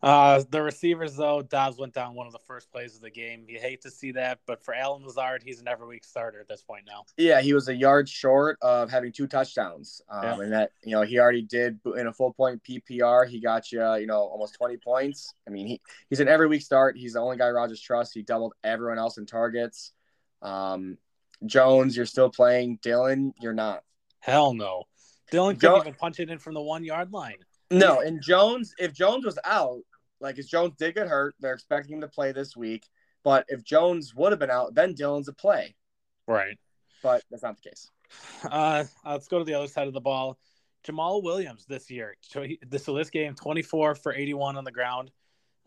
Uh, 0.00 0.44
the 0.50 0.62
receivers 0.62 1.16
though, 1.16 1.42
Doubs 1.42 1.76
went 1.76 1.92
down 1.92 2.14
one 2.14 2.28
of 2.28 2.32
the 2.32 2.38
first 2.40 2.70
plays 2.70 2.94
of 2.94 3.00
the 3.00 3.10
game. 3.10 3.46
You 3.48 3.58
hate 3.58 3.80
to 3.82 3.90
see 3.90 4.12
that, 4.12 4.38
but 4.46 4.62
for 4.62 4.72
Allen 4.72 5.04
Lazard, 5.04 5.42
he's 5.44 5.60
an 5.60 5.66
every 5.66 5.88
week 5.88 6.04
starter 6.04 6.40
at 6.40 6.46
this 6.46 6.62
point 6.62 6.84
now. 6.86 7.04
Yeah, 7.16 7.40
he 7.40 7.52
was 7.52 7.68
a 7.68 7.74
yard 7.74 8.08
short 8.08 8.58
of 8.62 8.90
having 8.90 9.10
two 9.10 9.26
touchdowns, 9.26 10.00
um, 10.08 10.22
Yeah. 10.22 10.38
and 10.40 10.52
that 10.52 10.70
you 10.84 10.92
know 10.92 11.02
he 11.02 11.18
already 11.18 11.42
did 11.42 11.80
in 11.96 12.06
a 12.06 12.12
full 12.12 12.32
point 12.32 12.62
PPR. 12.62 13.26
He 13.28 13.40
got 13.40 13.72
you 13.72 13.80
you 13.94 14.06
know 14.06 14.20
almost 14.20 14.54
twenty 14.54 14.76
points. 14.76 15.34
I 15.48 15.50
mean 15.50 15.66
he 15.66 15.80
he's 16.10 16.20
an 16.20 16.28
every 16.28 16.46
week 16.46 16.62
start. 16.62 16.96
He's 16.96 17.14
the 17.14 17.20
only 17.20 17.36
guy 17.36 17.48
Rodgers 17.50 17.80
trusts. 17.80 18.14
He 18.14 18.22
doubled 18.22 18.54
everyone 18.62 18.98
else 18.98 19.18
in 19.18 19.26
targets. 19.26 19.92
Um, 20.42 20.96
Jones, 21.46 21.96
you're 21.96 22.06
still 22.06 22.30
playing. 22.30 22.78
Dillon, 22.82 23.32
you're 23.40 23.54
not. 23.54 23.82
Hell 24.20 24.54
no. 24.54 24.84
Dillon 25.30 25.56
couldn't 25.56 25.80
even 25.80 25.94
punch 25.94 26.20
it 26.20 26.30
in 26.30 26.38
from 26.38 26.54
the 26.54 26.60
one 26.60 26.84
yard 26.84 27.12
line. 27.12 27.36
No, 27.70 28.00
and 28.00 28.22
Jones, 28.22 28.74
if 28.78 28.94
Jones 28.94 29.24
was 29.24 29.38
out, 29.44 29.82
like 30.20 30.38
if 30.38 30.48
Jones 30.48 30.74
did 30.78 30.94
get 30.94 31.06
hurt, 31.06 31.34
they're 31.38 31.52
expecting 31.52 31.94
him 31.94 32.00
to 32.00 32.08
play 32.08 32.32
this 32.32 32.56
week. 32.56 32.84
But 33.24 33.44
if 33.48 33.62
Jones 33.62 34.14
would 34.14 34.32
have 34.32 34.38
been 34.38 34.50
out, 34.50 34.74
then 34.74 34.94
Dillon's 34.94 35.28
a 35.28 35.32
play. 35.32 35.74
Right. 36.26 36.58
But 37.02 37.22
that's 37.30 37.42
not 37.42 37.56
the 37.62 37.68
case. 37.68 37.90
Uh, 38.50 38.84
let's 39.04 39.28
go 39.28 39.38
to 39.38 39.44
the 39.44 39.54
other 39.54 39.66
side 39.66 39.86
of 39.86 39.92
the 39.92 40.00
ball. 40.00 40.38
Jamaal 40.86 41.22
Williams 41.22 41.66
this 41.66 41.90
year. 41.90 42.16
So, 42.22 42.42
he, 42.42 42.58
this, 42.66 42.84
this 42.84 43.10
game, 43.10 43.34
24 43.34 43.96
for 43.96 44.14
81 44.14 44.56
on 44.56 44.64
the 44.64 44.72
ground. 44.72 45.10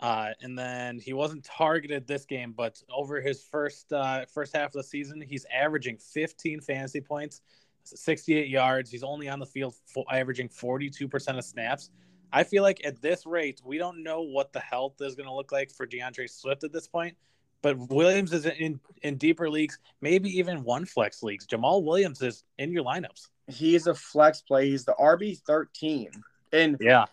Uh, 0.01 0.29
and 0.41 0.57
then 0.57 0.97
he 0.97 1.13
wasn't 1.13 1.43
targeted 1.43 2.07
this 2.07 2.25
game, 2.25 2.53
but 2.57 2.81
over 2.91 3.21
his 3.21 3.43
first 3.43 3.93
uh, 3.93 4.25
first 4.25 4.55
half 4.55 4.67
of 4.67 4.73
the 4.73 4.83
season, 4.83 5.21
he's 5.21 5.45
averaging 5.53 5.97
15 5.97 6.59
fantasy 6.61 7.01
points, 7.01 7.41
68 7.83 8.47
yards. 8.47 8.89
He's 8.89 9.03
only 9.03 9.29
on 9.29 9.39
the 9.39 9.45
field 9.45 9.75
for 9.85 10.03
averaging 10.11 10.49
42% 10.49 11.37
of 11.37 11.45
snaps. 11.45 11.91
I 12.33 12.43
feel 12.43 12.63
like 12.63 12.81
at 12.83 13.01
this 13.01 13.25
rate, 13.25 13.61
we 13.63 13.77
don't 13.77 14.01
know 14.01 14.21
what 14.21 14.53
the 14.53 14.59
health 14.59 14.95
is 15.01 15.15
going 15.15 15.27
to 15.27 15.33
look 15.33 15.51
like 15.51 15.71
for 15.71 15.85
DeAndre 15.85 16.29
Swift 16.29 16.63
at 16.63 16.71
this 16.71 16.87
point. 16.87 17.15
But 17.61 17.77
Williams 17.77 18.33
is 18.33 18.47
in 18.47 18.79
in 19.03 19.17
deeper 19.17 19.49
leagues, 19.49 19.77
maybe 20.01 20.35
even 20.35 20.63
one 20.63 20.85
flex 20.85 21.21
leagues. 21.21 21.45
Jamaal 21.45 21.83
Williams 21.83 22.23
is 22.23 22.43
in 22.57 22.71
your 22.71 22.83
lineups. 22.83 23.27
He's 23.47 23.85
a 23.85 23.93
flex 23.93 24.41
play. 24.41 24.69
He's 24.69 24.83
the 24.83 24.95
RB 24.99 25.39
thirteen, 25.45 26.09
and 26.51 26.77
Yeah, 26.79 27.05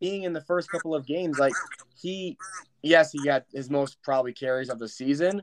being 0.00 0.24
in 0.24 0.32
the 0.32 0.40
first 0.40 0.70
couple 0.70 0.94
of 0.94 1.06
games, 1.06 1.38
like 1.38 1.52
he, 2.00 2.36
yes, 2.82 3.12
he 3.12 3.24
got 3.24 3.44
his 3.52 3.70
most 3.70 4.02
probably 4.02 4.32
carries 4.32 4.68
of 4.68 4.78
the 4.78 4.88
season, 4.88 5.42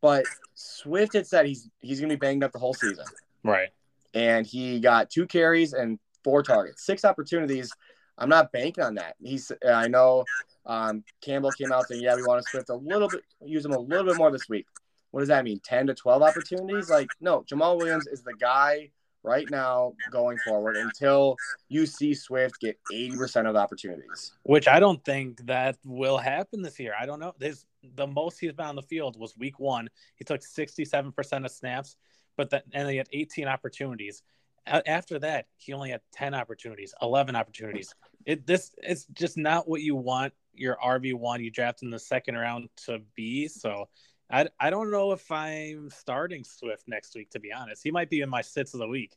but 0.00 0.24
Swift 0.54 1.14
had 1.14 1.26
said 1.26 1.46
he's 1.46 1.68
he's 1.80 2.00
gonna 2.00 2.12
be 2.12 2.16
banged 2.16 2.44
up 2.44 2.52
the 2.52 2.58
whole 2.58 2.74
season, 2.74 3.04
right. 3.44 3.68
and 4.14 4.46
he 4.46 4.80
got 4.80 5.10
two 5.10 5.26
carries 5.26 5.72
and 5.72 5.98
four 6.24 6.42
targets, 6.42 6.84
six 6.84 7.04
opportunities. 7.04 7.70
I'm 8.18 8.28
not 8.28 8.52
banking 8.52 8.84
on 8.84 8.96
that. 8.96 9.16
He's 9.22 9.50
I 9.66 9.88
know 9.88 10.24
um, 10.66 11.04
Campbell 11.20 11.50
came 11.52 11.72
out 11.72 11.88
saying, 11.88 12.02
yeah, 12.02 12.14
we 12.14 12.22
want 12.22 12.42
to 12.42 12.48
Swift 12.48 12.68
a 12.68 12.76
little 12.76 13.08
bit, 13.08 13.22
use 13.44 13.64
him 13.64 13.72
a 13.72 13.78
little 13.78 14.06
bit 14.06 14.16
more 14.16 14.30
this 14.30 14.48
week. 14.48 14.66
What 15.10 15.20
does 15.20 15.28
that 15.28 15.44
mean? 15.44 15.60
10 15.64 15.88
to 15.88 15.94
12 15.94 16.22
opportunities? 16.22 16.88
Like, 16.88 17.08
no, 17.20 17.42
Jamaal 17.42 17.76
Williams 17.76 18.06
is 18.06 18.22
the 18.22 18.34
guy 18.34 18.90
right 19.22 19.48
now 19.50 19.94
going 20.10 20.38
forward 20.38 20.76
until 20.76 21.36
you 21.68 21.86
see 21.86 22.14
Swift 22.14 22.60
get 22.60 22.78
80% 22.92 23.46
of 23.46 23.54
the 23.54 23.60
opportunities. 23.60 24.32
Which 24.42 24.68
I 24.68 24.80
don't 24.80 25.04
think 25.04 25.46
that 25.46 25.76
will 25.84 26.18
happen 26.18 26.62
this 26.62 26.78
year. 26.78 26.94
I 26.98 27.06
don't 27.06 27.20
know. 27.20 27.34
This 27.38 27.64
the 27.94 28.06
most 28.06 28.38
he's 28.38 28.52
been 28.52 28.66
on 28.66 28.76
the 28.76 28.82
field 28.82 29.18
was 29.18 29.36
week 29.36 29.58
one. 29.58 29.88
He 30.16 30.24
took 30.24 30.42
sixty 30.42 30.84
seven 30.84 31.12
percent 31.12 31.44
of 31.44 31.50
snaps, 31.50 31.96
but 32.36 32.50
that 32.50 32.64
and 32.72 32.88
he 32.88 32.96
had 32.96 33.08
eighteen 33.12 33.48
opportunities. 33.48 34.22
A- 34.66 34.88
After 34.88 35.18
that, 35.20 35.46
he 35.56 35.72
only 35.72 35.90
had 35.90 36.00
ten 36.12 36.34
opportunities, 36.34 36.94
eleven 37.02 37.34
opportunities. 37.36 37.94
It 38.24 38.46
this 38.46 38.70
it's 38.78 39.06
just 39.06 39.36
not 39.36 39.68
what 39.68 39.80
you 39.82 39.96
want 39.96 40.32
your 40.54 40.76
RB 40.84 41.14
one 41.14 41.42
you 41.42 41.50
draft 41.50 41.82
in 41.82 41.90
the 41.90 41.98
second 41.98 42.36
round 42.36 42.68
to 42.86 43.00
be. 43.14 43.48
So. 43.48 43.88
I, 44.32 44.48
I 44.58 44.70
don't 44.70 44.90
know 44.90 45.12
if 45.12 45.30
I'm 45.30 45.90
starting 45.90 46.42
Swift 46.42 46.84
next 46.88 47.14
week, 47.14 47.30
to 47.30 47.40
be 47.40 47.52
honest. 47.52 47.82
He 47.82 47.90
might 47.90 48.08
be 48.08 48.22
in 48.22 48.30
my 48.30 48.40
sits 48.40 48.72
of 48.72 48.80
the 48.80 48.88
week. 48.88 49.12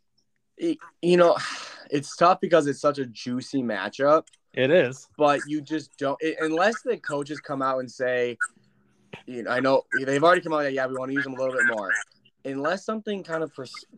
You 0.57 1.17
know, 1.17 1.37
it's 1.89 2.15
tough 2.17 2.41
because 2.41 2.67
it's 2.67 2.81
such 2.81 2.99
a 2.99 3.05
juicy 3.05 3.63
matchup, 3.63 4.27
It 4.53 4.71
is. 4.71 5.07
but 5.17 5.39
you 5.47 5.61
just 5.61 5.97
don't, 5.97 6.17
it, 6.21 6.37
unless 6.41 6.81
the 6.81 6.97
coaches 6.97 7.39
come 7.39 7.61
out 7.61 7.79
and 7.79 7.89
say, 7.89 8.37
you 9.25 9.43
know, 9.43 9.51
I 9.51 9.59
know 9.61 9.83
they've 10.05 10.23
already 10.23 10.41
come 10.41 10.53
out, 10.53 10.71
yeah, 10.71 10.85
we 10.85 10.95
want 10.95 11.09
to 11.09 11.15
use 11.15 11.25
him 11.25 11.33
a 11.33 11.37
little 11.37 11.53
bit 11.53 11.65
more. 11.73 11.91
Unless 12.43 12.85
something 12.85 13.23
kind 13.23 13.43
of 13.43 13.51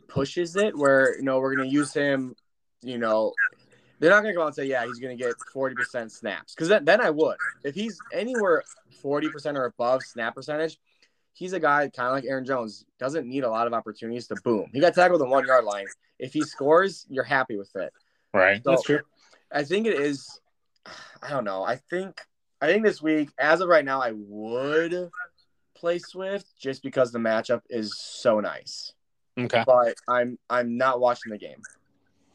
pushes 0.08 0.56
it 0.56 0.78
where, 0.78 1.18
you 1.18 1.24
know, 1.24 1.40
we're 1.40 1.56
going 1.56 1.68
to 1.68 1.74
use 1.74 1.94
him, 1.94 2.36
you 2.82 2.98
know, 2.98 3.34
they're 4.00 4.12
not 4.12 4.22
going 4.22 4.34
to 4.34 4.38
come 4.38 4.44
out 4.44 4.48
and 4.48 4.56
say, 4.56 4.66
yeah, 4.66 4.86
he's 4.86 5.00
going 5.00 5.18
to 5.18 5.22
get 5.22 5.34
40% 5.54 6.12
snaps. 6.12 6.54
Because 6.54 6.70
then, 6.70 6.86
then 6.86 7.02
I 7.02 7.10
would. 7.10 7.38
If 7.64 7.76
he's 7.76 8.00
anywhere 8.14 8.64
40% 9.04 9.56
or 9.56 9.66
above 9.66 10.04
snap 10.04 10.36
percentage, 10.36 10.78
he's 11.38 11.54
a 11.54 11.60
guy 11.60 11.88
kind 11.96 12.08
of 12.10 12.14
like 12.16 12.26
Aaron 12.26 12.46
Jones, 12.46 12.84
doesn't 12.98 13.28
need 13.28 13.44
a 13.44 13.50
lot 13.50 13.68
of 13.68 13.74
opportunities 13.74 14.26
to 14.28 14.36
boom. 14.44 14.70
He 14.74 14.80
got 14.80 14.96
tackled 14.96 15.22
on 15.22 15.30
one 15.30 15.46
yard 15.46 15.66
line. 15.66 15.86
If 16.18 16.34
he 16.34 16.42
scores, 16.42 17.06
you're 17.10 17.24
happy 17.24 17.58
with 17.58 17.76
it. 17.76 17.94
Right. 18.34 18.64
So- 18.64 18.72
That's 18.72 18.84
true. 18.84 19.00
I 19.52 19.64
think 19.64 19.86
it 19.88 20.00
is. 20.00 20.40
I 21.22 21.30
don't 21.30 21.44
know. 21.46 21.64
I 21.64 21.76
think 21.76 22.20
I 22.62 22.68
think 22.68 22.84
this 22.84 23.02
week, 23.02 23.30
as 23.38 23.62
of 23.62 23.70
right 23.70 23.86
now, 23.86 24.02
I 24.02 24.12
would 24.14 25.10
play 25.76 26.00
Swift 26.00 26.48
just 26.60 26.82
because 26.82 27.12
the 27.12 27.20
matchup 27.20 27.62
is 27.70 27.98
so 27.98 28.40
nice. 28.40 28.94
Okay. 29.40 29.64
But 29.66 29.96
I'm 30.08 30.38
I'm 30.50 30.78
not 30.78 31.00
watching 31.00 31.32
the 31.32 31.38
game. 31.38 31.62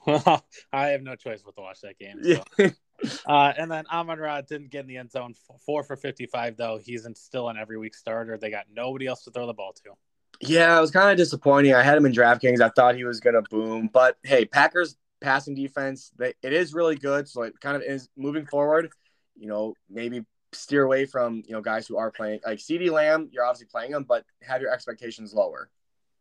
Well, 0.05 0.45
I 0.72 0.89
have 0.89 1.03
no 1.03 1.14
choice 1.14 1.43
but 1.45 1.55
to 1.55 1.61
watch 1.61 1.81
that 1.83 1.97
game. 1.97 2.18
so. 2.24 2.43
Uh, 3.26 3.53
and 3.57 3.70
then 3.70 3.84
Amon 3.92 4.18
Ra 4.18 4.40
didn't 4.40 4.70
get 4.70 4.80
in 4.80 4.86
the 4.86 4.96
end 4.96 5.11
zone. 5.11 5.34
Four 5.64 5.82
for 5.82 5.96
55, 5.96 6.57
though. 6.57 6.78
He's 6.78 7.07
in, 7.07 7.14
still 7.14 7.48
an 7.48 7.57
every 7.57 7.78
week 7.78 7.94
starter. 7.94 8.36
They 8.38 8.50
got 8.50 8.66
nobody 8.72 9.07
else 9.07 9.24
to 9.24 9.30
throw 9.30 9.46
the 9.46 9.55
ball 9.55 9.72
to. 9.84 9.92
Yeah, 10.40 10.76
it 10.76 10.80
was 10.80 10.90
kind 10.90 11.11
of 11.11 11.16
disappointing. 11.16 11.74
I 11.74 11.82
had 11.82 11.96
him 11.96 12.07
in 12.07 12.12
DraftKings. 12.12 12.61
I 12.61 12.70
thought 12.70 12.96
he 12.96 13.05
was 13.05 13.20
gonna 13.20 13.42
boom, 13.42 13.88
but 13.92 14.16
hey, 14.22 14.44
Packers 14.44 14.96
passing 15.20 15.55
defense, 15.55 16.11
they, 16.16 16.34
it 16.42 16.53
is 16.53 16.74
really 16.74 16.96
good. 16.96 17.28
So 17.28 17.42
it 17.42 17.61
kind 17.61 17.76
of 17.76 17.82
is 17.82 18.09
moving 18.16 18.46
forward. 18.46 18.90
You 19.36 19.46
know, 19.46 19.74
maybe 19.88 20.24
steer 20.53 20.82
away 20.82 21.07
from 21.07 21.42
you 21.46 21.53
know 21.53 21.61
guys 21.61 21.86
who 21.86 21.96
are 21.96 22.11
playing 22.11 22.40
like 22.44 22.59
CeeDee 22.59 22.90
Lamb. 22.90 23.28
You're 23.32 23.44
obviously 23.44 23.68
playing 23.70 23.92
him, 23.92 24.05
but 24.05 24.24
have 24.42 24.61
your 24.61 24.72
expectations 24.72 25.32
lower. 25.32 25.70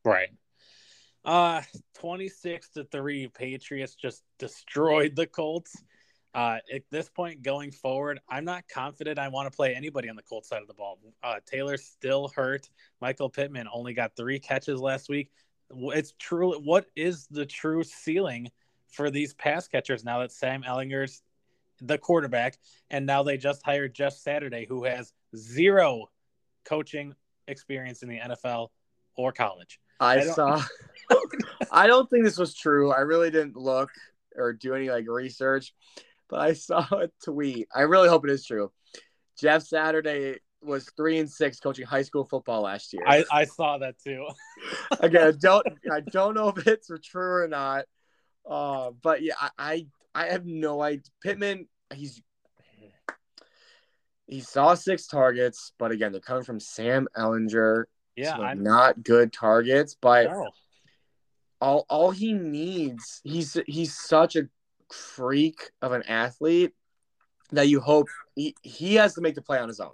Right. 0.05 0.29
Uh, 1.23 1.61
26 1.95 2.69
to 2.71 2.83
3, 2.85 3.27
Patriots 3.27 3.93
just 3.93 4.23
destroyed 4.39 5.15
the 5.15 5.27
Colts. 5.27 5.75
Uh, 6.33 6.57
at 6.73 6.83
this 6.89 7.09
point 7.09 7.41
going 7.41 7.71
forward, 7.71 8.19
I'm 8.29 8.45
not 8.45 8.63
confident 8.67 9.19
I 9.19 9.27
want 9.27 9.51
to 9.51 9.55
play 9.55 9.75
anybody 9.75 10.09
on 10.09 10.15
the 10.15 10.21
Colts 10.21 10.47
side 10.47 10.61
of 10.61 10.67
the 10.67 10.73
ball. 10.73 10.97
Uh, 11.21 11.35
Taylor's 11.45 11.83
still 11.83 12.29
hurt. 12.29 12.69
Michael 13.01 13.29
Pittman 13.29 13.67
only 13.71 13.93
got 13.93 14.15
three 14.15 14.39
catches 14.39 14.79
last 14.79 15.09
week. 15.09 15.29
It's 15.69 16.13
true. 16.19 16.57
What 16.59 16.85
is 16.95 17.27
the 17.27 17.45
true 17.45 17.83
ceiling 17.83 18.49
for 18.89 19.09
these 19.09 19.33
pass 19.33 19.67
catchers 19.67 20.03
now 20.03 20.19
that 20.19 20.31
Sam 20.31 20.63
Ehlinger's 20.63 21.21
the 21.81 21.97
quarterback, 21.97 22.57
and 22.89 23.05
now 23.05 23.23
they 23.23 23.37
just 23.37 23.63
hired 23.65 23.93
Jeff 23.93 24.13
Saturday, 24.13 24.65
who 24.67 24.83
has 24.83 25.13
zero 25.35 26.09
coaching 26.63 27.15
experience 27.47 28.03
in 28.03 28.09
the 28.09 28.19
NFL 28.19 28.69
or 29.15 29.31
college. 29.31 29.79
I, 29.99 30.19
I 30.19 30.25
saw. 30.27 30.61
I 31.71 31.87
don't 31.87 32.09
think 32.09 32.23
this 32.23 32.37
was 32.37 32.53
true. 32.53 32.91
I 32.91 32.99
really 33.01 33.31
didn't 33.31 33.55
look 33.55 33.91
or 34.35 34.53
do 34.53 34.73
any 34.73 34.89
like 34.89 35.05
research, 35.07 35.73
but 36.31 36.39
I 36.39 36.53
saw 36.53 36.79
a 36.91 37.09
tweet. 37.23 37.67
I 37.75 37.81
really 37.81 38.09
hope 38.09 38.23
it 38.25 38.31
is 38.31 38.45
true. 38.45 38.71
Jeff 39.39 39.63
Saturday 39.63 40.39
was 40.63 40.89
three 40.95 41.19
and 41.19 41.29
six 41.29 41.59
coaching 41.59 41.85
high 41.85 42.03
school 42.03 42.23
football 42.25 42.61
last 42.61 42.93
year. 42.93 43.03
I, 43.05 43.25
I 43.31 43.45
saw 43.45 43.77
that 43.79 43.95
too. 43.99 44.25
Again, 44.99 45.27
I 45.27 45.31
don't 45.31 45.67
I 45.91 45.99
don't 45.99 46.33
know 46.33 46.49
if 46.55 46.65
it's 46.65 46.89
true 47.03 47.43
or 47.43 47.47
not. 47.47 47.85
Uh, 48.49 48.91
but 49.03 49.21
yeah, 49.21 49.33
I, 49.39 49.49
I 49.59 49.85
I 50.15 50.25
have 50.27 50.45
no 50.45 50.81
idea. 50.81 51.03
Pittman, 51.21 51.67
he's 51.93 52.21
he 54.27 54.39
saw 54.39 54.75
six 54.75 55.07
targets, 55.07 55.73
but 55.77 55.91
again, 55.91 56.13
they're 56.13 56.21
coming 56.21 56.43
from 56.43 56.59
Sam 56.59 57.07
Ehlinger. 57.17 57.85
Yeah, 58.15 58.37
so 58.37 58.53
not 58.53 59.03
good 59.03 59.33
targets, 59.33 59.95
but 59.99 60.25
no. 60.25 60.49
all 61.59 61.85
all 61.89 62.11
he 62.11 62.33
needs, 62.33 63.21
he's 63.23 63.57
he's 63.67 63.97
such 63.97 64.35
a 64.35 64.43
freak 64.91 65.71
of 65.81 65.91
an 65.91 66.03
athlete 66.03 66.73
that 67.51 67.67
you 67.67 67.79
hope 67.79 68.07
he, 68.35 68.55
he 68.61 68.95
has 68.95 69.13
to 69.15 69.21
make 69.21 69.35
the 69.35 69.41
play 69.41 69.59
on 69.59 69.67
his 69.67 69.79
own. 69.79 69.93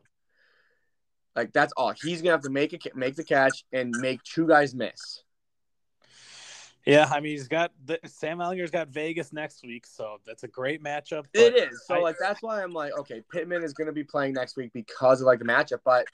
Like 1.36 1.54
that's 1.54 1.74
all. 1.78 1.92
He's 1.92 2.22
gonna 2.22 2.32
have 2.32 2.42
to 2.42 2.50
make 2.50 2.74
a 2.74 2.80
make 2.96 3.16
the 3.16 3.24
catch, 3.24 3.64
and 3.72 3.96
make 4.00 4.24
two 4.24 4.48
guys 4.48 4.74
miss. 4.74 5.22
Yeah, 6.84 7.08
I 7.12 7.20
mean 7.20 7.34
he's 7.34 7.48
got 7.48 7.72
the, 7.86 8.00
Sam 8.06 8.40
Ehlinger's 8.40 8.72
got 8.72 8.88
Vegas 8.88 9.32
next 9.32 9.64
week, 9.64 9.86
so 9.86 10.18
that's 10.26 10.44
a 10.44 10.48
great 10.48 10.84
matchup. 10.84 11.26
It 11.34 11.56
is. 11.56 11.84
So 11.86 11.96
I, 11.96 12.00
like 12.00 12.16
that's 12.20 12.42
why 12.42 12.64
I'm 12.64 12.74
like, 12.74 12.98
okay, 12.98 13.22
Pittman 13.32 13.64
is 13.64 13.74
to 13.74 13.92
be 13.92 14.04
playing 14.04 14.34
next 14.34 14.58
week 14.58 14.72
because 14.74 15.22
of 15.22 15.28
like 15.28 15.40
the 15.40 15.46
matchup. 15.46 15.80
But 15.86 16.08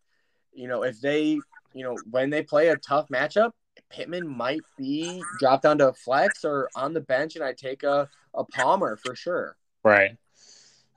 you 0.51 0.67
know, 0.67 0.83
if 0.83 0.99
they, 0.99 1.39
you 1.73 1.83
know, 1.83 1.95
when 2.09 2.29
they 2.29 2.43
play 2.43 2.67
a 2.67 2.75
tough 2.75 3.07
matchup, 3.07 3.51
Pittman 3.89 4.27
might 4.27 4.61
be 4.77 5.21
dropped 5.39 5.63
down 5.63 5.77
to 5.79 5.93
flex 5.93 6.43
or 6.43 6.69
on 6.75 6.93
the 6.93 7.01
bench, 7.01 7.35
and 7.35 7.43
I 7.43 7.53
take 7.53 7.83
a 7.83 8.09
a 8.33 8.43
Palmer 8.43 8.95
for 8.95 9.15
sure. 9.15 9.55
Right. 9.83 10.17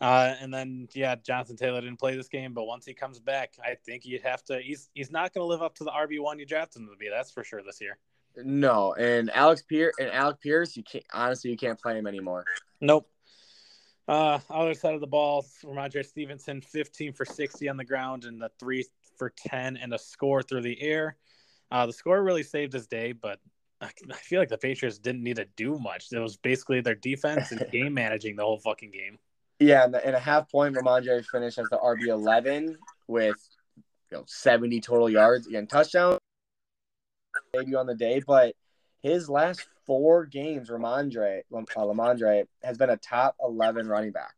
Uh, 0.00 0.34
and 0.40 0.52
then 0.52 0.88
yeah, 0.94 1.14
Jonathan 1.14 1.56
Taylor 1.56 1.80
didn't 1.80 1.98
play 1.98 2.16
this 2.16 2.28
game, 2.28 2.52
but 2.52 2.64
once 2.64 2.84
he 2.84 2.92
comes 2.92 3.18
back, 3.18 3.54
I 3.64 3.76
think 3.86 4.04
you'd 4.04 4.22
have 4.22 4.42
to. 4.44 4.60
He's 4.60 4.90
he's 4.94 5.10
not 5.10 5.32
going 5.32 5.42
to 5.42 5.48
live 5.48 5.62
up 5.62 5.74
to 5.76 5.84
the 5.84 5.90
RB 5.90 6.20
one 6.20 6.38
you 6.38 6.46
drafted 6.46 6.82
him 6.82 6.88
to 6.88 6.96
be. 6.96 7.08
That's 7.08 7.30
for 7.30 7.44
sure 7.44 7.62
this 7.62 7.80
year. 7.80 7.98
No, 8.36 8.92
and 8.94 9.30
Alex 9.34 9.62
Pierce 9.62 9.94
and 9.98 10.10
Alec 10.10 10.40
Pierce, 10.40 10.76
you 10.76 10.82
can't 10.82 11.04
honestly 11.12 11.50
you 11.50 11.56
can't 11.56 11.80
play 11.80 11.96
him 11.98 12.06
anymore. 12.06 12.44
Nope. 12.80 13.08
Uh, 14.08 14.38
other 14.50 14.74
side 14.74 14.94
of 14.94 15.00
the 15.00 15.06
ball, 15.06 15.44
Rhamondre 15.64 16.04
Stevenson, 16.04 16.60
15 16.60 17.12
for 17.12 17.24
60 17.24 17.68
on 17.68 17.76
the 17.76 17.84
ground 17.84 18.24
and 18.24 18.40
the 18.40 18.50
three 18.60 18.84
for 19.16 19.32
10 19.48 19.78
and 19.78 19.92
a 19.92 19.98
score 19.98 20.42
through 20.42 20.60
the 20.60 20.80
air. 20.80 21.16
Uh, 21.70 21.86
the 21.86 21.92
score 21.92 22.22
really 22.22 22.42
saved 22.42 22.72
his 22.72 22.86
day, 22.86 23.12
but 23.12 23.38
I 23.80 23.90
feel 24.22 24.40
like 24.40 24.48
the 24.48 24.58
Patriots 24.58 24.98
didn't 24.98 25.22
need 25.22 25.36
to 25.36 25.46
do 25.56 25.78
much. 25.78 26.06
It 26.12 26.18
was 26.18 26.36
basically 26.36 26.80
their 26.80 26.94
defense 26.94 27.52
and 27.52 27.64
game 27.72 27.94
managing 27.94 28.36
the 28.36 28.44
whole 28.44 28.58
fucking 28.58 28.90
game. 28.90 29.18
Yeah, 29.58 29.84
and, 29.84 29.94
the, 29.94 30.04
and 30.04 30.14
a 30.14 30.20
half 30.20 30.50
point, 30.50 30.76
Rhamondre 30.76 31.24
finished 31.24 31.58
as 31.58 31.68
the 31.70 31.78
RB 31.78 32.08
11 32.08 32.76
with 33.08 33.36
you 33.76 34.18
know 34.18 34.24
70 34.26 34.80
total 34.80 35.08
yards 35.08 35.46
again 35.46 35.66
touchdown 35.66 36.18
maybe 37.54 37.74
on 37.74 37.86
the 37.86 37.94
day, 37.94 38.22
but 38.26 38.54
his 39.02 39.28
last 39.28 39.66
four 39.86 40.26
games, 40.26 40.68
Rhamondre, 40.68 41.40
uh, 41.52 41.62
Rhamondre 41.76 42.44
has 42.62 42.78
been 42.78 42.90
a 42.90 42.96
top 42.96 43.36
eleven 43.40 43.88
running 43.88 44.12
back. 44.12 44.34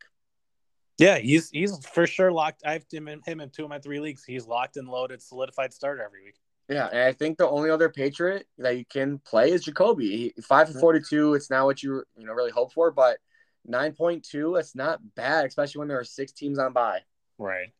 Yeah, 0.98 1.18
he's 1.18 1.50
he's 1.50 1.78
for 1.86 2.06
sure 2.06 2.32
locked. 2.32 2.62
I've 2.66 2.84
him 2.92 3.08
in, 3.08 3.20
him 3.24 3.40
in 3.40 3.50
two 3.50 3.64
of 3.64 3.70
my 3.70 3.78
three 3.78 4.00
leagues. 4.00 4.24
He's 4.24 4.46
locked 4.46 4.76
and 4.76 4.88
loaded, 4.88 5.22
solidified 5.22 5.72
starter 5.72 6.02
every 6.02 6.24
week. 6.24 6.36
Yeah, 6.68 6.88
and 6.92 7.00
I 7.00 7.12
think 7.12 7.38
the 7.38 7.48
only 7.48 7.70
other 7.70 7.88
Patriot 7.88 8.46
that 8.58 8.76
you 8.76 8.84
can 8.84 9.20
play 9.24 9.50
is 9.50 9.64
Jacoby. 9.64 10.32
He, 10.36 10.42
five 10.42 10.70
for 10.70 10.78
forty-two. 10.78 11.34
It's 11.34 11.50
not 11.50 11.64
what 11.64 11.82
you 11.82 12.04
you 12.16 12.26
know 12.26 12.34
really 12.34 12.50
hope 12.50 12.72
for, 12.72 12.90
but 12.90 13.18
nine 13.64 13.92
point 13.92 14.24
two. 14.24 14.56
It's 14.56 14.74
not 14.74 15.00
bad, 15.14 15.46
especially 15.46 15.78
when 15.78 15.88
there 15.88 15.98
are 15.98 16.04
six 16.04 16.32
teams 16.32 16.58
on 16.58 16.74
by. 16.74 17.00
Right. 17.38 17.72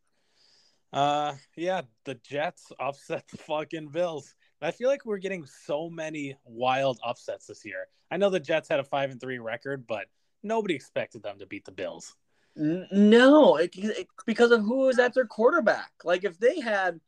Uh, 0.91 1.35
yeah, 1.55 1.83
the 2.05 2.15
Jets 2.15 2.73
upset 2.81 3.25
the 3.31 3.39
fucking 3.39 3.89
Bills. 3.89 4.35
I 4.63 4.71
feel 4.71 4.89
like 4.89 5.05
we're 5.05 5.19
getting 5.19 5.47
so 5.47 5.89
many 5.89 6.37
wild 6.45 6.99
upsets 7.05 7.47
this 7.47 7.65
year. 7.65 7.87
I 8.11 8.17
know 8.17 8.31
the 8.31 8.41
Jets 8.41 8.69
had 8.69 8.81
a 8.81 8.85
five 8.85 9.11
and 9.11 9.21
three 9.21 9.39
record, 9.39 9.87
but 9.87 10.07
nobody 10.43 10.75
expected 10.75 11.23
them 11.23 11.39
to 11.39 11.47
beat 11.47 11.65
the 11.65 11.73
Bills. 11.73 12.17
No, 12.57 13.57
it, 13.57 13.71
it, 13.77 14.09
because 14.27 14.51
of 14.51 14.63
who 14.63 14.79
was 14.79 14.99
at 14.99 15.15
their 15.15 15.27
quarterback. 15.27 15.93
Like 16.03 16.25
if 16.25 16.39
they 16.39 16.59
had 16.59 16.99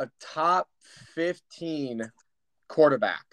a 0.00 0.08
top 0.20 0.68
fifteen 1.14 2.10
quarterback, 2.68 3.24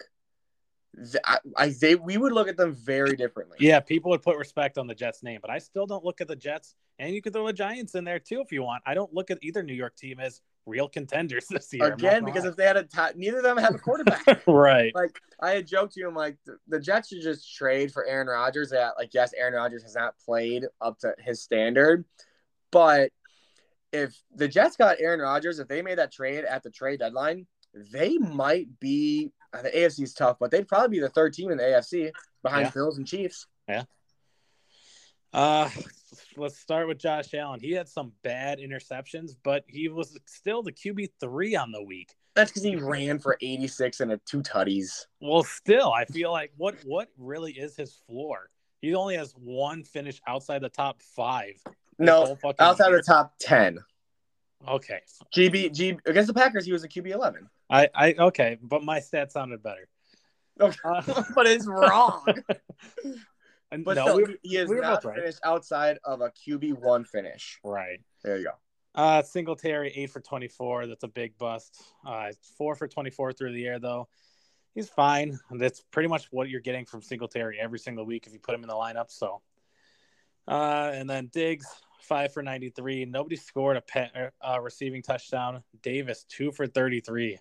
I, 1.24 1.38
I, 1.56 1.68
they 1.80 1.94
we 1.94 2.16
would 2.16 2.32
look 2.32 2.48
at 2.48 2.56
them 2.56 2.74
very 2.74 3.16
differently. 3.16 3.56
Yeah, 3.60 3.80
people 3.80 4.10
would 4.10 4.22
put 4.22 4.36
respect 4.36 4.78
on 4.78 4.86
the 4.86 4.94
Jets 4.94 5.22
name, 5.22 5.40
but 5.40 5.50
I 5.50 5.58
still 5.58 5.86
don't 5.86 6.04
look 6.04 6.20
at 6.20 6.28
the 6.28 6.36
Jets, 6.36 6.74
and 6.98 7.14
you 7.14 7.22
could 7.22 7.32
throw 7.32 7.46
the 7.46 7.52
Giants 7.52 7.94
in 7.94 8.04
there 8.04 8.18
too 8.18 8.40
if 8.40 8.52
you 8.52 8.62
want. 8.62 8.82
I 8.86 8.94
don't 8.94 9.12
look 9.12 9.30
at 9.30 9.38
either 9.42 9.62
New 9.62 9.74
York 9.74 9.96
team 9.96 10.20
as 10.20 10.40
real 10.66 10.88
contenders 10.88 11.46
this 11.50 11.72
year. 11.72 11.92
Again, 11.92 12.24
because 12.24 12.44
if 12.44 12.56
they 12.56 12.64
had 12.64 12.76
a 12.76 12.84
top, 12.84 13.16
neither 13.16 13.38
of 13.38 13.44
them 13.44 13.56
have 13.56 13.74
a 13.74 13.78
quarterback. 13.78 14.42
right. 14.46 14.94
Like 14.94 15.18
I 15.40 15.50
had 15.50 15.66
joked 15.66 15.94
to 15.94 16.00
you, 16.00 16.08
I'm 16.08 16.14
like, 16.14 16.36
the, 16.44 16.58
the 16.68 16.80
Jets 16.80 17.08
should 17.08 17.22
just 17.22 17.54
trade 17.54 17.92
for 17.92 18.06
Aaron 18.06 18.28
Rodgers. 18.28 18.70
That 18.70 18.94
like, 18.98 19.14
yes, 19.14 19.32
Aaron 19.36 19.54
Rodgers 19.54 19.82
has 19.82 19.94
not 19.94 20.14
played 20.24 20.64
up 20.80 20.98
to 21.00 21.14
his 21.18 21.42
standard, 21.42 22.04
but 22.70 23.10
if 23.92 24.20
the 24.34 24.48
Jets 24.48 24.76
got 24.76 25.00
Aaron 25.00 25.20
Rodgers, 25.20 25.58
if 25.58 25.68
they 25.68 25.82
made 25.82 25.98
that 25.98 26.12
trade 26.12 26.44
at 26.44 26.62
the 26.62 26.70
trade 26.70 27.00
deadline, 27.00 27.46
they 27.92 28.18
might 28.18 28.66
be. 28.80 29.32
Uh, 29.52 29.62
the 29.62 29.70
AFC 29.70 30.02
is 30.02 30.12
tough, 30.12 30.36
but 30.38 30.50
they'd 30.50 30.68
probably 30.68 30.98
be 30.98 31.00
the 31.00 31.08
third 31.08 31.32
team 31.32 31.50
in 31.50 31.56
the 31.56 31.64
AFC 31.64 32.10
behind 32.42 32.66
yeah. 32.66 32.70
Bills 32.70 32.98
and 32.98 33.06
Chiefs. 33.06 33.46
Yeah. 33.66 33.84
Uh, 35.32 35.70
let's 36.36 36.58
start 36.58 36.86
with 36.86 36.98
Josh 36.98 37.32
Allen. 37.34 37.60
He 37.60 37.72
had 37.72 37.88
some 37.88 38.12
bad 38.22 38.58
interceptions, 38.58 39.32
but 39.42 39.64
he 39.66 39.88
was 39.88 40.18
still 40.26 40.62
the 40.62 40.72
QB 40.72 41.08
three 41.20 41.56
on 41.56 41.72
the 41.72 41.82
week. 41.82 42.14
That's 42.34 42.50
because 42.50 42.62
he 42.62 42.76
ran 42.76 43.18
for 43.18 43.36
86 43.40 44.00
and 44.00 44.12
a 44.12 44.20
two 44.26 44.42
tutties. 44.42 45.06
Well, 45.20 45.42
still, 45.42 45.92
I 45.92 46.04
feel 46.04 46.30
like 46.30 46.52
what 46.56 46.76
what 46.84 47.08
really 47.18 47.52
is 47.52 47.76
his 47.76 47.94
floor? 48.06 48.50
He 48.80 48.94
only 48.94 49.16
has 49.16 49.32
one 49.32 49.82
finish 49.82 50.20
outside 50.26 50.62
the 50.62 50.68
top 50.68 51.02
five. 51.16 51.54
No, 51.98 52.36
outside 52.58 52.88
year. 52.88 52.98
the 52.98 53.02
top 53.02 53.34
ten. 53.40 53.78
Okay. 54.66 55.00
GB 55.34 55.74
G 55.74 55.98
against 56.06 56.28
the 56.28 56.34
Packers, 56.34 56.64
he 56.64 56.72
was 56.72 56.84
a 56.84 56.88
QB 56.88 57.08
eleven. 57.10 57.48
I 57.70 57.88
I 57.94 58.14
okay, 58.18 58.58
but 58.62 58.82
my 58.82 59.00
stats 59.00 59.32
sounded 59.32 59.62
better. 59.62 59.88
Okay. 60.60 60.78
Uh, 60.84 61.22
but 61.34 61.46
it's 61.46 61.66
wrong. 61.66 62.24
And 63.70 63.84
but 63.84 63.96
no, 63.96 64.04
still, 64.04 64.16
we, 64.16 64.36
he 64.42 64.56
is 64.56 64.68
we 64.68 64.80
not 64.80 65.04
right. 65.04 65.16
finished 65.16 65.40
outside 65.44 65.98
of 66.04 66.20
a 66.20 66.30
QB 66.30 66.80
one 66.80 67.04
finish. 67.04 67.58
Right. 67.62 68.00
There 68.24 68.38
you 68.38 68.44
go. 68.44 68.50
Uh, 68.94 69.22
Singletary 69.22 69.92
eight 69.94 70.10
for 70.10 70.20
twenty 70.20 70.48
four. 70.48 70.86
That's 70.86 71.04
a 71.04 71.08
big 71.08 71.36
bust. 71.36 71.82
Uh, 72.06 72.32
four 72.56 72.74
for 72.74 72.88
twenty 72.88 73.10
four 73.10 73.32
through 73.32 73.52
the 73.52 73.66
air 73.66 73.78
though. 73.78 74.08
He's 74.74 74.88
fine. 74.88 75.38
That's 75.50 75.82
pretty 75.90 76.08
much 76.08 76.28
what 76.30 76.48
you're 76.48 76.60
getting 76.60 76.86
from 76.86 77.02
Singletary 77.02 77.58
every 77.60 77.78
single 77.78 78.06
week 78.06 78.26
if 78.26 78.32
you 78.32 78.38
put 78.38 78.54
him 78.54 78.62
in 78.62 78.68
the 78.68 78.74
lineup. 78.74 79.10
So, 79.10 79.42
uh, 80.46 80.90
and 80.94 81.08
then 81.08 81.28
Diggs 81.32 81.66
five 82.00 82.32
for 82.32 82.42
ninety 82.42 82.70
three. 82.70 83.04
Nobody 83.04 83.36
scored 83.36 83.76
a 83.76 83.80
pet, 83.80 84.32
uh, 84.40 84.60
receiving 84.60 85.02
touchdown. 85.02 85.62
Davis 85.82 86.24
two 86.28 86.52
for 86.52 86.66
thirty 86.66 87.00
three. 87.00 87.38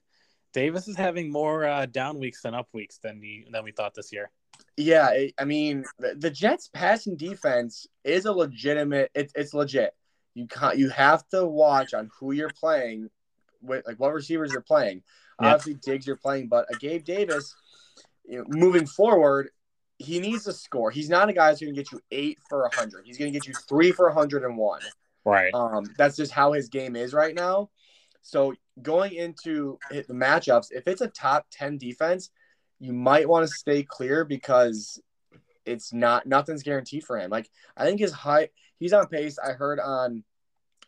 Davis 0.54 0.88
is 0.88 0.96
having 0.96 1.32
more 1.32 1.66
uh, 1.66 1.86
down 1.86 2.20
weeks 2.20 2.42
than 2.42 2.56
up 2.56 2.68
weeks 2.74 2.98
than 2.98 3.22
he, 3.22 3.46
than 3.52 3.64
we 3.64 3.72
thought 3.72 3.94
this 3.94 4.12
year. 4.12 4.32
Yeah, 4.76 5.12
I 5.38 5.46
mean 5.46 5.86
the, 6.00 6.32
Jets' 6.32 6.70
passing 6.74 7.16
defense 7.16 7.88
is 8.04 8.26
a 8.26 8.32
legitimate. 8.32 9.12
It, 9.14 9.32
it's 9.36 9.54
legit. 9.54 9.94
You 10.34 10.48
can't. 10.48 10.78
You 10.78 10.90
have 10.90 11.28
to 11.30 11.46
watch 11.46 11.94
on 11.94 12.10
who 12.20 12.32
you're 12.32 12.50
playing, 12.50 13.10
with 13.62 13.86
like 13.86 14.00
what 14.00 14.14
receivers 14.14 14.52
you're 14.52 14.62
playing. 14.62 15.04
Yep. 15.42 15.54
Obviously, 15.54 15.76
Diggs 15.76 16.08
you're 16.08 16.16
playing, 16.16 16.48
but 16.48 16.66
a 16.74 16.78
Gabe 16.78 17.04
Davis, 17.04 17.56
you 18.26 18.40
know, 18.40 18.46
moving 18.48 18.88
forward, 18.88 19.50
he 20.00 20.20
needs 20.20 20.44
to 20.44 20.54
score. 20.54 20.92
He's 20.92 21.10
not 21.10 21.30
a 21.30 21.34
guy 21.34 21.48
that's 21.48 21.62
going 21.62 21.74
to 21.74 21.82
get 21.82 21.92
you 21.92 22.00
eight 22.12 22.40
for 22.50 22.66
a 22.66 22.76
hundred. 22.76 23.06
He's 23.06 23.18
going 23.18 23.32
to 23.32 23.38
get 23.38 23.48
you 23.48 23.54
three 23.68 23.92
for 23.92 24.08
a 24.08 24.14
hundred 24.14 24.44
and 24.44 24.58
one. 24.58 24.82
Right. 25.26 25.54
Um, 25.54 25.86
that's 25.98 26.16
just 26.16 26.32
how 26.32 26.54
his 26.54 26.70
game 26.70 26.96
is 26.96 27.14
right 27.14 27.36
now. 27.36 27.70
So 28.22 28.54
going 28.82 29.14
into 29.14 29.80
the 29.90 30.14
matchups, 30.14 30.68
if 30.72 30.88
it's 30.88 31.02
a 31.02 31.08
top 31.08 31.48
ten 31.52 31.78
defense, 31.78 32.30
you 32.80 32.94
might 32.94 33.28
want 33.28 33.48
to 33.48 33.54
stay 33.54 33.84
clear 33.84 34.24
because 34.24 35.02
it's 35.66 35.92
not 35.94 36.26
nothing's 36.26 36.64
guaranteed 36.64 37.04
for 37.04 37.18
him. 37.18 37.30
Like 37.30 37.50
I 37.76 37.86
think 37.86 38.00
his 38.00 38.12
height, 38.12 38.52
he's 38.80 38.94
on 38.94 39.08
pace. 39.08 39.38
I 39.40 39.54
heard 39.54 39.80
on 39.80 40.24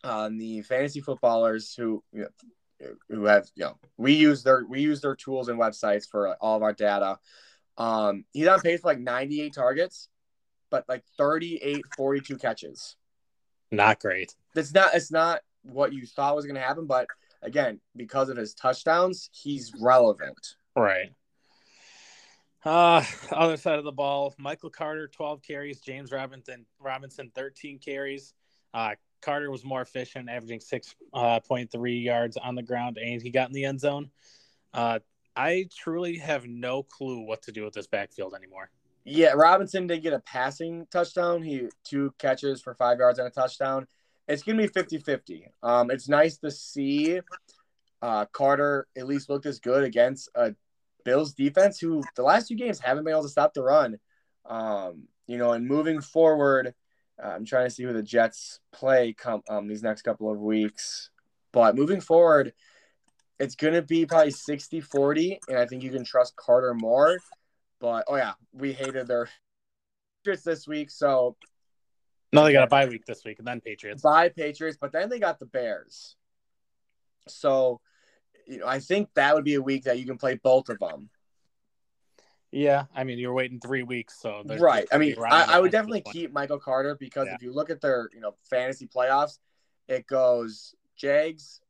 on 0.04 0.38
the 0.38 0.62
fantasy 0.62 1.02
footballers 1.02 1.74
who 1.76 2.04
you 2.14 2.22
know, 2.22 2.88
who 3.10 3.26
have 3.26 3.48
you 3.56 3.66
know 3.66 3.78
we 3.98 4.14
use 4.14 4.44
their 4.44 4.66
we 4.68 4.82
use 4.82 5.02
their 5.02 5.16
tools 5.16 5.50
and 5.50 5.60
websites 5.60 6.08
for 6.10 6.36
all 6.36 6.56
of 6.56 6.64
our 6.64 6.74
data. 6.74 7.18
Um, 7.80 8.26
he's 8.34 8.48
on 8.48 8.60
pace 8.60 8.82
for 8.82 8.90
like 8.90 9.00
98 9.00 9.54
targets, 9.54 10.10
but 10.70 10.86
like 10.88 11.04
38, 11.18 11.84
42 11.96 12.38
catches. 12.38 12.96
Not 13.72 14.00
great. 14.00 14.36
It's 14.56 14.74
not 14.74 14.94
it's 14.94 15.12
not 15.12 15.42
what 15.64 15.94
you 15.94 16.06
thought 16.06 16.36
was 16.36 16.46
going 16.46 16.56
to 16.56 16.62
happen, 16.62 16.86
but 16.86 17.08
again, 17.42 17.80
because 17.96 18.30
of 18.30 18.38
his 18.38 18.54
touchdowns, 18.54 19.30
he's 19.32 19.72
relevant. 19.80 20.56
Right. 20.76 21.12
Uh, 22.66 23.04
other 23.32 23.58
side 23.58 23.80
of 23.80 23.86
the 23.86 23.92
ball, 23.92 24.36
Michael 24.38 24.70
Carter, 24.70 25.08
12 25.08 25.42
carries, 25.42 25.80
James 25.80 26.12
Robinson, 26.12 26.66
Robinson, 26.80 27.32
13 27.34 27.80
carries. 27.80 28.34
Uh, 28.74 28.96
Carter 29.22 29.50
was 29.52 29.64
more 29.64 29.82
efficient, 29.82 30.30
averaging 30.30 30.60
6.3 30.60 30.96
uh, 31.14 31.86
yards 31.86 32.38
on 32.38 32.56
the 32.56 32.64
ground, 32.64 32.98
and 32.98 33.22
he 33.22 33.30
got 33.30 33.48
in 33.48 33.54
the 33.54 33.66
end 33.66 33.80
zone. 33.80 34.10
Uh, 34.74 35.00
I 35.40 35.70
truly 35.74 36.18
have 36.18 36.48
no 36.48 36.84
clue 36.84 37.22
what 37.22 37.44
to 37.44 37.54
do 37.54 37.64
with 37.64 37.74
this 37.74 37.88
backfield 37.88 38.34
anymore. 38.34 38.70
Yeah, 39.06 39.32
Robinson 39.36 39.88
did 39.88 40.04
get 40.04 40.12
a 40.12 40.20
passing 40.20 40.86
touchdown. 40.92 41.44
He 41.44 41.70
two 41.86 42.14
catches 42.18 42.62
for 42.62 42.74
five 42.74 43.00
yards 43.00 43.20
and 43.20 43.28
a 43.30 43.32
touchdown. 43.32 43.88
It's 44.28 44.44
gonna 44.44 44.62
be 44.62 44.68
50-50. 44.68 45.46
Um, 45.64 45.92
it's 45.92 46.10
nice 46.10 46.36
to 46.40 46.52
see 46.52 47.22
uh, 48.02 48.26
Carter 48.26 48.86
at 48.98 49.08
least 49.08 49.30
looked 49.30 49.46
as 49.46 49.62
good 49.62 49.86
against 49.86 50.30
a 50.36 50.56
Bills 51.06 51.34
defense 51.34 51.80
who 51.80 52.04
the 52.18 52.24
last 52.24 52.50
two 52.50 52.56
games 52.56 52.82
haven't 52.82 53.06
been 53.06 53.14
able 53.14 53.24
to 53.24 53.30
stop 53.30 53.54
the 53.54 53.64
run. 53.64 53.98
Um, 54.46 55.08
you 55.26 55.38
know, 55.38 55.54
and 55.54 55.66
moving 55.66 56.02
forward, 56.02 56.74
uh, 57.24 57.28
I'm 57.28 57.46
trying 57.46 57.66
to 57.66 57.72
see 57.74 57.84
who 57.84 57.94
the 57.94 58.04
Jets 58.04 58.60
play 58.74 59.14
come 59.14 59.44
um, 59.48 59.70
these 59.70 59.84
next 59.84 60.02
couple 60.02 60.30
of 60.30 60.38
weeks. 60.38 61.12
But 61.54 61.78
moving 61.78 62.02
forward, 62.02 62.52
it's 63.40 63.56
going 63.56 63.74
to 63.74 63.82
be 63.82 64.06
probably 64.06 64.32
60 64.32 64.82
40, 64.82 65.40
and 65.48 65.58
I 65.58 65.66
think 65.66 65.84
you 65.84 65.92
can 65.92 66.04
trust 66.04 66.36
Carter 66.36 66.74
more. 66.74 67.18
But 67.80 68.06
oh, 68.08 68.18
yeah, 68.18 68.34
we 68.54 68.74
hated 68.74 69.08
their 69.08 69.30
Patriots 70.24 70.44
this 70.44 70.68
week. 70.68 70.92
So, 70.92 71.38
no, 72.34 72.44
they 72.44 72.52
got 72.52 72.66
a 72.66 72.68
bye 72.68 72.86
week 72.86 73.06
this 73.06 73.24
week 73.24 73.40
and 73.40 73.48
then 73.48 73.62
Patriots. 73.62 74.02
Bye 74.02 74.30
Patriots, 74.30 74.78
but 74.80 74.92
then 74.92 75.10
they 75.10 75.20
got 75.20 75.40
the 75.40 75.46
Bears. 75.46 76.16
So, 77.28 77.80
you 78.46 78.60
know, 78.60 78.68
I 78.68 78.80
think 78.80 79.10
that 79.16 79.36
would 79.36 79.46
be 79.46 79.56
a 79.56 79.62
week 79.62 79.84
that 79.84 80.00
you 80.00 80.06
can 80.06 80.18
play 80.18 80.36
both 80.36 80.70
of 80.70 80.80
them. 80.80 81.10
Yeah, 82.52 82.86
I 82.96 83.04
mean, 83.04 83.20
you're 83.20 83.34
waiting 83.34 83.60
three 83.60 83.84
weeks, 83.84 84.20
so 84.20 84.42
right. 84.44 84.88
I 84.92 84.98
mean, 84.98 85.16
I, 85.24 85.58
I, 85.58 85.60
would 85.60 85.72
definitely 85.72 86.02
keep 86.12 86.34
Michael 86.34 86.58
Carter 86.58 86.96
because 87.00 87.28
yeah. 87.28 87.36
if 87.36 87.44
you 87.44 87.54
look 87.54 87.70
at 87.70 87.80
their, 87.80 88.10
you 88.12 88.22
know, 88.22 88.34
fantasy 88.50 88.88
playoffs, 88.88 89.38
it 89.88 90.08
goes 90.08 90.74
Jags, 90.98 91.62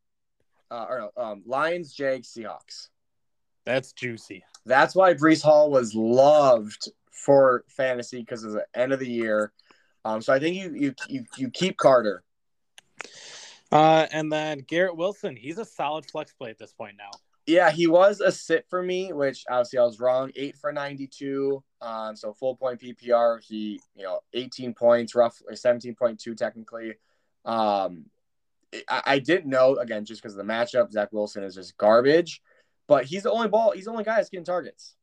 uh, 0.71 0.85
or 0.89 1.11
um, 1.17 1.43
Lions, 1.45 1.93
Jags, 1.93 2.33
Seahawks. 2.33 2.89
That's 3.65 3.91
juicy. 3.93 4.43
That's 4.65 4.95
why 4.95 5.13
Breece 5.13 5.43
Hall 5.43 5.69
was 5.69 5.93
loved 5.93 6.89
for 7.11 7.63
fantasy 7.67 8.19
because 8.19 8.43
of 8.43 8.53
the 8.53 8.65
end 8.73 8.93
of 8.93 8.99
the 8.99 9.09
year. 9.09 9.51
Um, 10.05 10.21
so 10.21 10.33
I 10.33 10.39
think 10.39 10.55
you 10.55 10.73
you 10.73 10.93
you, 11.07 11.25
you 11.37 11.49
keep 11.49 11.77
Carter. 11.77 12.23
Uh, 13.71 14.07
and 14.11 14.31
then 14.31 14.59
Garrett 14.67 14.97
Wilson, 14.97 15.35
he's 15.35 15.59
a 15.59 15.65
solid 15.65 16.05
flex 16.09 16.33
play 16.33 16.49
at 16.49 16.57
this 16.57 16.73
point 16.73 16.95
now. 16.97 17.11
Yeah, 17.45 17.71
he 17.71 17.87
was 17.87 18.19
a 18.19 18.31
sit 18.31 18.65
for 18.69 18.81
me, 18.81 19.11
which 19.11 19.43
obviously 19.49 19.79
I 19.79 19.83
was 19.83 19.99
wrong. 19.99 20.31
Eight 20.35 20.55
for 20.55 20.71
92. 20.71 21.63
Um, 21.81 22.15
so 22.15 22.33
full 22.33 22.55
point 22.55 22.79
PPR. 22.79 23.43
He, 23.43 23.79
you 23.95 24.03
know, 24.03 24.19
18 24.33 24.73
points, 24.73 25.15
roughly 25.15 25.55
17.2 25.55 26.37
technically. 26.37 26.93
Um, 27.45 28.05
I, 28.87 29.01
I 29.05 29.19
didn't 29.19 29.49
know 29.49 29.77
again 29.77 30.05
just 30.05 30.21
because 30.21 30.37
of 30.37 30.45
the 30.45 30.51
matchup. 30.51 30.91
Zach 30.91 31.09
Wilson 31.11 31.43
is 31.43 31.55
just 31.55 31.77
garbage, 31.77 32.41
but 32.87 33.05
he's 33.05 33.23
the 33.23 33.31
only 33.31 33.47
ball. 33.47 33.71
He's 33.71 33.85
the 33.85 33.91
only 33.91 34.03
guy 34.03 34.17
that's 34.17 34.29
getting 34.29 34.45
targets. 34.45 34.95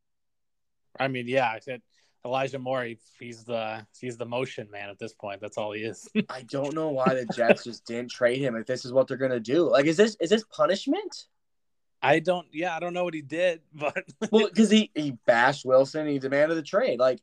I 0.99 1.09
mean, 1.09 1.29
yeah, 1.29 1.51
I 1.51 1.59
said 1.59 1.83
Elijah 2.25 2.59
Moore. 2.59 2.89
he's 3.19 3.45
the 3.45 3.87
he's 4.01 4.17
the 4.17 4.27
motion 4.27 4.69
man 4.71 4.91
at 4.91 4.99
this 4.99 5.15
point. 5.15 5.41
That's 5.41 5.59
all 5.59 5.73
he 5.73 5.83
is. 5.83 6.09
I 6.29 6.43
don't 6.43 6.75
know 6.75 6.89
why 6.89 7.15
the 7.15 7.27
Jets 7.35 7.65
just 7.65 7.87
didn't 7.87 8.11
trade 8.11 8.39
him. 8.39 8.57
If 8.57 8.67
this 8.67 8.85
is 8.85 8.93
what 8.93 9.09
they're 9.09 9.17
gonna 9.17 9.41
do, 9.41 9.71
like, 9.71 9.87
is 9.87 9.97
this 9.97 10.17
is 10.21 10.31
this 10.31 10.45
punishment? 10.45 11.27
I 12.03 12.19
don't. 12.19 12.47
Yeah, 12.53 12.77
I 12.77 12.81
don't 12.81 12.95
know 12.95 13.05
what 13.05 13.15
he 13.15 13.23
did, 13.23 13.61
but 13.75 14.05
well, 14.31 14.49
because 14.49 14.71
he 14.71 14.91
he 14.95 15.13
bashed 15.27 15.65
Wilson, 15.65 16.07
he 16.07 16.19
demanded 16.19 16.57
the 16.57 16.63
trade. 16.63 16.99
Like, 16.99 17.21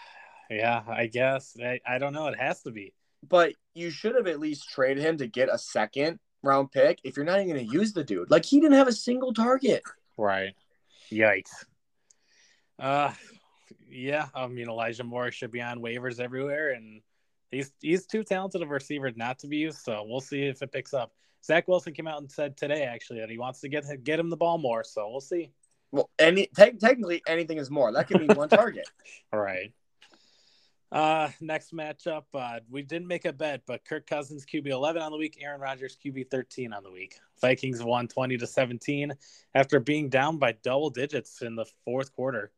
yeah, 0.50 0.82
I 0.86 1.06
guess 1.06 1.56
I, 1.62 1.80
I 1.86 1.98
don't 1.98 2.12
know. 2.12 2.26
It 2.28 2.38
has 2.38 2.62
to 2.62 2.70
be. 2.70 2.92
But 3.28 3.54
you 3.74 3.90
should 3.90 4.14
have 4.14 4.26
at 4.26 4.40
least 4.40 4.68
traded 4.68 5.02
him 5.02 5.18
to 5.18 5.26
get 5.26 5.48
a 5.52 5.58
second 5.58 6.18
round 6.42 6.70
pick 6.70 6.98
if 7.04 7.16
you're 7.16 7.26
not 7.26 7.40
even 7.40 7.54
going 7.54 7.66
to 7.66 7.72
use 7.72 7.92
the 7.92 8.04
dude. 8.04 8.30
Like, 8.30 8.44
he 8.44 8.60
didn't 8.60 8.76
have 8.76 8.88
a 8.88 8.92
single 8.92 9.32
target. 9.32 9.82
Right. 10.16 10.54
Yikes. 11.10 11.64
Uh, 12.78 13.12
yeah. 13.88 14.28
I 14.34 14.46
mean, 14.46 14.68
Elijah 14.68 15.04
Moore 15.04 15.30
should 15.30 15.50
be 15.50 15.62
on 15.62 15.80
waivers 15.80 16.20
everywhere, 16.20 16.70
and 16.70 17.00
he's 17.50 17.72
he's 17.80 18.06
too 18.06 18.24
talented 18.24 18.62
of 18.62 18.70
a 18.70 18.74
receiver 18.74 19.10
not 19.14 19.38
to 19.40 19.46
be 19.46 19.58
used. 19.58 19.78
So 19.78 20.04
we'll 20.06 20.20
see 20.20 20.42
if 20.42 20.62
it 20.62 20.72
picks 20.72 20.94
up. 20.94 21.12
Zach 21.44 21.68
Wilson 21.68 21.92
came 21.92 22.08
out 22.08 22.20
and 22.20 22.30
said 22.30 22.56
today 22.56 22.82
actually 22.84 23.20
that 23.20 23.30
he 23.30 23.38
wants 23.38 23.60
to 23.60 23.68
get 23.68 23.84
get 24.04 24.18
him 24.18 24.30
the 24.30 24.36
ball 24.36 24.58
more. 24.58 24.84
So 24.84 25.08
we'll 25.08 25.20
see. 25.20 25.50
Well, 25.92 26.10
any 26.18 26.48
te- 26.56 26.72
technically 26.72 27.22
anything 27.28 27.58
is 27.58 27.70
more. 27.70 27.92
That 27.92 28.08
could 28.08 28.26
be 28.26 28.34
one 28.34 28.48
target. 28.50 28.88
All 29.32 29.40
right. 29.40 29.72
Uh, 30.92 31.28
next 31.40 31.72
matchup, 31.72 32.24
uh, 32.34 32.60
we 32.70 32.82
didn't 32.82 33.08
make 33.08 33.24
a 33.24 33.32
bet, 33.32 33.62
but 33.66 33.84
Kirk 33.84 34.06
Cousins 34.06 34.46
QB 34.46 34.68
11 34.68 35.02
on 35.02 35.10
the 35.10 35.18
week, 35.18 35.38
Aaron 35.40 35.60
Rodgers 35.60 35.96
QB 36.02 36.30
13 36.30 36.72
on 36.72 36.82
the 36.84 36.90
week. 36.90 37.18
Vikings 37.40 37.82
won 37.82 38.06
20 38.06 38.36
to 38.38 38.46
17 38.46 39.12
after 39.54 39.80
being 39.80 40.08
down 40.08 40.38
by 40.38 40.52
double 40.62 40.90
digits 40.90 41.42
in 41.42 41.56
the 41.56 41.66
fourth 41.84 42.12
quarter. 42.14 42.52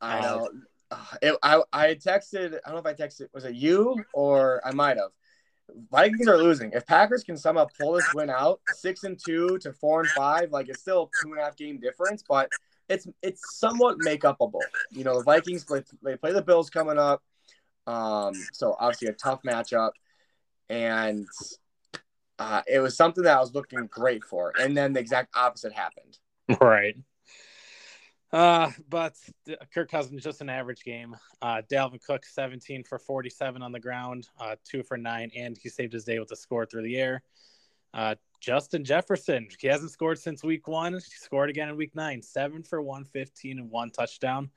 I 0.00 0.18
uh, 0.18 0.22
know. 0.22 0.50
Uh, 0.92 1.04
it, 1.22 1.36
I 1.42 1.62
I 1.72 1.94
texted. 1.94 2.58
I 2.64 2.70
don't 2.70 2.82
know 2.82 2.90
if 2.90 3.00
I 3.00 3.00
texted. 3.00 3.28
Was 3.34 3.44
it 3.44 3.54
you 3.54 3.96
or 4.12 4.60
I 4.64 4.72
might 4.72 4.96
have. 4.96 5.10
Vikings 5.90 6.26
are 6.26 6.36
losing. 6.36 6.72
If 6.72 6.84
Packers 6.86 7.22
can 7.22 7.36
somehow 7.36 7.66
pull 7.78 7.92
this 7.92 8.12
win 8.12 8.28
out, 8.28 8.60
six 8.74 9.04
and 9.04 9.18
two 9.18 9.56
to 9.58 9.72
four 9.72 10.00
and 10.00 10.08
five, 10.10 10.50
like 10.50 10.68
it's 10.68 10.80
still 10.80 11.10
two 11.22 11.30
and 11.30 11.38
a 11.38 11.44
half 11.44 11.56
game 11.56 11.78
difference, 11.78 12.24
but 12.28 12.48
it's 12.88 13.06
it's 13.22 13.56
somewhat 13.56 13.98
make 13.98 14.22
upable. 14.22 14.62
You 14.90 15.04
know, 15.04 15.18
the 15.18 15.24
Vikings 15.24 15.64
play, 15.64 15.84
they 16.02 16.16
play 16.16 16.32
the 16.32 16.42
Bills 16.42 16.70
coming 16.70 16.98
up, 16.98 17.22
um, 17.86 18.34
so 18.52 18.76
obviously 18.78 19.08
a 19.08 19.12
tough 19.12 19.42
matchup, 19.42 19.90
and 20.68 21.26
uh, 22.38 22.62
it 22.66 22.80
was 22.80 22.96
something 22.96 23.24
that 23.24 23.36
I 23.36 23.40
was 23.40 23.54
looking 23.54 23.86
great 23.86 24.24
for, 24.24 24.52
and 24.58 24.76
then 24.76 24.92
the 24.92 25.00
exact 25.00 25.36
opposite 25.36 25.72
happened. 25.72 26.18
Right. 26.60 26.96
Uh, 28.32 28.70
but 28.88 29.14
Kirk 29.74 29.90
Cousins 29.90 30.22
just 30.22 30.40
an 30.40 30.48
average 30.48 30.82
game. 30.82 31.16
Uh, 31.42 31.62
Dalvin 31.70 32.02
Cook 32.04 32.24
17 32.24 32.84
for 32.84 32.98
47 32.98 33.62
on 33.62 33.72
the 33.72 33.80
ground, 33.80 34.28
uh, 34.40 34.56
two 34.64 34.82
for 34.82 34.96
nine, 34.96 35.30
and 35.36 35.56
he 35.60 35.68
saved 35.68 35.92
his 35.92 36.04
day 36.04 36.18
with 36.18 36.30
a 36.32 36.36
score 36.36 36.66
through 36.66 36.82
the 36.82 36.96
air. 36.96 37.22
Uh, 37.92 38.14
Justin 38.40 38.84
Jefferson, 38.84 39.48
he 39.58 39.66
hasn't 39.66 39.90
scored 39.90 40.18
since 40.18 40.42
week 40.42 40.68
one. 40.68 40.94
He 40.94 41.00
scored 41.00 41.50
again 41.50 41.68
in 41.68 41.76
week 41.76 41.94
nine, 41.94 42.22
seven 42.22 42.62
for 42.62 42.80
115 42.80 43.58
and 43.58 43.70
one 43.70 43.90
touchdown. 43.90 44.50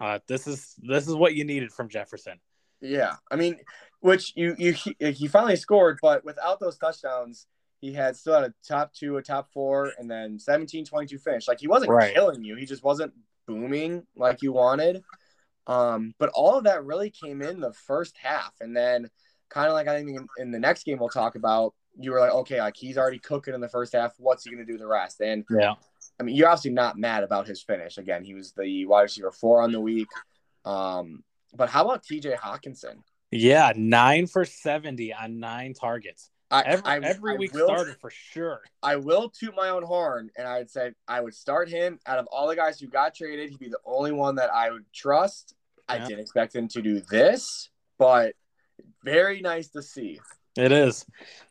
Uh, 0.00 0.18
this 0.26 0.46
is 0.46 0.74
this 0.78 1.06
is 1.06 1.14
what 1.14 1.34
you 1.34 1.44
needed 1.44 1.72
from 1.72 1.88
Jefferson. 1.88 2.40
Yeah, 2.80 3.16
I 3.30 3.36
mean, 3.36 3.56
which 4.00 4.32
you 4.36 4.54
you 4.58 4.72
he, 4.72 4.96
he 4.98 5.28
finally 5.28 5.56
scored, 5.56 5.98
but 6.02 6.24
without 6.24 6.60
those 6.60 6.78
touchdowns, 6.78 7.46
he 7.80 7.92
had 7.92 8.16
still 8.16 8.34
had 8.34 8.44
a 8.44 8.54
top 8.66 8.92
two, 8.92 9.16
a 9.16 9.22
top 9.22 9.48
four, 9.52 9.92
and 9.98 10.10
then 10.10 10.38
17 10.38 10.84
22 10.84 11.18
finish. 11.18 11.48
Like 11.48 11.60
he 11.60 11.68
wasn't 11.68 11.90
right. 11.90 12.14
killing 12.14 12.44
you, 12.44 12.56
he 12.56 12.66
just 12.66 12.84
wasn't 12.84 13.12
booming 13.46 14.06
like 14.16 14.42
you 14.42 14.52
wanted. 14.52 15.02
Um, 15.66 16.14
but 16.18 16.30
all 16.34 16.56
of 16.56 16.64
that 16.64 16.84
really 16.84 17.10
came 17.10 17.42
in 17.42 17.60
the 17.60 17.72
first 17.72 18.16
half. 18.20 18.52
And 18.60 18.76
then, 18.76 19.08
kind 19.48 19.68
of 19.68 19.74
like 19.74 19.88
I 19.88 19.96
think 19.96 20.10
in, 20.10 20.26
in, 20.38 20.50
the 20.50 20.58
next 20.58 20.84
game 20.84 20.98
we'll 20.98 21.08
talk 21.08 21.36
about, 21.36 21.74
you 21.98 22.12
were 22.12 22.20
like, 22.20 22.32
okay, 22.32 22.60
like 22.60 22.76
he's 22.76 22.98
already 22.98 23.18
cooking 23.18 23.54
in 23.54 23.60
the 23.60 23.68
first 23.68 23.92
half. 23.92 24.12
What's 24.18 24.44
he 24.44 24.50
going 24.50 24.64
to 24.64 24.70
do 24.70 24.78
the 24.78 24.86
rest? 24.86 25.20
And 25.20 25.44
yeah, 25.50 25.74
I 26.18 26.22
mean, 26.22 26.34
you're 26.34 26.48
obviously 26.48 26.72
not 26.72 26.98
mad 26.98 27.22
about 27.22 27.46
his 27.46 27.62
finish. 27.62 27.98
Again, 27.98 28.24
he 28.24 28.34
was 28.34 28.52
the 28.52 28.86
wide 28.86 29.02
receiver 29.02 29.30
four 29.30 29.62
on 29.62 29.72
the 29.72 29.80
week. 29.80 30.08
Um, 30.64 31.22
but 31.54 31.68
how 31.68 31.84
about 31.84 32.04
TJ 32.04 32.36
Hockenson? 32.36 33.02
Yeah, 33.30 33.72
nine 33.76 34.26
for 34.26 34.44
70 34.44 35.14
on 35.14 35.38
nine 35.38 35.74
targets. 35.74 36.30
I, 36.50 36.62
every, 36.62 36.84
I, 36.84 36.98
every 36.98 37.36
week 37.38 37.54
will, 37.54 37.66
starter 37.66 37.96
for 38.00 38.10
sure. 38.10 38.62
I 38.82 38.96
will 38.96 39.28
toot 39.28 39.54
my 39.54 39.68
own 39.68 39.84
horn, 39.84 40.30
and 40.36 40.48
I 40.48 40.58
would 40.58 40.70
say 40.70 40.92
I 41.06 41.20
would 41.20 41.34
start 41.34 41.68
him 41.68 42.00
out 42.06 42.18
of 42.18 42.26
all 42.32 42.48
the 42.48 42.56
guys 42.56 42.80
who 42.80 42.88
got 42.88 43.14
traded. 43.14 43.50
He'd 43.50 43.60
be 43.60 43.68
the 43.68 43.78
only 43.84 44.10
one 44.10 44.34
that 44.36 44.52
I 44.52 44.70
would 44.70 44.84
trust. 44.92 45.54
Yeah. 45.88 45.94
I 45.94 45.98
didn't 45.98 46.20
expect 46.20 46.54
him 46.54 46.66
to 46.68 46.82
do 46.82 47.00
this, 47.08 47.70
but 47.98 48.34
very 49.04 49.40
nice 49.40 49.68
to 49.70 49.82
see. 49.82 50.18
It 50.56 50.72
is, 50.72 51.06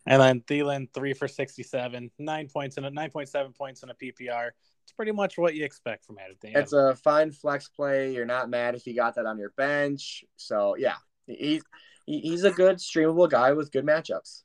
and 0.06 0.22
then 0.22 0.42
Thielen 0.42 0.94
three 0.94 1.14
for 1.14 1.30
sixty-seven, 1.30 2.12
nine 2.20 2.50
points 2.50 2.76
and 2.76 2.86
a 2.86 2.90
nine 2.90 3.10
point 3.10 3.30
seven 3.30 3.54
points 3.54 3.84
in 3.84 3.90
a 3.90 3.96
PPR, 3.96 4.50
it's 4.90 4.96
pretty 4.96 5.12
much 5.12 5.38
what 5.38 5.54
you 5.54 5.64
expect 5.64 6.04
from 6.04 6.18
Addington. 6.18 6.54
It's 6.56 6.74
a 6.74 6.96
fine 6.96 7.32
flex 7.32 7.70
play. 7.70 8.12
You're 8.12 8.26
not 8.26 8.50
mad 8.50 8.74
if 8.74 8.88
you 8.88 8.96
got 8.96 9.16
that 9.16 9.28
on 9.28 9.38
your 9.38 9.52
bench. 9.52 10.24
So 10.36 10.76
yeah, 10.78 10.96
he's 11.28 11.62
he's 12.08 12.44
a 12.44 12.50
good 12.50 12.78
streamable 12.78 13.30
guy 13.30 13.54
with 13.54 13.72
good 13.72 13.86
matchups. 13.86 14.42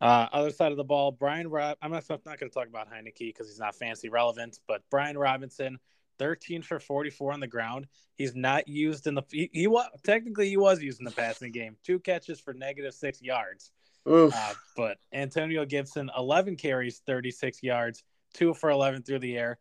Uh, 0.00 0.28
other 0.32 0.50
side 0.50 0.70
of 0.70 0.76
the 0.76 0.84
ball, 0.84 1.10
Brian 1.10 1.48
Rob. 1.48 1.78
I'm 1.82 1.90
not, 1.90 2.08
not 2.08 2.24
going 2.24 2.38
to 2.38 2.48
talk 2.48 2.68
about 2.68 2.88
Heinicke 2.92 3.18
because 3.18 3.48
he's 3.48 3.58
not 3.58 3.74
fancy 3.74 4.08
relevant, 4.08 4.58
but 4.68 4.82
Brian 4.90 5.18
Robinson, 5.18 5.78
13 6.18 6.62
for 6.62 6.78
44 6.78 7.32
on 7.32 7.40
the 7.40 7.46
ground. 7.48 7.86
He's 8.14 8.36
not 8.36 8.68
used 8.68 9.08
in 9.08 9.14
the 9.14 9.22
he, 9.32 9.50
he 9.52 9.66
was 9.66 9.86
technically 10.04 10.48
he 10.48 10.56
was 10.56 10.80
used 10.80 11.00
in 11.00 11.04
the 11.04 11.10
passing 11.10 11.50
game. 11.50 11.76
Two 11.84 11.98
catches 11.98 12.38
for 12.38 12.54
negative 12.54 12.94
six 12.94 13.20
yards. 13.20 13.72
Uh, 14.06 14.54
but 14.76 14.98
Antonio 15.12 15.64
Gibson, 15.64 16.10
11 16.16 16.56
carries, 16.56 17.02
36 17.06 17.62
yards, 17.62 18.02
two 18.32 18.54
for 18.54 18.70
11 18.70 19.02
through 19.02 19.20
the 19.20 19.36
air. 19.36 19.58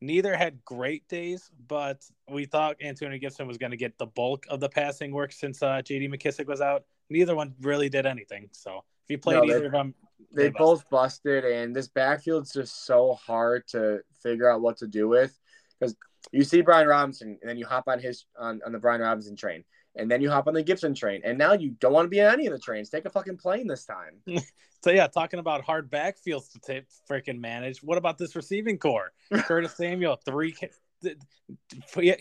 Neither 0.00 0.36
had 0.36 0.64
great 0.64 1.08
days, 1.08 1.50
but 1.66 2.04
we 2.30 2.44
thought 2.44 2.76
Antonio 2.80 3.18
Gibson 3.18 3.48
was 3.48 3.58
going 3.58 3.72
to 3.72 3.76
get 3.76 3.98
the 3.98 4.06
bulk 4.06 4.46
of 4.48 4.60
the 4.60 4.68
passing 4.68 5.12
work 5.12 5.32
since 5.32 5.60
uh, 5.62 5.82
J.D. 5.82 6.08
McKissic 6.08 6.46
was 6.46 6.60
out. 6.60 6.84
Neither 7.10 7.34
one 7.34 7.54
really 7.60 7.88
did 7.88 8.06
anything. 8.06 8.48
So 8.52 8.84
if 9.04 9.10
you 9.10 9.18
played 9.18 9.38
no, 9.38 9.44
either 9.44 9.66
of 9.66 9.72
them, 9.72 9.94
they, 10.32 10.44
they 10.44 10.50
both 10.50 10.88
busted, 10.90 11.44
and 11.44 11.74
this 11.74 11.88
backfield's 11.88 12.52
just 12.52 12.86
so 12.86 13.14
hard 13.14 13.66
to 13.68 14.00
figure 14.22 14.50
out 14.50 14.60
what 14.60 14.76
to 14.78 14.86
do 14.86 15.08
with 15.08 15.36
because 15.78 15.96
you 16.32 16.44
see 16.44 16.60
Brian 16.60 16.86
Robinson, 16.86 17.38
and 17.40 17.48
then 17.48 17.56
you 17.56 17.66
hop 17.66 17.84
on 17.86 17.98
his 17.98 18.26
on, 18.38 18.60
on 18.64 18.72
the 18.72 18.78
Brian 18.78 19.00
Robinson 19.00 19.36
train, 19.36 19.64
and 19.98 20.10
then 20.10 20.20
you 20.20 20.30
hop 20.30 20.46
on 20.46 20.54
the 20.54 20.62
Gibson 20.62 20.94
train, 20.94 21.20
and 21.24 21.36
now 21.36 21.52
you 21.52 21.70
don't 21.80 21.92
want 21.92 22.06
to 22.06 22.10
be 22.10 22.20
on 22.20 22.32
any 22.32 22.46
of 22.46 22.52
the 22.52 22.58
trains. 22.58 22.88
Take 22.88 23.04
a 23.04 23.10
fucking 23.10 23.36
plane 23.36 23.66
this 23.66 23.84
time. 23.84 24.20
so 24.84 24.90
yeah, 24.90 25.06
talking 25.06 25.40
about 25.40 25.62
hard 25.62 25.90
backfields 25.90 26.52
to 26.52 26.60
t- 26.60 26.86
freaking 27.10 27.40
manage. 27.40 27.82
What 27.82 27.98
about 27.98 28.18
this 28.18 28.36
receiving 28.36 28.78
core? 28.78 29.12
Curtis 29.32 29.76
Samuel, 29.76 30.20
three 30.24 30.54
Curtis 31.02 31.18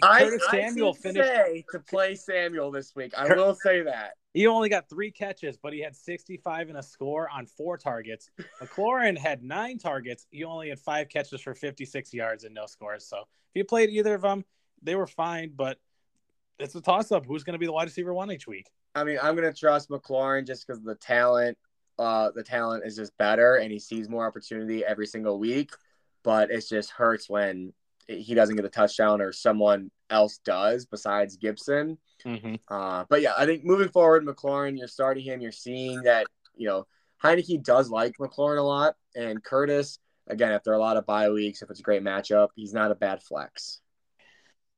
I, 0.03 0.37
Samuel 0.51 0.95
I 0.97 1.01
finished 1.01 1.65
to 1.71 1.79
play 1.79 2.15
Samuel 2.15 2.71
this 2.71 2.95
week. 2.95 3.13
I 3.17 3.33
will 3.33 3.55
say 3.55 3.81
that 3.83 4.13
he 4.37 4.45
only 4.45 4.69
got 4.69 4.87
three 4.87 5.09
catches, 5.09 5.57
but 5.57 5.73
he 5.73 5.79
had 5.81 5.95
65 5.95 6.69
and 6.69 6.77
a 6.77 6.83
score 6.83 7.27
on 7.29 7.47
four 7.47 7.75
targets. 7.75 8.29
McLaurin 8.61 9.17
had 9.17 9.41
nine 9.41 9.79
targets. 9.79 10.27
He 10.29 10.43
only 10.43 10.69
had 10.69 10.79
five 10.79 11.09
catches 11.09 11.41
for 11.41 11.55
56 11.55 12.13
yards 12.13 12.43
and 12.43 12.53
no 12.53 12.67
scores. 12.67 13.07
So 13.07 13.21
if 13.21 13.55
you 13.55 13.65
played 13.65 13.89
either 13.89 14.13
of 14.13 14.21
them, 14.21 14.45
they 14.83 14.95
were 14.95 15.07
fine. 15.07 15.53
But 15.55 15.79
it's 16.59 16.75
a 16.75 16.81
toss 16.81 17.11
up. 17.11 17.25
Who's 17.25 17.43
going 17.43 17.53
to 17.53 17.59
be 17.59 17.65
the 17.65 17.71
wide 17.71 17.85
receiver 17.85 18.13
one 18.13 18.31
each 18.31 18.47
week? 18.47 18.69
I 18.95 19.03
mean, 19.03 19.17
I'm 19.21 19.35
going 19.35 19.51
to 19.51 19.57
trust 19.57 19.89
McLaurin 19.89 20.45
just 20.45 20.65
because 20.65 20.81
the 20.81 20.95
talent, 20.95 21.57
uh, 21.99 22.31
the 22.35 22.43
talent 22.43 22.83
is 22.85 22.95
just 22.95 23.17
better, 23.17 23.55
and 23.55 23.71
he 23.71 23.79
sees 23.79 24.09
more 24.09 24.25
opportunity 24.25 24.83
every 24.83 25.07
single 25.07 25.39
week. 25.39 25.71
But 26.23 26.51
it 26.51 26.65
just 26.67 26.91
hurts 26.91 27.29
when 27.29 27.73
he 28.07 28.33
doesn't 28.33 28.55
get 28.55 28.65
a 28.65 28.69
touchdown 28.69 29.21
or 29.21 29.31
someone 29.31 29.91
else 30.09 30.39
does 30.39 30.85
besides 30.85 31.37
Gibson. 31.37 31.97
Mm-hmm. 32.25 32.55
Uh, 32.67 33.05
but 33.09 33.21
yeah, 33.21 33.33
I 33.37 33.45
think 33.45 33.63
moving 33.63 33.89
forward, 33.89 34.25
McLaurin, 34.25 34.77
you're 34.77 34.87
starting 34.87 35.23
him. 35.23 35.41
You're 35.41 35.51
seeing 35.51 36.01
that 36.03 36.25
you 36.55 36.67
know 36.67 36.87
Heinicke 37.23 37.63
does 37.63 37.89
like 37.89 38.13
McLaurin 38.19 38.59
a 38.59 38.63
lot, 38.63 38.95
and 39.15 39.43
Curtis 39.43 39.99
again. 40.27 40.51
If 40.51 40.63
there 40.63 40.73
are 40.73 40.77
a 40.77 40.81
lot 40.81 40.97
of 40.97 41.05
bye 41.05 41.29
weeks, 41.29 41.61
if 41.61 41.69
it's 41.69 41.79
a 41.79 41.83
great 41.83 42.03
matchup, 42.03 42.49
he's 42.55 42.73
not 42.73 42.91
a 42.91 42.95
bad 42.95 43.21
flex. 43.21 43.81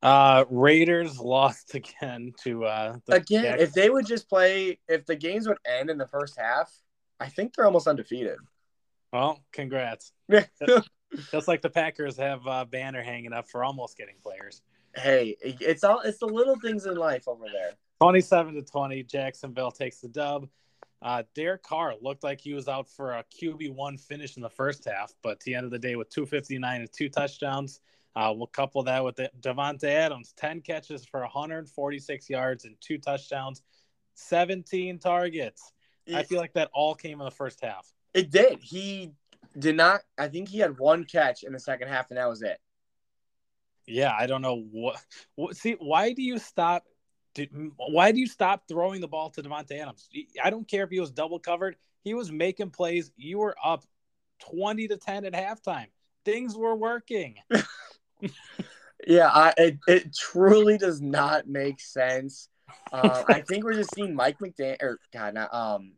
Uh, 0.02 0.46
Raiders 0.50 1.20
lost 1.20 1.76
again 1.76 2.34
to 2.44 2.66
uh 2.66 2.98
again. 3.10 3.60
If 3.60 3.74
they 3.74 3.90
would 3.90 4.06
just 4.06 4.30
play, 4.30 4.80
if 4.88 5.06
the 5.06 5.16
games 5.16 5.48
would 5.48 5.58
end 5.66 5.90
in 5.90 5.98
the 5.98 6.08
first 6.08 6.40
half, 6.40 6.72
I 7.20 7.28
think 7.28 7.56
they're 7.56 7.66
almost 7.66 7.88
undefeated. 7.88 8.38
Well, 9.12 9.44
congrats. 9.52 10.12
Just 11.32 11.48
like 11.48 11.62
the 11.62 11.70
Packers 11.70 12.18
have 12.18 12.46
a 12.46 12.66
banner 12.66 13.02
hanging 13.02 13.34
up 13.34 13.50
for 13.50 13.64
almost 13.64 13.98
getting 13.98 14.16
players. 14.22 14.62
Hey, 14.96 15.36
it's 15.42 15.84
all 15.84 16.02
it's 16.02 16.20
the 16.20 16.28
little 16.28 16.60
things 16.60 16.86
in 16.86 16.96
life 16.96 17.28
over 17.28 17.46
there. 17.52 17.72
Twenty-seven 18.02 18.54
to 18.56 18.62
twenty, 18.62 19.04
Jacksonville 19.04 19.72
takes 19.72 20.00
the 20.00 20.08
dub. 20.08 20.48
Uh, 21.02 21.24
Derek 21.34 21.64
Carr 21.64 21.96
looked 22.02 22.24
like 22.24 22.42
he 22.42 22.54
was 22.54 22.68
out 22.68 22.90
for 22.90 23.14
a 23.14 23.24
QB 23.42 23.74
one 23.74 23.98
finish 23.98 24.36
in 24.36 24.42
the 24.42 24.50
first 24.50 24.86
half, 24.86 25.14
but 25.24 25.40
the 25.42 25.56
end 25.56 25.66
of 25.66 25.72
the 25.72 25.80
day, 25.80 25.96
with 25.96 26.10
two 26.10 26.26
fifty-nine 26.26 26.82
and 26.82 26.92
two 26.92 27.10
touchdowns, 27.10 27.82
uh, 28.20 28.34
we'll 28.34 28.48
couple 28.48 28.84
that 28.84 29.06
with 29.06 29.16
the 29.16 29.32
Davante 29.40 29.86
Adams, 29.86 30.34
ten 30.36 30.60
catches 30.60 31.06
for 31.06 31.22
one 31.22 31.30
hundred 31.30 31.70
forty-six 31.70 32.30
yards 32.30 32.66
and 32.66 32.76
two 32.82 32.98
touchdowns, 32.98 33.62
seventeen 34.14 35.00
targets. 35.00 35.72
I 36.14 36.24
feel 36.24 36.40
like 36.40 36.54
that 36.54 36.70
all 36.74 36.96
came 36.96 37.22
in 37.22 37.26
the 37.26 37.32
first 37.32 37.64
half. 37.64 37.88
It 38.14 38.30
did. 38.30 38.60
He 38.62 39.14
did 39.58 39.78
not. 39.78 40.02
I 40.18 40.28
think 40.28 40.50
he 40.50 40.60
had 40.60 40.78
one 40.78 41.06
catch 41.06 41.44
in 41.44 41.54
the 41.54 41.60
second 41.60 41.88
half, 41.88 42.10
and 42.10 42.18
that 42.18 42.28
was 42.28 42.42
it. 42.42 42.60
Yeah, 43.88 44.14
I 44.18 44.28
don't 44.28 44.42
know 44.42 44.66
what. 44.70 44.98
what 45.36 45.56
see, 45.56 45.78
why 45.80 46.12
do 46.12 46.22
you 46.22 46.40
stop? 46.40 46.84
why 47.78 48.12
do 48.12 48.20
you 48.20 48.28
stop 48.28 48.64
throwing 48.68 49.00
the 49.00 49.08
ball 49.08 49.30
to 49.30 49.42
Davante 49.42 49.80
Adams? 49.80 50.10
I 50.44 50.50
don't 50.50 50.68
care 50.68 50.84
if 50.84 50.90
he 50.90 51.00
was 51.00 51.12
double 51.12 51.40
covered. 51.40 51.78
He 52.04 52.14
was 52.14 52.34
making 52.34 52.72
plays. 52.72 53.14
You 53.16 53.38
were 53.38 53.56
up 53.64 53.86
twenty 54.42 54.90
to 54.90 54.98
ten 54.98 55.24
at 55.24 55.32
halftime. 55.32 55.88
Things 56.26 56.58
were 56.58 56.76
working. 56.76 57.36
yeah, 59.08 59.28
I, 59.28 59.54
it 59.58 59.78
it 59.88 60.16
truly 60.16 60.78
does 60.78 61.02
not 61.02 61.48
make 61.48 61.80
sense. 61.80 62.50
Uh, 62.92 63.24
I 63.28 63.42
think 63.48 63.64
we're 63.64 63.74
just 63.74 63.94
seeing 63.96 64.16
Mike 64.16 64.40
McDaniel 64.40 64.82
or 64.82 65.00
God, 65.14 65.34
not 65.34 65.54
um 65.54 65.94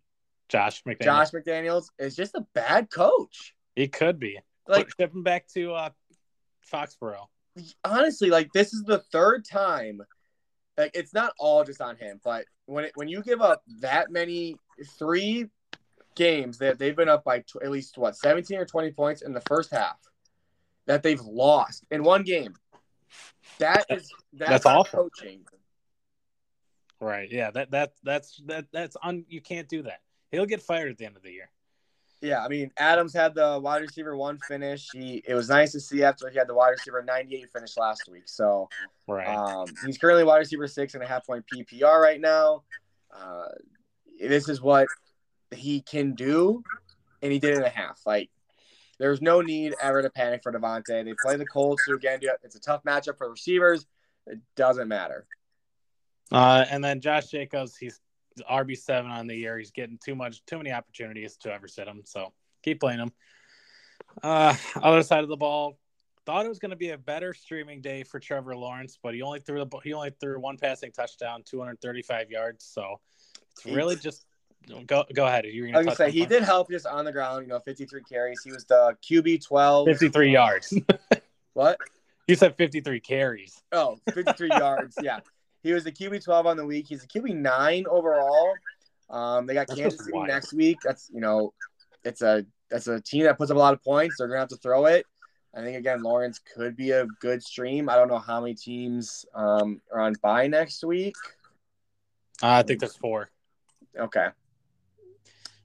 Josh 0.49 0.83
McDaniels. 0.83 1.03
Josh 1.03 1.31
McDaniels 1.31 1.85
is 1.97 2.15
just 2.15 2.35
a 2.35 2.45
bad 2.53 2.89
coach. 2.89 3.53
He 3.75 3.87
could 3.87 4.19
be. 4.19 4.39
Like 4.67 4.89
ship 4.99 5.13
him 5.13 5.23
back 5.23 5.47
to 5.53 5.73
uh, 5.73 5.89
Foxborough. 6.71 7.27
Honestly, 7.83 8.29
like 8.29 8.51
this 8.53 8.73
is 8.73 8.83
the 8.83 8.99
third 9.11 9.45
time. 9.45 10.01
Like 10.77 10.91
it's 10.93 11.13
not 11.13 11.33
all 11.39 11.63
just 11.63 11.81
on 11.81 11.97
him, 11.97 12.19
but 12.23 12.45
when 12.65 12.85
it, 12.85 12.91
when 12.95 13.07
you 13.07 13.21
give 13.23 13.41
up 13.41 13.63
that 13.79 14.11
many 14.11 14.55
three 14.97 15.47
games 16.15 16.57
that 16.59 16.77
they've 16.79 16.95
been 16.95 17.09
up 17.09 17.23
by 17.23 17.39
t- 17.39 17.59
at 17.63 17.71
least 17.71 17.97
what 17.97 18.15
17 18.17 18.57
or 18.57 18.65
20 18.65 18.91
points 18.91 19.21
in 19.21 19.33
the 19.33 19.41
first 19.41 19.71
half 19.71 19.97
that 20.87 21.03
they've 21.03 21.21
lost 21.21 21.83
in 21.91 22.03
one 22.03 22.23
game. 22.23 22.53
That 23.59 23.85
is 23.89 24.11
that's, 24.33 24.51
that's 24.51 24.65
awful 24.65 25.09
coaching. 25.09 25.41
Right. 26.99 27.31
Yeah. 27.31 27.51
That 27.51 27.71
that 27.71 27.93
that's 28.03 28.41
that 28.45 28.65
that's 28.71 28.95
un. 29.03 29.25
You 29.27 29.41
can't 29.41 29.67
do 29.67 29.83
that 29.83 30.01
he'll 30.31 30.45
get 30.45 30.61
fired 30.61 30.89
at 30.89 30.97
the 30.97 31.05
end 31.05 31.17
of 31.17 31.23
the 31.23 31.31
year. 31.31 31.49
Yeah, 32.21 32.43
I 32.43 32.49
mean 32.49 32.71
Adams 32.77 33.13
had 33.13 33.33
the 33.33 33.59
wide 33.59 33.81
receiver 33.81 34.15
one 34.15 34.37
finish. 34.47 34.89
He 34.93 35.23
it 35.27 35.33
was 35.33 35.49
nice 35.49 35.71
to 35.71 35.79
see 35.79 36.03
after 36.03 36.29
he 36.29 36.37
had 36.37 36.47
the 36.47 36.53
wide 36.53 36.69
receiver 36.69 37.03
ninety 37.03 37.35
eight 37.35 37.51
finish 37.51 37.77
last 37.77 38.07
week. 38.11 38.23
So 38.25 38.69
right, 39.07 39.27
um, 39.27 39.65
he's 39.85 39.97
currently 39.97 40.23
wide 40.23 40.37
receiver 40.37 40.67
six 40.67 40.93
and 40.93 41.03
a 41.03 41.07
half 41.07 41.25
point 41.25 41.45
PPR 41.51 41.99
right 41.99 42.21
now. 42.21 42.63
Uh, 43.11 43.47
this 44.19 44.49
is 44.49 44.61
what 44.61 44.87
he 45.49 45.81
can 45.81 46.13
do, 46.13 46.63
and 47.23 47.31
he 47.31 47.39
did 47.39 47.53
it 47.53 47.57
in 47.57 47.63
a 47.63 47.69
half. 47.69 47.99
Like 48.05 48.29
there's 49.01 49.19
no 49.19 49.41
need 49.41 49.73
ever 49.81 50.03
to 50.03 50.11
panic 50.11 50.43
for 50.43 50.53
Davante. 50.53 51.03
They 51.03 51.13
play 51.23 51.35
the 51.35 51.45
Colts, 51.45 51.81
again, 51.87 52.19
it's 52.43 52.55
a 52.55 52.59
tough 52.59 52.83
matchup 52.83 53.17
for 53.17 53.31
receivers. 53.31 53.87
It 54.27 54.39
doesn't 54.55 54.87
matter. 54.87 55.25
Uh, 56.31 56.65
and 56.69 56.83
then 56.83 57.01
Josh 57.01 57.27
Jacobs, 57.27 57.75
he's 57.75 57.99
RB 58.47 58.77
seven 58.77 59.09
on 59.09 59.25
the 59.25 59.35
year. 59.35 59.57
He's 59.57 59.71
getting 59.71 59.97
too 60.05 60.13
much, 60.13 60.45
too 60.45 60.57
many 60.57 60.71
opportunities 60.71 61.35
to 61.37 61.51
ever 61.51 61.67
sit 61.67 61.87
him. 61.87 62.03
So 62.05 62.31
keep 62.61 62.79
playing 62.79 62.99
him. 62.99 63.11
Uh, 64.21 64.55
other 64.75 65.01
side 65.01 65.23
of 65.23 65.29
the 65.29 65.35
ball, 65.35 65.79
thought 66.27 66.45
it 66.45 66.49
was 66.49 66.59
going 66.59 66.69
to 66.69 66.75
be 66.75 66.91
a 66.91 66.97
better 66.97 67.33
streaming 67.33 67.81
day 67.81 68.03
for 68.03 68.19
Trevor 68.19 68.55
Lawrence, 68.55 68.99
but 69.01 69.15
he 69.15 69.23
only 69.23 69.39
threw 69.39 69.65
the 69.65 69.77
he 69.83 69.93
only 69.93 70.11
threw 70.21 70.39
one 70.39 70.57
passing 70.57 70.91
touchdown, 70.91 71.41
235 71.43 72.29
yards. 72.29 72.63
So 72.65 72.99
it's 73.51 73.65
really 73.65 73.95
just 73.95 74.27
go 74.85 75.05
go 75.13 75.25
ahead. 75.25 75.45
You're 75.45 75.71
going 75.71 75.85
to 75.85 75.95
say 75.95 76.11
he 76.11 76.25
did 76.25 76.43
help 76.43 76.69
just 76.69 76.85
on 76.85 77.05
the 77.05 77.11
ground. 77.11 77.43
You 77.43 77.49
know, 77.49 77.59
53 77.59 78.03
carries. 78.03 78.41
He 78.43 78.51
was 78.51 78.65
the 78.65 78.95
QB 79.03 79.45
12, 79.45 79.87
53 79.87 80.31
yards. 80.31 80.73
what? 81.53 81.77
You 82.27 82.35
said 82.35 82.55
53 82.55 82.99
carries. 82.99 83.61
Oh, 83.71 83.99
53 84.13 84.49
yards. 84.49 84.95
Yeah. 85.01 85.19
He 85.63 85.73
was 85.73 85.83
the 85.83 85.91
QB 85.91 86.23
12 86.23 86.45
on 86.45 86.57
the 86.57 86.65
week. 86.65 86.87
He's 86.87 87.03
a 87.03 87.07
QB 87.07 87.35
9 87.35 87.85
overall. 87.89 88.53
Um, 89.09 89.45
they 89.45 89.53
got 89.53 89.67
that's 89.67 89.79
Kansas 89.79 90.05
City 90.05 90.19
next 90.23 90.53
week. 90.53 90.77
That's, 90.83 91.09
you 91.13 91.19
know, 91.19 91.53
it's 92.03 92.21
a 92.21 92.45
that's 92.69 92.87
a 92.87 93.01
team 93.01 93.23
that 93.23 93.37
puts 93.37 93.51
up 93.51 93.57
a 93.57 93.59
lot 93.59 93.73
of 93.73 93.83
points. 93.83 94.15
They're 94.17 94.27
going 94.27 94.37
to 94.37 94.41
have 94.41 94.49
to 94.49 94.55
throw 94.55 94.85
it. 94.85 95.05
I 95.53 95.61
think, 95.61 95.77
again, 95.77 96.01
Lawrence 96.01 96.39
could 96.39 96.77
be 96.77 96.91
a 96.91 97.05
good 97.19 97.43
stream. 97.43 97.89
I 97.89 97.97
don't 97.97 98.07
know 98.07 98.19
how 98.19 98.39
many 98.39 98.53
teams 98.53 99.25
um, 99.35 99.81
are 99.91 99.99
on 99.99 100.15
bye 100.21 100.47
next 100.47 100.83
week. 100.83 101.15
Uh, 102.41 102.47
I 102.47 102.63
think 102.63 102.79
there's 102.79 102.95
four. 102.95 103.29
Okay. 103.99 104.27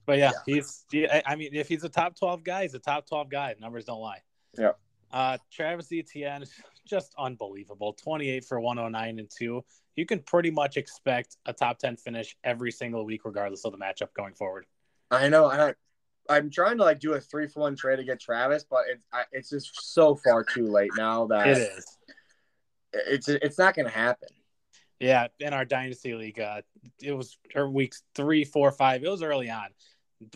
But 0.07 0.17
yeah, 0.17 0.31
yeah. 0.47 0.55
he's. 0.55 0.85
I 1.25 1.35
mean, 1.35 1.49
if 1.53 1.67
he's 1.67 1.83
a 1.83 1.89
top 1.89 2.17
twelve 2.17 2.43
guy, 2.43 2.63
he's 2.63 2.73
a 2.73 2.79
top 2.79 3.07
twelve 3.07 3.29
guy. 3.29 3.53
Numbers 3.59 3.85
don't 3.85 4.01
lie. 4.01 4.21
Yeah. 4.57 4.71
Uh, 5.11 5.37
Travis 5.51 5.89
Etienne, 5.91 6.45
just 6.87 7.13
unbelievable. 7.19 7.93
Twenty 7.93 8.31
eight 8.31 8.45
for 8.45 8.59
one 8.59 8.77
hundred 8.77 8.89
nine 8.89 9.19
and 9.19 9.29
two 9.29 9.63
you 9.97 10.05
can 10.05 10.19
pretty 10.19 10.51
much 10.51 10.77
expect 10.77 11.35
a 11.45 11.51
top 11.51 11.79
10 11.79 11.97
finish 11.97 12.37
every 12.43 12.71
single 12.71 13.03
week, 13.03 13.25
regardless 13.25 13.65
of 13.65 13.73
the 13.73 13.77
matchup 13.79 14.13
going 14.13 14.35
forward. 14.35 14.65
I 15.11 15.27
know. 15.27 15.47
I, 15.47 15.73
I'm 16.29 16.49
trying 16.51 16.77
to 16.77 16.83
like 16.83 16.99
do 16.99 17.13
a 17.13 17.19
three 17.19 17.47
for 17.47 17.61
one 17.61 17.75
trade 17.75 17.97
to 17.97 18.03
get 18.03 18.21
Travis, 18.21 18.63
but 18.69 18.83
it's 18.89 19.03
it's 19.31 19.49
just 19.49 19.93
so 19.93 20.15
far 20.15 20.43
too 20.43 20.67
late 20.67 20.91
now 20.95 21.25
that 21.27 21.47
It 21.47 21.57
is. 21.57 21.97
it's 22.93 23.27
it's 23.27 23.57
not 23.57 23.75
going 23.75 23.87
to 23.87 23.93
happen. 23.93 24.29
Yeah, 24.99 25.27
in 25.39 25.53
our 25.53 25.63
dynasty 25.65 26.13
league, 26.15 26.39
uh, 26.39 26.61
it 27.01 27.13
was 27.13 27.37
or 27.55 27.69
weeks 27.69 28.03
three, 28.13 28.43
four, 28.43 28.71
five. 28.71 29.03
It 29.03 29.09
was 29.09 29.23
early 29.23 29.49
on. 29.49 29.67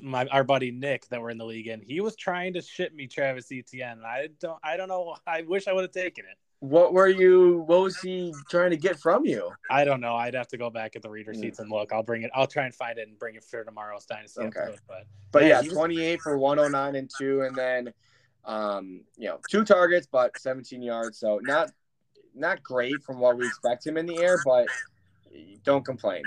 My 0.01 0.25
our 0.27 0.43
buddy 0.43 0.69
Nick 0.71 1.07
that 1.07 1.19
we're 1.19 1.31
in 1.31 1.37
the 1.39 1.45
league 1.45 1.67
and 1.67 1.81
he 1.83 2.01
was 2.01 2.15
trying 2.15 2.53
to 2.53 2.61
ship 2.61 2.93
me 2.93 3.07
Travis 3.07 3.51
Etienne. 3.51 3.97
and 3.97 4.05
I 4.05 4.27
don't, 4.39 4.59
I 4.63 4.77
don't 4.77 4.87
know. 4.87 5.15
I 5.25 5.41
wish 5.41 5.67
I 5.67 5.73
would 5.73 5.81
have 5.81 5.91
taken 5.91 6.25
it. 6.25 6.37
What 6.59 6.93
were 6.93 7.07
you? 7.07 7.63
What 7.65 7.81
was 7.81 7.97
he 7.99 8.31
trying 8.47 8.69
to 8.69 8.77
get 8.77 8.99
from 8.99 9.25
you? 9.25 9.49
I 9.71 9.83
don't 9.83 9.99
know. 9.99 10.15
I'd 10.15 10.35
have 10.35 10.47
to 10.49 10.57
go 10.57 10.69
back 10.69 10.95
at 10.95 11.01
the 11.01 11.09
reader 11.09 11.31
Hmm. 11.33 11.39
seats 11.41 11.57
and 11.57 11.71
look. 11.71 11.91
I'll 11.91 12.03
bring 12.03 12.21
it. 12.21 12.29
I'll 12.35 12.45
try 12.45 12.65
and 12.65 12.75
find 12.75 12.99
it 12.99 13.07
and 13.07 13.17
bring 13.17 13.33
it 13.33 13.43
for 13.43 13.63
tomorrow's 13.63 14.05
dynasty 14.05 14.41
Okay. 14.41 14.59
episode. 14.59 14.79
But 14.87 15.03
But 15.31 15.41
Yeah, 15.43 15.47
yeah, 15.49 15.61
he 15.63 15.69
was- 15.69 15.77
28 15.77 16.21
for 16.21 16.37
109 16.37 16.95
and 16.95 17.09
two, 17.17 17.41
and 17.41 17.55
then 17.55 17.93
um, 18.45 19.03
you 19.17 19.27
know, 19.29 19.39
two 19.49 19.63
targets 19.63 20.07
but 20.11 20.35
17 20.39 20.81
yards. 20.83 21.17
So 21.19 21.39
not 21.43 21.71
not 22.33 22.61
great 22.63 23.01
from 23.03 23.19
what 23.19 23.37
we 23.37 23.45
expect 23.45 23.85
him 23.85 23.97
in 23.97 24.05
the 24.05 24.17
air, 24.19 24.37
but 24.45 24.67
don't 25.63 25.83
complain. 25.83 26.23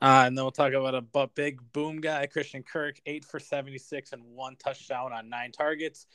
Uh, 0.00 0.24
and 0.26 0.36
then 0.36 0.44
we'll 0.44 0.52
talk 0.52 0.72
about 0.72 0.94
a 0.94 1.26
big 1.34 1.60
boom 1.72 2.00
guy, 2.00 2.26
Christian 2.26 2.62
Kirk, 2.62 3.00
eight 3.06 3.24
for 3.24 3.40
76 3.40 4.12
and 4.12 4.22
one 4.24 4.56
touchdown 4.56 5.12
on 5.12 5.30
nine 5.30 5.52
targets. 5.52 6.06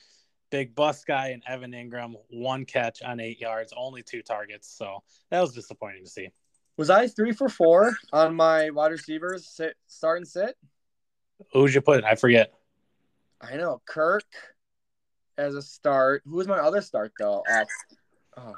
Big 0.51 0.75
bust 0.75 1.07
guy 1.07 1.29
and 1.29 1.41
Evan 1.47 1.71
Engram, 1.71 2.13
one 2.29 2.65
catch 2.65 3.01
on 3.01 3.19
eight 3.19 3.39
yards, 3.39 3.73
only 3.75 4.03
two 4.03 4.21
targets. 4.21 4.67
So 4.69 5.01
that 5.29 5.39
was 5.39 5.53
disappointing 5.53 6.03
to 6.03 6.09
see. 6.09 6.29
Was 6.77 6.89
I 6.89 7.07
three 7.07 7.31
for 7.31 7.49
four 7.49 7.95
on 8.13 8.35
my 8.35 8.69
wide 8.69 8.91
receivers 8.91 9.47
sit 9.47 9.75
start 9.87 10.17
and 10.17 10.27
sit? 10.27 10.57
Who'd 11.53 11.73
you 11.73 11.81
put? 11.81 12.03
I 12.03 12.15
forget. 12.15 12.53
I 13.41 13.55
know 13.55 13.81
Kirk 13.85 14.25
as 15.37 15.55
a 15.55 15.61
start. 15.61 16.21
Who 16.25 16.35
was 16.35 16.47
my 16.47 16.59
other 16.59 16.81
start 16.81 17.13
though? 17.17 17.43
Oh, 18.37 18.55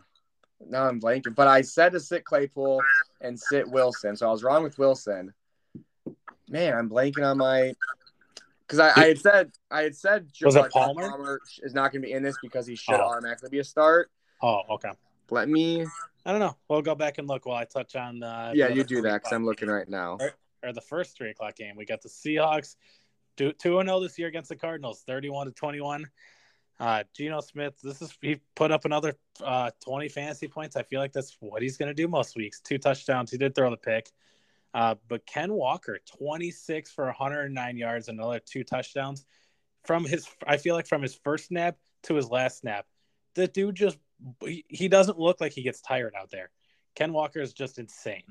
now 0.70 0.88
I'm 0.88 1.00
blanking. 1.00 1.36
But 1.36 1.48
I 1.48 1.62
said 1.62 1.92
to 1.94 2.00
sit 2.00 2.24
Claypool 2.26 2.82
and 3.22 3.40
sit 3.40 3.68
Wilson, 3.70 4.16
so 4.16 4.28
I 4.28 4.32
was 4.32 4.44
wrong 4.44 4.64
with 4.64 4.78
Wilson. 4.78 5.34
Man, 6.50 6.74
I'm 6.78 6.90
blanking 6.90 7.26
on 7.26 7.38
my 7.38 7.74
because 8.68 8.80
I, 8.80 9.02
I 9.02 9.08
had 9.08 9.20
said 9.20 9.52
I 9.72 9.82
had 9.84 9.96
said 9.96 10.28
Was 10.44 10.56
it 10.56 10.72
John 10.74 10.96
Palmer? 10.96 11.42
is 11.62 11.74
not 11.74 11.92
going 11.92 12.02
to 12.02 12.08
be 12.08 12.14
in 12.14 12.24
this 12.24 12.38
because 12.42 12.66
he 12.68 12.76
should 12.76 12.96
Oh. 12.96 13.02
automatically 13.02 13.50
be 13.50 13.60
a 13.60 13.64
start. 13.64 14.12
Oh, 14.42 14.62
okay. 14.72 14.92
Let 15.30 15.48
me, 15.50 15.86
I 16.26 16.32
don't 16.32 16.40
know. 16.42 16.56
We'll 16.68 16.82
go 16.82 16.96
back 16.96 17.18
and 17.18 17.28
look 17.28 17.46
while 17.46 17.58
I 17.58 17.66
touch 17.66 17.96
on. 17.96 18.20
the. 18.20 18.52
yeah, 18.54 18.68
the 18.68 18.76
you 18.76 18.84
do 18.84 19.02
that 19.04 19.14
because 19.16 19.32
I'm 19.32 19.46
looking 19.46 19.70
right 19.70 19.88
now. 19.88 20.18
or 20.64 20.74
the 20.74 20.82
first 20.82 21.18
three 21.18 21.30
o'clock 21.30 21.56
game. 21.56 21.76
We 21.76 21.86
got 21.86 22.02
the 22.02 22.10
Seahawks, 22.10 22.76
two 23.38 23.54
and 23.80 23.88
zero 23.88 24.00
this 24.02 24.20
year 24.20 24.28
against 24.28 24.50
the 24.50 24.56
Cardinals, 24.56 25.04
thirty-one 25.08 25.48
to 25.48 25.54
twenty-one. 25.54 26.06
Uh, 26.80 27.04
Geno 27.16 27.40
Smith, 27.40 27.76
this 27.82 28.02
is 28.02 28.14
he 28.22 28.42
put 28.56 28.72
up 28.72 28.86
another 28.86 29.16
uh, 29.44 29.72
twenty 29.84 30.10
fantasy 30.10 30.48
points. 30.48 30.76
I 30.76 30.84
feel 30.84 31.00
like 31.00 31.14
that's 31.14 31.38
what 31.40 31.62
he's 31.62 31.78
going 31.78 31.88
to 31.88 31.94
do 31.94 32.08
most 32.08 32.36
weeks. 32.36 32.60
Two 32.60 32.78
touchdowns. 32.78 33.32
He 33.32 33.38
did 33.38 33.56
throw 33.56 33.70
the 33.70 33.78
pick. 33.78 34.10
Uh, 34.74 34.96
but 35.08 35.26
Ken 35.26 35.54
Walker, 35.54 36.00
twenty-six 36.18 36.92
for 36.92 37.06
one 37.06 37.14
hundred 37.14 37.44
and 37.44 37.56
nine 37.56 37.78
yards, 37.78 38.08
another 38.10 38.40
two 38.40 38.64
touchdowns. 38.64 39.26
From 39.86 40.06
his, 40.06 40.28
I 40.48 40.58
feel 40.58 40.76
like 40.76 40.88
from 40.88 41.02
his 41.02 41.14
first 41.14 41.48
snap 41.48 41.78
to 42.04 42.16
his 42.16 42.30
last 42.30 42.60
snap, 42.60 42.86
the 43.36 43.48
dude 43.48 43.76
just 43.76 43.98
he, 44.44 44.66
he 44.68 44.88
doesn't 44.88 45.20
look 45.20 45.40
like 45.42 45.52
he 45.52 45.62
gets 45.62 45.82
tired 45.82 46.14
out 46.20 46.32
there. 46.32 46.50
Ken 46.96 47.14
Walker 47.14 47.40
is 47.40 47.54
just 47.54 47.80
insane. 47.80 48.24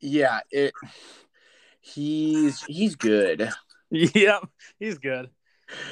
Yeah, 0.00 0.40
it. 0.50 0.72
He's 1.80 2.62
he's 2.64 2.96
good. 2.96 3.50
yep, 3.90 4.48
he's 4.78 4.98
good. 4.98 5.30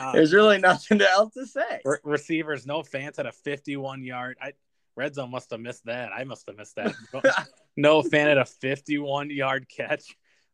Uh, 0.00 0.12
There's 0.12 0.32
really 0.32 0.58
nothing 0.58 1.00
else 1.02 1.34
to 1.34 1.46
say. 1.46 1.80
re- 1.84 1.98
receivers, 2.04 2.66
Noah 2.66 2.84
Fant's 2.84 3.18
at 3.18 3.26
a 3.26 3.32
51 3.32 4.02
yard. 4.02 4.36
I 4.40 4.52
red 4.96 5.14
zone 5.14 5.30
must 5.30 5.50
have 5.50 5.60
missed 5.60 5.84
that. 5.84 6.10
I 6.12 6.24
must 6.24 6.46
have 6.46 6.56
missed 6.56 6.76
that. 6.76 6.94
Noah 7.76 8.04
Fant 8.04 8.30
at 8.30 8.38
a 8.38 8.44
51 8.46 9.30
yard 9.30 9.66
catch. 9.68 10.04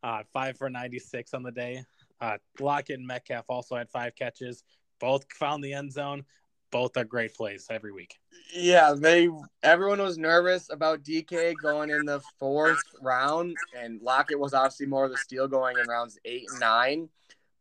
Uh, 0.02 0.22
five 0.32 0.56
for 0.58 0.68
96 0.68 1.32
on 1.34 1.44
the 1.44 1.52
day. 1.52 1.84
Uh, 2.20 2.38
Lockett 2.58 2.98
and 2.98 3.06
Metcalf 3.06 3.44
also 3.48 3.76
had 3.76 3.88
five 3.90 4.16
catches. 4.16 4.64
Both 4.98 5.32
found 5.32 5.62
the 5.62 5.72
end 5.72 5.92
zone. 5.92 6.24
Both 6.72 6.96
are 6.96 7.04
great 7.04 7.34
plays 7.34 7.66
every 7.70 7.92
week. 7.92 8.16
Yeah, 8.54 8.94
they 8.96 9.28
everyone 9.62 10.00
was 10.00 10.16
nervous 10.16 10.70
about 10.70 11.02
DK 11.02 11.54
going 11.62 11.90
in 11.90 12.06
the 12.06 12.20
fourth 12.38 12.82
round, 13.02 13.54
and 13.78 14.00
Lockett 14.00 14.38
was 14.40 14.54
obviously 14.54 14.86
more 14.86 15.04
of 15.04 15.10
the 15.10 15.18
steal 15.18 15.46
going 15.46 15.76
in 15.78 15.86
rounds 15.86 16.18
eight 16.24 16.46
and 16.50 16.60
nine. 16.60 17.08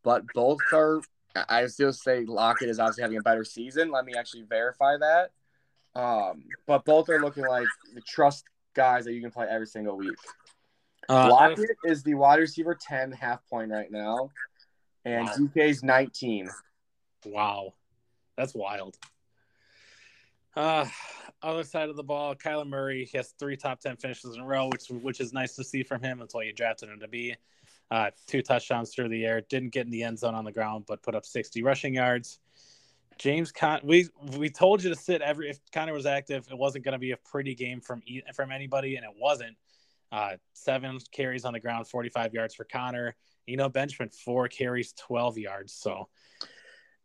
But 0.03 0.23
both 0.33 0.59
are, 0.71 1.01
I 1.35 1.65
still 1.67 1.93
say 1.93 2.25
Lockett 2.25 2.69
is 2.69 2.79
obviously 2.79 3.03
having 3.03 3.17
a 3.17 3.21
better 3.21 3.43
season. 3.43 3.91
Let 3.91 4.05
me 4.05 4.13
actually 4.15 4.43
verify 4.43 4.97
that. 4.97 5.31
Um, 5.93 6.43
but 6.67 6.85
both 6.85 7.09
are 7.09 7.19
looking 7.19 7.45
like 7.45 7.67
the 7.93 8.01
trust 8.01 8.45
guys 8.73 9.05
that 9.05 9.13
you 9.13 9.21
can 9.21 9.31
play 9.31 9.47
every 9.49 9.67
single 9.67 9.97
week. 9.97 10.17
Uh, 11.09 11.29
Lockett 11.29 11.77
is 11.83 12.03
the 12.03 12.13
wide 12.13 12.39
receiver 12.39 12.75
10 12.79 13.11
half 13.11 13.45
point 13.49 13.71
right 13.71 13.91
now, 13.91 14.29
and 15.03 15.25
Wow. 15.25 15.33
DK's 15.37 15.83
19. 15.83 16.49
Wow, 17.25 17.73
that's 18.37 18.53
wild. 18.53 18.97
Uh, 20.55 20.85
other 21.41 21.63
side 21.63 21.89
of 21.89 21.95
the 21.95 22.03
ball, 22.03 22.35
Kyler 22.35 22.67
Murray 22.67 23.05
he 23.05 23.17
has 23.17 23.33
three 23.39 23.55
top 23.55 23.79
ten 23.79 23.95
finishes 23.95 24.35
in 24.35 24.41
a 24.41 24.45
row, 24.45 24.67
which 24.67 24.87
which 24.89 25.19
is 25.21 25.33
nice 25.33 25.55
to 25.55 25.63
see 25.63 25.83
from 25.83 26.01
him. 26.01 26.19
That's 26.19 26.33
why 26.33 26.43
you 26.43 26.53
drafted 26.53 26.89
him 26.89 26.99
to 26.99 27.07
be. 27.07 27.35
Uh, 27.91 28.09
two 28.25 28.41
touchdowns 28.41 28.95
through 28.95 29.09
the 29.09 29.25
air, 29.25 29.41
didn't 29.41 29.69
get 29.73 29.85
in 29.85 29.91
the 29.91 30.01
end 30.01 30.17
zone 30.17 30.33
on 30.33 30.45
the 30.45 30.51
ground, 30.51 30.85
but 30.87 31.03
put 31.03 31.13
up 31.13 31.25
sixty 31.25 31.61
rushing 31.61 31.93
yards. 31.93 32.39
James 33.17 33.51
we 33.83 34.07
we 34.37 34.49
told 34.49 34.81
you 34.81 34.89
to 34.89 34.95
sit 34.95 35.21
every 35.21 35.49
if 35.49 35.59
Connor 35.73 35.93
was 35.93 36.05
active, 36.05 36.47
it 36.49 36.57
wasn't 36.57 36.85
going 36.85 36.93
to 36.93 36.99
be 36.99 37.11
a 37.11 37.17
pretty 37.17 37.53
game 37.53 37.81
from 37.81 38.01
from 38.33 38.51
anybody, 38.51 38.95
and 38.95 39.03
it 39.03 39.11
wasn't. 39.19 39.57
Uh, 40.11 40.37
seven 40.53 40.97
carries 41.11 41.45
on 41.45 41.53
the 41.53 41.59
ground, 41.59 41.87
forty 41.87 42.09
five 42.09 42.33
yards 42.33 42.55
for 42.55 42.63
Connor. 42.63 43.13
You 43.45 43.57
know, 43.57 43.69
Benjamin 43.69 44.09
four 44.09 44.47
carries, 44.47 44.93
twelve 44.93 45.37
yards. 45.37 45.73
So 45.73 46.07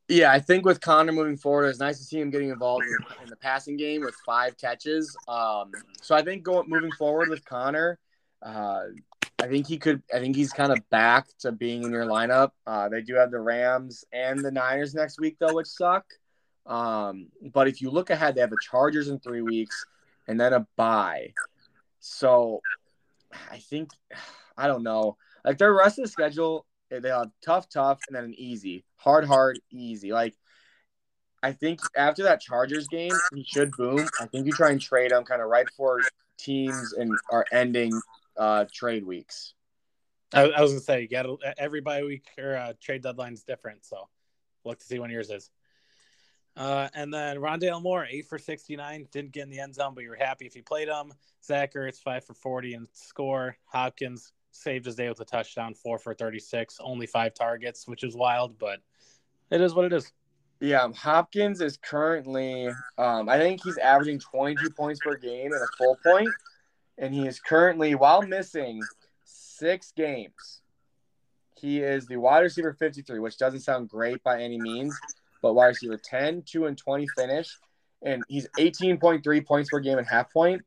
Yeah, 0.09 0.31
I 0.31 0.39
think 0.39 0.65
with 0.65 0.81
Connor 0.81 1.13
moving 1.13 1.37
forward, 1.37 1.67
it's 1.67 1.81
nice 1.81 1.99
to 1.99 2.05
see 2.05 2.21
him 2.21 2.31
getting 2.31 2.51
involved 2.51 2.85
in, 2.85 3.25
in 3.25 3.29
the 3.29 3.37
passing 3.37 3.77
game 3.77 4.03
with 4.03 4.15
five 4.25 4.57
catches. 4.57 5.17
Um, 5.27 5.73
so 6.01 6.15
I 6.15 6.23
think 6.23 6.45
going 6.45 6.69
moving 6.69 6.93
forward 6.93 7.29
with 7.29 7.45
Connor, 7.45 7.99
uh, 8.41 8.83
I 9.39 9.49
think 9.49 9.67
he 9.67 9.77
could. 9.79 10.03
I 10.15 10.19
think 10.19 10.35
he's 10.35 10.53
kind 10.53 10.73
of 10.73 10.79
back 10.91 11.27
to 11.41 11.53
being 11.53 11.83
in 11.83 11.91
your 11.91 12.07
lineup. 12.07 12.51
Uh, 12.67 12.89
they 12.89 13.03
do 13.03 13.15
have 13.15 13.31
the 13.31 13.41
Rams 13.41 14.05
and 14.13 14.41
the 14.41 14.51
Niners 14.51 14.95
next 14.95 15.21
week 15.21 15.37
though, 15.39 15.55
which 15.55 15.67
suck. 15.67 16.05
Um, 16.65 17.29
but 17.53 17.69
if 17.69 17.81
you 17.81 17.91
look 17.91 18.11
ahead, 18.11 18.35
they 18.35 18.41
have 18.41 18.51
the 18.51 18.59
Chargers 18.63 19.09
in 19.09 19.21
three 19.21 19.43
weeks 19.43 19.85
and 20.27 20.41
then 20.41 20.53
a 20.53 20.67
bye. 20.77 21.33
So 22.01 22.61
I 23.51 23.59
think 23.59 23.91
I 24.57 24.67
don't 24.67 24.83
know. 24.83 25.17
Like 25.45 25.59
their 25.59 25.75
rest 25.75 25.99
of 25.99 26.05
the 26.05 26.11
schedule, 26.11 26.67
they 26.91 27.09
have 27.09 27.31
tough, 27.45 27.69
tough, 27.69 28.01
and 28.09 28.17
then 28.17 28.25
an 28.25 28.35
easy, 28.37 28.85
hard, 28.97 29.25
hard, 29.25 29.61
easy. 29.71 30.13
Like 30.13 30.35
I 31.43 31.53
think 31.53 31.81
after 31.95 32.25
that 32.25 32.41
Chargers 32.41 32.89
game, 32.89 33.13
he 33.35 33.45
should 33.45 33.71
boom. 33.73 34.09
I 34.19 34.27
think 34.27 34.47
you 34.47 34.53
try 34.53 34.71
and 34.71 34.81
trade 34.81 35.13
him 35.13 35.25
kind 35.25 35.43
of 35.43 35.49
right 35.49 35.67
before 35.67 36.01
teams 36.39 36.95
and 36.95 37.13
are 37.31 37.45
ending 37.53 37.93
uh, 38.39 38.65
trade 38.73 39.05
weeks. 39.05 39.55
I, 40.33 40.43
I 40.43 40.61
was 40.61 40.73
gonna 40.73 40.81
say 40.81 41.03
you 41.03 41.09
got 41.09 41.27
every 41.59 41.81
bye 41.81 42.03
week 42.03 42.27
or 42.39 42.57
uh, 42.57 42.73
trade 42.81 43.03
deadline 43.03 43.33
is 43.33 43.43
different, 43.43 43.85
so 43.85 44.09
look 44.65 44.79
to 44.79 44.85
see 44.85 44.99
when 44.99 45.11
yours 45.11 45.31
is. 45.31 45.51
Uh, 46.57 46.89
and 46.95 47.13
then 47.13 47.37
Rondale 47.37 47.83
Moore, 47.83 48.07
eight 48.11 48.27
for 48.27 48.39
sixty-nine, 48.39 49.07
didn't 49.13 49.33
get 49.33 49.45
in 49.45 49.51
the 49.51 49.61
end 49.61 49.75
zone, 49.75 49.93
but 49.95 50.03
you 50.03 50.11
were 50.11 50.17
happy 50.17 50.47
if 50.47 50.57
you 50.57 50.63
played 50.63 50.89
him. 50.89 51.13
Zach 51.45 51.75
Ertz, 51.75 52.01
five 52.01 52.25
for 52.25 52.35
forty 52.35 52.75
and 52.75 52.89
score. 52.93 53.57
Hopkins 53.67 54.33
saved 54.53 54.87
his 54.87 54.97
day 54.97 55.09
with 55.09 55.21
a 55.21 55.25
touchdown, 55.25 55.75
four 55.75 55.99
for 55.99 56.15
thirty-six, 56.15 56.79
only 56.81 57.07
five 57.07 57.35
targets, 57.35 57.87
which 57.87 58.03
is 58.03 58.17
wild, 58.17 58.59
but 58.59 58.81
it 59.51 59.61
is 59.61 59.75
what 59.75 59.85
it 59.85 59.93
is. 59.93 60.13
Yeah, 60.61 60.89
Hopkins 60.95 61.61
is 61.61 61.77
currently, 61.77 62.69
um, 62.97 63.29
I 63.29 63.37
think 63.39 63.63
he's 63.63 63.77
averaging 63.77 64.19
22 64.21 64.71
points 64.71 65.01
per 65.05 65.15
game 65.17 65.53
and 65.53 65.63
a 65.63 65.67
full 65.77 65.99
point, 66.03 66.31
and 66.99 67.15
he 67.15 67.27
is 67.27 67.41
currently, 67.41 67.95
while 67.95 68.23
missing 68.23 68.81
six 69.25 69.93
games, 69.97 70.61
he 71.59 71.81
is 71.81 72.07
the 72.07 72.17
wide 72.17 72.41
receiver 72.41 72.75
53, 72.75 73.19
which 73.19 73.39
doesn't 73.39 73.61
sound 73.61 73.89
great 73.89 74.23
by 74.23 74.43
any 74.43 74.61
means, 74.61 74.99
but 75.43 75.55
wide 75.55 75.69
receiver 75.69 75.99
10, 76.03 76.43
2 76.47 76.67
and 76.67 76.77
20 76.77 77.07
finish, 77.17 77.59
and 78.03 78.23
he's 78.29 78.47
18.3 78.59 79.47
points 79.47 79.71
per 79.71 79.81
game 79.81 79.99
and 79.99 80.07
half 80.07 80.33
point. 80.33 80.63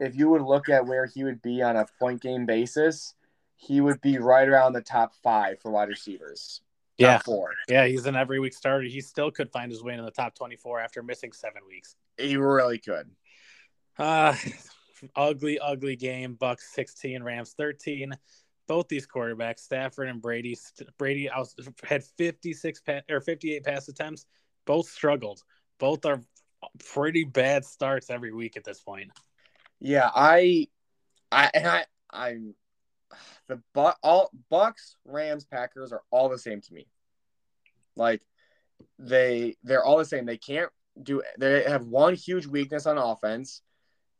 If 0.00 0.16
you 0.16 0.28
would 0.30 0.42
look 0.42 0.68
at 0.68 0.86
where 0.86 1.06
he 1.06 1.22
would 1.22 1.40
be 1.40 1.62
on 1.62 1.76
a 1.76 1.86
point 2.00 2.20
game 2.20 2.46
basis, 2.46 3.14
he 3.56 3.80
would 3.80 4.00
be 4.00 4.18
right 4.18 4.48
around 4.48 4.72
the 4.72 4.80
top 4.80 5.12
five 5.22 5.60
for 5.60 5.70
wide 5.70 5.88
receivers. 5.88 6.60
Yeah, 6.98 7.18
four. 7.18 7.50
yeah, 7.68 7.86
he's 7.86 8.06
an 8.06 8.14
every 8.14 8.38
week 8.38 8.54
starter. 8.54 8.84
He 8.84 9.00
still 9.00 9.30
could 9.30 9.50
find 9.50 9.70
his 9.70 9.82
way 9.82 9.94
in 9.94 10.04
the 10.04 10.12
top 10.12 10.36
twenty-four 10.36 10.78
after 10.78 11.02
missing 11.02 11.32
seven 11.32 11.62
weeks. 11.66 11.96
He 12.16 12.36
really 12.36 12.78
could. 12.78 13.10
Uh 13.98 14.36
ugly, 15.16 15.58
ugly 15.58 15.96
game. 15.96 16.34
Bucks 16.34 16.72
16, 16.74 17.22
Rams 17.22 17.54
13. 17.56 18.12
both 18.66 18.88
these 18.88 19.06
quarterbacks, 19.06 19.60
Stafford 19.60 20.08
and 20.08 20.22
Brady. 20.22 20.56
Brady 20.98 21.28
had 21.84 22.04
56 22.16 22.80
or 23.10 23.20
58 23.20 23.64
pass 23.64 23.88
attempts. 23.88 24.26
Both 24.64 24.88
struggled. 24.88 25.42
Both 25.78 26.06
are 26.06 26.22
pretty 26.92 27.24
bad 27.24 27.64
starts 27.64 28.10
every 28.10 28.32
week 28.32 28.56
at 28.56 28.64
this 28.64 28.80
point. 28.80 29.10
Yeah, 29.80 30.10
I, 30.14 30.68
I, 31.30 31.50
and 31.52 31.66
I, 31.66 31.84
I'm 32.10 32.54
the 33.48 33.60
but 33.74 33.96
all 34.02 34.30
Bucks, 34.50 34.96
Rams, 35.04 35.44
Packers 35.44 35.92
are 35.92 36.02
all 36.10 36.28
the 36.28 36.38
same 36.38 36.60
to 36.62 36.74
me. 36.74 36.86
Like 37.96 38.22
they, 38.98 39.56
they're 39.62 39.84
all 39.84 39.98
the 39.98 40.04
same. 40.04 40.24
They 40.24 40.38
can't 40.38 40.70
do. 41.00 41.22
They 41.38 41.64
have 41.64 41.84
one 41.84 42.14
huge 42.14 42.46
weakness 42.46 42.86
on 42.86 42.96
offense, 42.98 43.60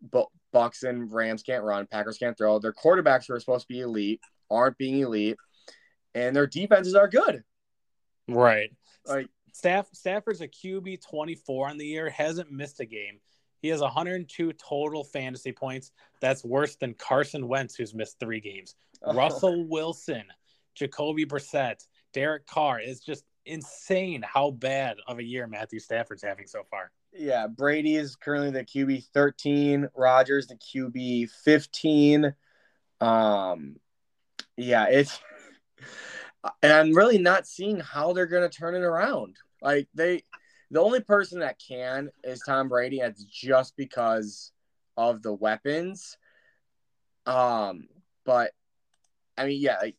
but 0.01 0.27
Bucks 0.53 0.83
and 0.83 1.13
Rams 1.13 1.43
can't 1.43 1.65
run. 1.65 1.87
Packers 1.87 2.19
can't 2.19 2.37
throw. 2.37 2.59
Their 2.59 2.73
quarterbacks 2.73 3.27
who 3.27 3.35
are 3.35 3.41
supposed 3.41 3.67
to 3.67 3.73
be 3.73 3.81
elite 3.81 4.21
aren't 4.51 4.79
being 4.79 5.01
elite, 5.01 5.37
and 6.15 6.35
their 6.35 6.47
defenses 6.47 6.95
are 6.95 7.09
good. 7.09 7.43
Right. 8.29 8.71
Like 9.07 9.29
Staff 9.53 9.89
Stafford's 9.93 10.41
a 10.41 10.49
QB 10.49 11.07
24 11.09 11.69
on 11.69 11.79
the 11.79 11.87
year, 11.87 12.11
hasn't 12.11 12.51
missed 12.51 12.81
a 12.81 12.87
game. 12.87 13.21
He 13.61 13.69
has 13.69 13.81
102 13.81 14.53
total 14.53 15.05
fantasy 15.05 15.53
points. 15.53 15.91
That's 16.21 16.45
worse 16.45 16.77
than 16.77 16.95
Carson 16.95 17.49
Wentz, 17.49 17.75
who's 17.75 17.95
missed 17.95 18.21
three 18.21 18.41
games. 18.41 18.75
Oh. 19.03 19.15
Russell 19.15 19.67
Wilson, 19.67 20.25
Jacoby 20.75 21.25
Brissett, 21.25 21.87
Derek 22.13 22.47
Carr. 22.47 22.81
It's 22.81 23.01
just 23.01 23.25
insane 23.47 24.23
how 24.23 24.51
bad 24.51 24.99
of 25.07 25.19
a 25.19 25.25
year 25.25 25.47
Matthew 25.47 25.79
Stafford's 25.79 26.23
having 26.23 26.47
so 26.47 26.63
far. 26.71 26.91
Yeah, 27.15 27.47
Brady 27.47 27.95
is 27.95 28.17
currently 28.17 28.51
the 28.51 28.65
QB 28.65 29.07
13, 29.15 29.89
Rodgers 29.95 30.49
the 30.49 30.57
QB 30.57 31.31
15. 31.31 32.35
Um 33.01 33.77
yeah, 34.57 34.87
it's 34.89 35.19
and 36.63 36.73
I'm 36.73 36.95
really 36.95 37.19
not 37.19 37.47
seeing 37.47 37.81
how 37.81 38.13
they're 38.13 38.27
going 38.27 38.49
to 38.49 38.57
turn 38.57 38.75
it 38.75 38.83
around. 38.83 39.37
Like 39.63 39.89
they, 39.95 40.23
the 40.71 40.81
only 40.81 41.01
person 41.01 41.41
that 41.41 41.59
can 41.59 42.11
is 42.23 42.41
Tom 42.47 42.69
Brady. 42.69 43.01
It's 43.01 43.25
just 43.25 43.77
because 43.77 44.53
of 44.97 45.23
the 45.23 45.33
weapons. 45.33 46.17
Um, 47.27 47.89
but 48.25 48.53
I 49.39 49.47
mean, 49.47 49.61
yeah, 49.61 49.79
like 49.81 49.97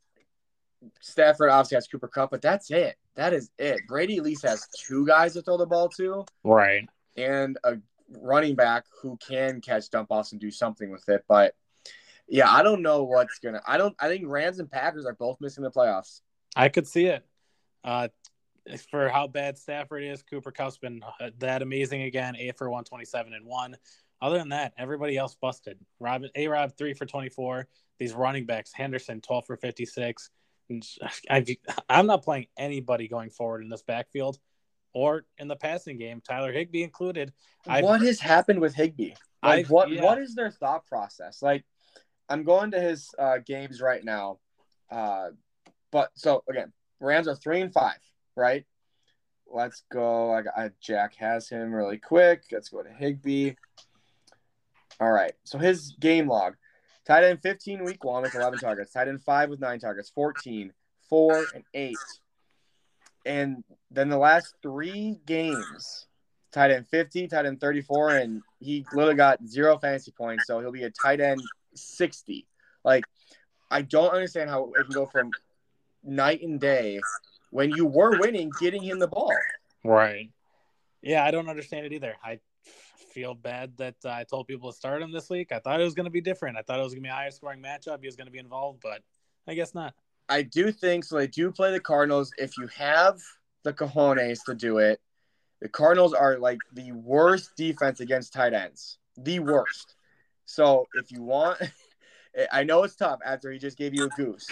Stafford 1.02 1.50
obviously 1.50 1.76
has 1.76 1.88
Cooper 1.88 2.08
Kupp, 2.08 2.32
but 2.32 2.42
that's 2.42 2.72
it. 2.72 2.96
That 3.16 3.34
is 3.34 3.50
it. 3.58 3.82
Brady 3.88 4.18
at 4.18 4.24
least 4.24 4.46
has 4.46 4.68
two 4.78 5.06
guys 5.06 5.34
to 5.34 5.42
throw 5.42 5.58
the 5.58 5.66
ball 5.66 5.90
to, 5.90 6.26
right, 6.44 6.88
and 7.18 7.58
a 7.64 7.78
running 8.22 8.56
back 8.56 8.86
who 9.02 9.18
can 9.18 9.62
catch 9.62 9.90
dump 9.90 10.08
offs 10.10 10.32
and 10.32 10.42
do 10.42 10.52
something 10.52 10.92
with 10.92 11.08
it. 11.10 11.24
But 11.28 11.56
yeah, 12.28 12.50
I 12.50 12.64
don't 12.64 12.82
know 12.82 13.04
what's 13.04 13.40
gonna. 13.40 13.62
I 13.68 13.78
don't. 13.78 13.96
I 14.00 14.08
think 14.08 14.24
Rams 14.28 14.60
and 14.60 14.70
Packers 14.70 15.06
are 15.06 15.14
both 15.14 15.40
missing 15.40 15.64
the 15.64 15.72
playoffs. 15.72 16.22
I 16.56 16.70
could 16.70 16.88
see 16.88 17.06
it. 17.06 17.26
Uh, 17.84 18.08
for 18.90 19.10
how 19.10 19.28
bad 19.28 19.58
Stafford 19.58 20.04
is, 20.04 20.24
Cooper 20.24 20.52
Kupp's 20.52 20.78
been 20.78 21.02
uh, 21.20 21.30
that 21.40 21.62
amazing 21.62 22.04
again. 22.04 22.36
Eight 22.36 22.58
for 22.58 22.70
one 22.70 22.84
twenty 22.84 23.06
seven 23.06 23.34
and 23.34 23.46
one. 23.46 23.78
Other 24.22 24.38
than 24.38 24.50
that, 24.50 24.74
everybody 24.78 25.18
else 25.18 25.36
busted. 25.36 25.78
A 26.36 26.48
Rob 26.48 26.78
three 26.78 26.94
for 26.94 27.06
twenty 27.06 27.30
four. 27.30 27.68
These 28.00 28.14
running 28.14 28.46
backs, 28.46 28.74
Henderson 28.74 29.22
twelve 29.22 29.46
for 29.46 29.56
fifty 29.56 29.86
six. 29.86 30.30
I, 31.30 31.46
I'm 31.88 32.08
not 32.08 32.24
playing 32.24 32.48
anybody 32.58 33.08
going 33.08 33.30
forward 33.30 33.62
in 33.62 33.70
this 33.70 33.84
backfield 33.84 34.40
or 34.96 35.26
in 35.38 35.50
the 35.50 35.58
passing 35.58 35.98
game, 35.98 36.22
Tyler 36.22 36.54
Higbee 36.54 36.82
included. 36.82 37.34
I've, 37.68 37.84
what 37.84 38.02
has 38.02 38.18
happened 38.20 38.62
with 38.62 38.74
Higbee? 38.74 39.12
Like, 39.44 39.68
what 39.68 39.92
yeah. 39.92 40.02
what 40.02 40.18
is 40.18 40.34
their 40.34 40.50
thought 40.50 40.86
process? 40.86 41.42
Like, 41.42 41.66
I'm 42.30 42.44
going 42.44 42.72
to 42.72 42.80
his 42.80 43.10
uh, 43.20 43.40
games 43.46 43.82
right 43.82 44.04
now. 44.04 44.40
Uh, 44.90 45.32
but 45.92 46.12
so 46.16 46.44
again, 46.50 46.72
Rams 47.02 47.28
are 47.28 47.36
three 47.36 47.60
and 47.60 47.74
five, 47.74 48.00
right? 48.38 48.66
Let's 49.46 49.84
go. 49.92 50.32
I, 50.32 50.44
I 50.56 50.70
Jack 50.82 51.16
has 51.16 51.50
him 51.50 51.74
really 51.74 52.00
quick. 52.00 52.44
Let's 52.52 52.70
go 52.70 52.82
to 52.82 52.90
Higbee. 52.90 53.52
All 55.02 55.12
right. 55.12 55.34
So 55.44 55.58
his 55.58 55.96
game 56.00 56.28
log. 56.28 56.56
Tight 57.06 57.26
end 57.26 57.42
15 57.44 57.84
week 57.84 58.04
one 58.04 58.24
with 58.24 58.34
11 58.34 58.60
targets. 58.60 58.94
Tight 58.94 59.10
end 59.10 59.22
five 59.22 59.50
with 59.50 59.60
nine 59.60 59.80
targets. 59.80 60.10
14, 60.10 60.72
four, 61.08 61.46
and 61.54 61.64
eight. 61.74 61.98
And 63.26 63.64
then 63.92 64.10
the 64.10 64.18
last 64.18 64.54
three 64.62 65.20
games, 65.26 66.08
tight 66.52 66.72
end 66.72 66.88
50, 66.88 67.28
tight 67.28 67.46
end 67.46 67.60
34, 67.60 68.10
and 68.18 68.42
he 68.60 68.86
literally 68.94 69.16
got 69.16 69.46
zero 69.48 69.78
fantasy 69.78 70.12
points. 70.12 70.48
So 70.48 70.60
he'll 70.60 70.72
be 70.72 70.84
a 70.84 70.92
tight 70.92 71.20
end 71.20 71.42
60. 71.74 72.48
Like, 72.84 73.04
I 73.72 73.82
don't 73.82 74.14
understand 74.14 74.50
how 74.50 74.72
it 74.76 74.84
can 74.84 74.94
go 74.94 75.08
from 75.08 75.32
night 76.04 76.42
and 76.44 76.60
day 76.60 77.00
when 77.50 77.72
you 77.72 77.86
were 77.86 78.20
winning, 78.20 78.52
getting 78.60 78.84
him 78.84 79.00
the 79.00 79.08
ball. 79.08 79.36
Right. 79.84 80.30
Yeah, 81.02 81.24
I 81.24 81.32
don't 81.32 81.50
understand 81.50 81.86
it 81.86 81.94
either. 81.94 82.16
I 82.24 82.40
feel 83.16 83.34
bad 83.34 83.78
that 83.78 83.96
uh, 84.04 84.10
I 84.10 84.26
told 84.26 84.48
people 84.48 84.72
to 84.72 84.78
start 84.78 85.02
him 85.02 85.12
this 85.12 85.30
week. 85.30 85.52
I 85.52 85.60
thought 85.60 85.80
it 85.80 85.84
was 85.84 85.94
going 85.94 86.06
to 86.06 86.12
be 86.12 86.22
different. 86.22 86.58
I 86.58 86.62
thought 86.62 86.80
it 86.80 86.84
was 86.84 86.94
going 86.94 87.04
to 87.04 87.08
be 87.08 87.12
a 87.12 87.14
higher 87.14 87.32
scoring 87.32 87.62
matchup. 87.62 88.00
He 88.02 88.08
was 88.08 88.16
going 88.16 88.28
to 88.28 88.32
be 88.32 88.40
involved, 88.40 88.82
but 88.84 89.02
I 89.48 89.54
guess 89.54 89.74
not. 89.74 89.94
I 90.28 90.42
do 90.42 90.72
think 90.72 91.04
so. 91.04 91.18
They 91.18 91.28
do 91.28 91.52
play 91.52 91.72
the 91.72 91.80
Cardinals. 91.80 92.32
If 92.38 92.58
you 92.58 92.68
have 92.68 93.20
the 93.64 93.74
cojones 93.74 94.44
to 94.46 94.56
do 94.56 94.80
it, 94.80 95.00
the 95.62 95.70
Cardinals 95.70 96.14
are 96.14 96.38
like 96.38 96.60
the 96.74 96.92
worst 96.92 97.56
defense 97.56 98.00
against 98.00 98.34
tight 98.34 98.54
ends. 98.54 98.98
The 99.18 99.40
worst. 99.40 99.96
So 100.46 100.88
if 100.96 101.12
you 101.12 101.22
want, 101.22 101.60
I 102.52 102.64
know 102.64 102.84
it's 102.84 102.96
tough 102.96 103.20
after 103.26 103.52
he 103.52 103.60
just 103.60 103.78
gave 103.78 103.94
you 103.94 104.06
a 104.06 104.10
goose, 104.10 104.48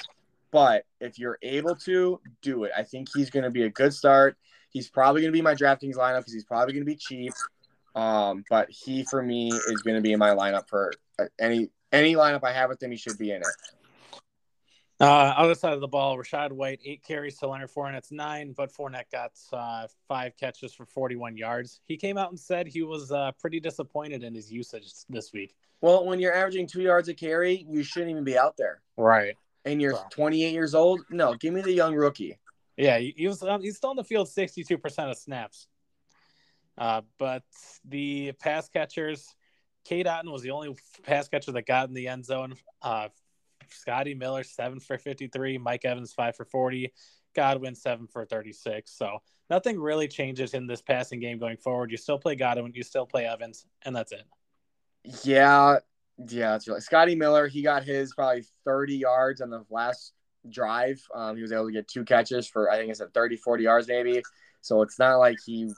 but 0.52 0.86
if 1.00 1.20
you're 1.20 1.38
able 1.42 1.76
to 1.78 2.20
do 2.42 2.64
it, 2.64 2.72
I 2.76 2.84
think 2.84 3.10
he's 3.14 3.30
going 3.30 3.44
to 3.44 3.52
be 3.52 3.64
a 3.64 3.70
good 3.70 3.94
start. 3.94 4.38
He's 4.70 4.90
probably 4.90 5.22
going 5.22 5.32
to 5.32 5.38
be 5.38 5.42
my 5.42 5.54
DraftKings 5.54 5.96
lineup 5.96 6.20
because 6.20 6.34
he's 6.34 6.46
probably 6.46 6.74
going 6.74 6.86
to 6.86 6.92
be 6.92 6.96
cheap. 6.96 7.34
Um, 7.96 8.44
but 8.50 8.70
he 8.72 9.04
for 9.04 9.22
me 9.22 9.50
is 9.52 9.82
going 9.84 9.96
to 9.96 10.02
be 10.02 10.14
in 10.14 10.20
my 10.20 10.32
lineup 10.32 10.68
for 10.68 10.92
uh, 11.20 11.26
any 11.40 11.70
any 11.92 12.16
lineup 12.16 12.44
I 12.44 12.52
have 12.52 12.70
with 12.70 12.82
him. 12.82 12.90
He 12.90 12.98
should 12.98 13.20
be 13.20 13.32
in 13.32 13.42
it. 13.42 13.48
Uh, 15.04 15.34
other 15.38 15.56
side 15.56 15.74
of 15.74 15.82
the 15.82 15.88
ball, 15.88 16.18
Rachaad 16.18 16.52
White, 16.52 16.80
eight 16.86 17.04
carries 17.04 17.38
to 17.40 17.48
Leonard 17.48 17.72
Fournette's 17.72 18.12
nine, 18.12 18.54
but 18.56 18.72
Fournette 18.72 19.12
got 19.12 19.32
uh, 19.52 19.88
five 20.08 20.38
catches 20.38 20.74
for 20.74 20.86
41 20.86 21.38
yards. 21.38 21.82
He 21.86 21.98
came 21.98 22.18
out 22.18 22.30
and 22.30 22.40
said 22.40 22.68
he 22.68 22.84
was 22.84 23.12
uh, 23.12 23.32
pretty 23.40 23.60
disappointed 23.60 24.24
in 24.24 24.34
his 24.34 24.52
usage 24.52 24.92
this 25.10 25.34
week. 25.34 25.56
Well, 25.82 26.06
when 26.06 26.20
you're 26.20 26.34
averaging 26.34 26.68
two 26.68 26.82
yards 26.82 27.10
a 27.10 27.14
carry, 27.14 27.66
you 27.70 27.84
shouldn't 27.84 28.12
even 28.12 28.24
be 28.24 28.38
out 28.38 28.56
there. 28.58 28.82
Right. 28.96 29.36
And 29.66 29.82
you're 29.82 29.98
28 30.12 30.54
years 30.54 30.76
old? 30.76 31.02
No, 31.10 31.34
give 31.34 31.54
me 31.54 31.62
the 31.62 31.74
young 31.74 31.96
rookie. 31.96 32.38
Yeah, 32.78 32.98
he 32.98 33.28
was. 33.28 33.44
Um, 33.44 33.62
he's 33.62 33.78
still 33.78 33.92
on 33.92 33.96
the 33.96 34.04
field 34.04 34.28
62% 34.28 35.12
of 35.12 35.18
snaps. 35.18 35.68
Uh, 36.78 37.02
but 37.20 37.44
the 37.86 38.32
pass 38.40 38.68
catchers, 38.70 39.36
Cade 39.86 40.08
Otton 40.08 40.32
was 40.32 40.42
the 40.42 40.52
only 40.52 40.76
pass 41.04 41.28
catcher 41.28 41.52
that 41.52 41.66
got 41.66 41.88
in 41.88 41.94
the 41.94 42.08
end 42.08 42.26
zone. 42.26 42.56
Scotty 43.74 44.14
Miller, 44.14 44.44
seven 44.44 44.80
for 44.80 44.98
53. 44.98 45.58
Mike 45.58 45.86
Evans, 45.86 46.14
five 46.14 46.36
for 46.36 46.46
40. 46.46 46.92
Godwin, 47.34 47.76
seven 47.76 48.08
for 48.08 48.26
36. 48.26 48.92
So 48.92 49.20
nothing 49.50 49.80
really 49.80 50.08
changes 50.08 50.54
in 50.54 50.68
this 50.68 50.82
passing 50.82 51.20
game 51.20 51.40
going 51.40 51.58
forward. 51.58 51.92
You 51.92 51.98
still 51.98 52.20
play 52.20 52.36
Godwin, 52.36 52.72
you 52.74 52.84
still 52.84 53.06
play 53.06 53.26
Evans, 53.26 53.66
and 53.84 53.96
that's 53.96 54.12
it. 54.12 54.24
Yeah, 55.24 55.80
yeah, 56.18 56.52
that's 56.52 56.68
really 56.68 56.82
Scotty 56.82 57.16
Miller. 57.16 57.48
He 57.48 57.62
got 57.62 57.84
his 57.84 58.14
probably 58.14 58.46
30 58.66 58.96
yards 58.96 59.42
on 59.42 59.50
the 59.50 59.66
last 59.70 60.14
drive. 60.50 61.02
Um, 61.14 61.36
he 61.36 61.42
was 61.42 61.52
able 61.52 61.68
to 61.68 61.72
get 61.72 61.88
two 61.88 62.04
catches 62.04 62.48
for 62.48 62.70
I 62.70 62.78
think 62.78 62.92
it's 62.92 63.02
at 63.02 63.14
30, 63.14 63.38
40 63.38 63.64
yards 63.64 63.88
maybe. 63.88 64.22
So 64.62 64.82
it's 64.82 65.00
not 65.00 65.18
like 65.18 65.38
he 65.46 65.70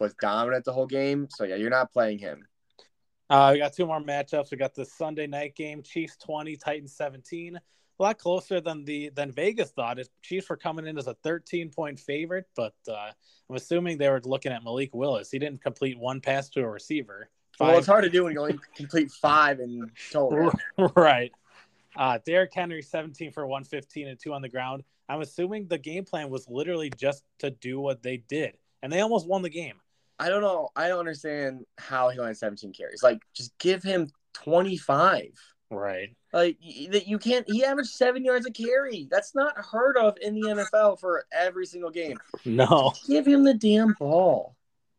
was 0.00 0.14
dominant 0.20 0.64
the 0.64 0.72
whole 0.72 0.86
game. 0.86 1.28
So 1.30 1.44
yeah, 1.44 1.56
you're 1.56 1.70
not 1.70 1.92
playing 1.92 2.18
him. 2.18 2.46
Uh, 3.30 3.50
we 3.52 3.58
got 3.58 3.72
two 3.72 3.86
more 3.86 4.00
matchups. 4.00 4.50
We 4.50 4.56
got 4.56 4.74
the 4.74 4.84
Sunday 4.84 5.26
night 5.26 5.54
game: 5.56 5.82
Chiefs 5.82 6.16
20, 6.18 6.56
Titans 6.56 6.96
17. 6.96 7.56
A 7.56 8.02
lot 8.02 8.18
closer 8.18 8.60
than 8.60 8.84
the 8.84 9.10
than 9.10 9.30
Vegas 9.30 9.70
thought. 9.70 9.98
It, 9.98 10.08
Chiefs 10.22 10.48
were 10.48 10.56
coming 10.56 10.86
in 10.86 10.98
as 10.98 11.06
a 11.06 11.14
13 11.22 11.70
point 11.70 11.98
favorite, 11.98 12.46
but 12.56 12.74
uh, 12.88 13.10
I'm 13.48 13.56
assuming 13.56 13.98
they 13.98 14.10
were 14.10 14.20
looking 14.24 14.52
at 14.52 14.64
Malik 14.64 14.90
Willis. 14.92 15.30
He 15.30 15.38
didn't 15.38 15.62
complete 15.62 15.98
one 15.98 16.20
pass 16.20 16.48
to 16.50 16.60
a 16.60 16.68
receiver. 16.68 17.28
Five. 17.56 17.68
Well, 17.68 17.78
it's 17.78 17.86
hard 17.86 18.04
to 18.04 18.10
do 18.10 18.24
when 18.24 18.32
you 18.32 18.40
only 18.40 18.58
complete 18.74 19.12
five 19.12 19.60
in 19.60 19.90
total. 20.10 20.52
right. 20.96 21.30
Uh, 21.96 22.18
Derrick 22.26 22.52
Henry, 22.52 22.82
17 22.82 23.30
for 23.30 23.46
115 23.46 24.08
and 24.08 24.18
two 24.18 24.32
on 24.32 24.42
the 24.42 24.48
ground. 24.48 24.82
I'm 25.08 25.20
assuming 25.20 25.68
the 25.68 25.78
game 25.78 26.04
plan 26.04 26.30
was 26.30 26.48
literally 26.48 26.90
just 26.96 27.22
to 27.38 27.50
do 27.50 27.78
what 27.78 28.02
they 28.02 28.16
did, 28.16 28.56
and 28.82 28.92
they 28.92 29.00
almost 29.00 29.28
won 29.28 29.42
the 29.42 29.50
game. 29.50 29.76
I 30.18 30.28
don't 30.28 30.42
know. 30.42 30.68
I 30.76 30.88
don't 30.88 31.00
understand 31.00 31.64
how 31.78 32.08
he 32.08 32.18
only 32.18 32.30
had 32.30 32.36
17 32.36 32.72
carries. 32.72 33.02
Like, 33.02 33.20
just 33.34 33.56
give 33.58 33.82
him 33.82 34.10
25. 34.34 35.30
Right. 35.70 36.14
Like 36.32 36.58
that 36.90 37.06
you 37.06 37.18
can't. 37.18 37.48
He 37.48 37.64
averaged 37.64 37.90
seven 37.90 38.24
yards 38.24 38.46
a 38.46 38.50
carry. 38.50 39.08
That's 39.10 39.34
not 39.34 39.56
heard 39.56 39.96
of 39.96 40.16
in 40.20 40.34
the 40.34 40.48
NFL 40.48 41.00
for 41.00 41.24
every 41.32 41.66
single 41.66 41.90
game. 41.90 42.18
No. 42.44 42.92
Just 42.94 43.06
give 43.08 43.26
him 43.26 43.44
the 43.44 43.54
damn 43.54 43.94
ball. 43.98 44.54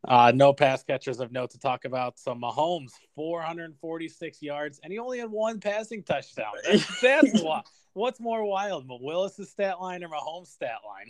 Uh, 0.07 0.31
no 0.35 0.53
pass 0.53 0.83
catchers 0.83 1.19
of 1.19 1.31
note 1.31 1.51
to 1.51 1.59
talk 1.59 1.85
about. 1.85 2.19
So 2.19 2.33
Mahomes, 2.35 2.91
446 3.15 4.41
yards, 4.41 4.79
and 4.83 4.93
he 4.93 4.99
only 4.99 5.19
had 5.19 5.31
one 5.31 5.59
passing 5.59 6.03
touchdown. 6.03 6.53
That's, 6.63 7.01
that's 7.01 7.41
what. 7.41 7.65
What's 7.93 8.19
more 8.19 8.43
wild, 8.43 8.85
Willis's 8.89 9.49
stat 9.49 9.79
line 9.79 10.03
or 10.03 10.09
Mahomes' 10.09 10.47
stat 10.47 10.79
line? 10.85 11.07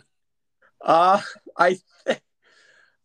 Uh, 0.80 1.20
I 1.58 1.78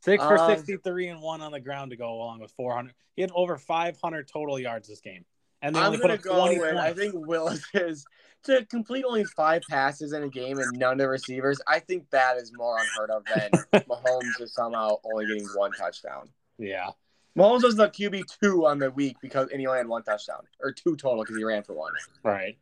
six 0.03 0.23
for 0.23 0.37
Um, 0.37 0.49
63 0.55 1.07
and 1.09 1.21
one 1.21 1.41
on 1.41 1.51
the 1.51 1.59
ground 1.59 1.91
to 1.91 1.97
go 1.97 2.11
along 2.13 2.39
with 2.39 2.51
400. 2.51 2.93
He 3.15 3.21
had 3.21 3.31
over 3.33 3.57
500 3.57 4.27
total 4.27 4.59
yards 4.59 4.87
this 4.87 5.01
game, 5.01 5.25
and 5.61 5.75
they 5.75 5.79
I'm 5.79 5.87
only 5.87 5.97
put 5.97 6.03
gonna 6.03 6.13
up 6.15 6.21
go 6.21 6.35
20 6.39 6.59
with. 6.59 6.75
I 6.75 6.93
think 6.93 7.13
Willis 7.15 7.63
is 7.73 8.05
to 8.43 8.65
complete 8.65 9.05
only 9.05 9.23
five 9.23 9.61
passes 9.69 10.13
in 10.13 10.23
a 10.23 10.29
game 10.29 10.57
and 10.59 10.71
none 10.79 10.93
of 10.93 10.97
the 10.97 11.07
receivers. 11.09 11.61
I 11.67 11.79
think 11.79 12.09
that 12.09 12.37
is 12.37 12.51
more 12.55 12.77
unheard 12.79 13.11
of 13.11 13.23
than 13.25 13.83
Mahomes 13.87 14.41
is 14.41 14.53
somehow 14.53 14.97
only 15.03 15.27
getting 15.27 15.47
one 15.55 15.71
touchdown. 15.73 16.29
yeah, 16.57 16.89
Mahomes 17.37 17.63
was 17.63 17.75
the 17.75 17.87
QB 17.89 18.23
two 18.41 18.65
on 18.65 18.79
the 18.79 18.89
week 18.91 19.17
because 19.21 19.49
and 19.51 19.59
he 19.59 19.67
only 19.67 19.77
had 19.77 19.87
one 19.87 20.03
touchdown 20.03 20.41
or 20.61 20.71
two 20.71 20.95
total 20.95 21.23
because 21.23 21.37
he 21.37 21.43
ran 21.43 21.61
for 21.63 21.73
one. 21.73 21.93
right. 22.23 22.57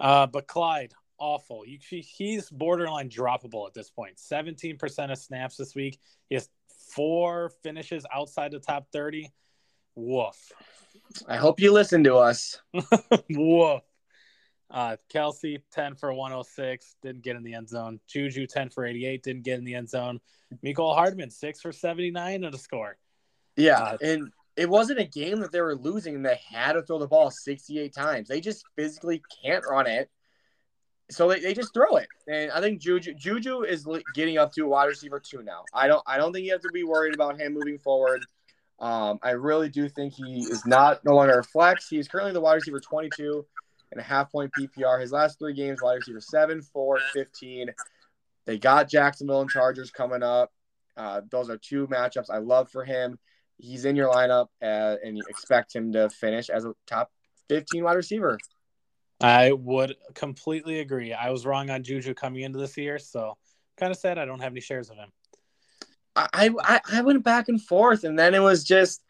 Uh, 0.00 0.26
but 0.26 0.46
Clyde, 0.46 0.94
awful. 1.18 1.62
He- 1.62 2.00
he's 2.00 2.48
borderline 2.48 3.10
droppable 3.10 3.66
at 3.66 3.74
this 3.74 3.90
point. 3.90 4.16
17% 4.16 5.12
of 5.12 5.18
snaps 5.18 5.58
this 5.58 5.74
week. 5.74 5.98
He 6.30 6.36
has 6.36 6.48
four 6.94 7.50
finishes 7.62 8.04
outside 8.14 8.52
the 8.52 8.58
top 8.58 8.86
30. 8.92 9.30
Woof. 9.94 10.36
I 11.28 11.36
hope 11.36 11.60
you 11.60 11.72
listen 11.72 12.04
to 12.04 12.16
us. 12.16 12.60
Woof. 13.30 13.82
Uh, 14.70 14.96
Kelce, 15.12 15.60
10 15.72 15.96
for 15.96 16.12
106, 16.12 16.94
didn't 17.02 17.22
get 17.22 17.34
in 17.34 17.42
the 17.42 17.54
end 17.54 17.68
zone. 17.68 17.98
Juju, 18.06 18.46
10 18.46 18.70
for 18.70 18.86
88, 18.86 19.22
didn't 19.22 19.42
get 19.42 19.58
in 19.58 19.64
the 19.64 19.74
end 19.74 19.88
zone. 19.88 20.20
Mecole 20.64 20.94
Hardman, 20.94 21.30
6 21.30 21.60
for 21.60 21.72
79 21.72 22.44
on 22.44 22.52
the 22.52 22.58
score. 22.58 22.96
Yeah, 23.56 23.80
Uh, 23.80 23.96
and 24.00 24.32
it 24.56 24.68
wasn't 24.68 25.00
a 25.00 25.04
game 25.04 25.40
that 25.40 25.50
they 25.50 25.60
were 25.60 25.74
losing 25.74 26.14
and 26.14 26.24
they 26.24 26.38
had 26.48 26.74
to 26.74 26.82
throw 26.82 26.98
the 26.98 27.08
ball 27.08 27.30
68 27.30 27.92
times. 27.92 28.28
They 28.28 28.40
just 28.40 28.64
physically 28.76 29.22
can't 29.42 29.64
run 29.68 29.86
it. 29.88 30.08
So 31.10 31.28
they, 31.28 31.40
they 31.40 31.54
just 31.54 31.74
throw 31.74 31.96
it. 31.96 32.08
And 32.28 32.50
I 32.52 32.60
think 32.60 32.80
Juju 32.80 33.14
Juju 33.14 33.62
is 33.62 33.86
getting 34.14 34.38
up 34.38 34.52
to 34.54 34.64
a 34.64 34.68
wide 34.68 34.86
receiver 34.86 35.20
two 35.20 35.42
now. 35.42 35.64
I 35.74 35.88
don't 35.88 36.02
I 36.06 36.16
don't 36.16 36.32
think 36.32 36.46
you 36.46 36.52
have 36.52 36.62
to 36.62 36.70
be 36.72 36.84
worried 36.84 37.14
about 37.14 37.40
him 37.40 37.54
moving 37.54 37.78
forward. 37.78 38.24
Um, 38.78 39.18
I 39.22 39.32
really 39.32 39.68
do 39.68 39.88
think 39.88 40.14
he 40.14 40.40
is 40.40 40.64
not 40.64 41.04
no 41.04 41.14
longer 41.14 41.38
a 41.38 41.44
flex. 41.44 41.88
He 41.88 41.98
is 41.98 42.08
currently 42.08 42.32
the 42.32 42.40
wide 42.40 42.54
receiver 42.54 42.80
22 42.80 43.44
and 43.92 44.00
a 44.00 44.04
half 44.04 44.32
point 44.32 44.52
PPR. 44.58 45.00
His 45.00 45.12
last 45.12 45.38
three 45.38 45.52
games, 45.52 45.82
wide 45.82 45.96
receiver 45.96 46.20
7, 46.20 46.62
4, 46.62 46.98
15. 47.12 47.70
They 48.46 48.58
got 48.58 48.88
Jacksonville 48.88 49.42
and 49.42 49.50
Chargers 49.50 49.90
coming 49.90 50.22
up. 50.22 50.50
Uh, 50.96 51.20
those 51.30 51.50
are 51.50 51.58
two 51.58 51.86
matchups 51.88 52.30
I 52.30 52.38
love 52.38 52.70
for 52.70 52.84
him. 52.84 53.18
He's 53.58 53.84
in 53.84 53.96
your 53.96 54.10
lineup, 54.10 54.46
uh, 54.62 54.96
and 55.04 55.16
you 55.16 55.24
expect 55.28 55.74
him 55.74 55.92
to 55.92 56.08
finish 56.08 56.48
as 56.48 56.64
a 56.64 56.72
top 56.86 57.10
15 57.48 57.84
wide 57.84 57.96
receiver. 57.96 58.38
I 59.20 59.52
would 59.52 59.96
completely 60.14 60.80
agree. 60.80 61.12
I 61.12 61.30
was 61.30 61.44
wrong 61.44 61.70
on 61.70 61.82
Juju 61.82 62.14
coming 62.14 62.42
into 62.42 62.58
this 62.58 62.76
year, 62.76 62.98
so 62.98 63.36
kind 63.76 63.92
of 63.92 63.98
sad 63.98 64.18
I 64.18 64.24
don't 64.24 64.40
have 64.40 64.52
any 64.52 64.60
shares 64.60 64.90
of 64.90 64.96
him. 64.96 65.10
I, 66.16 66.50
I 66.62 66.80
I 66.92 67.02
went 67.02 67.22
back 67.22 67.48
and 67.48 67.62
forth, 67.62 68.04
and 68.04 68.18
then 68.18 68.34
it 68.34 68.40
was 68.40 68.64
just, 68.64 69.02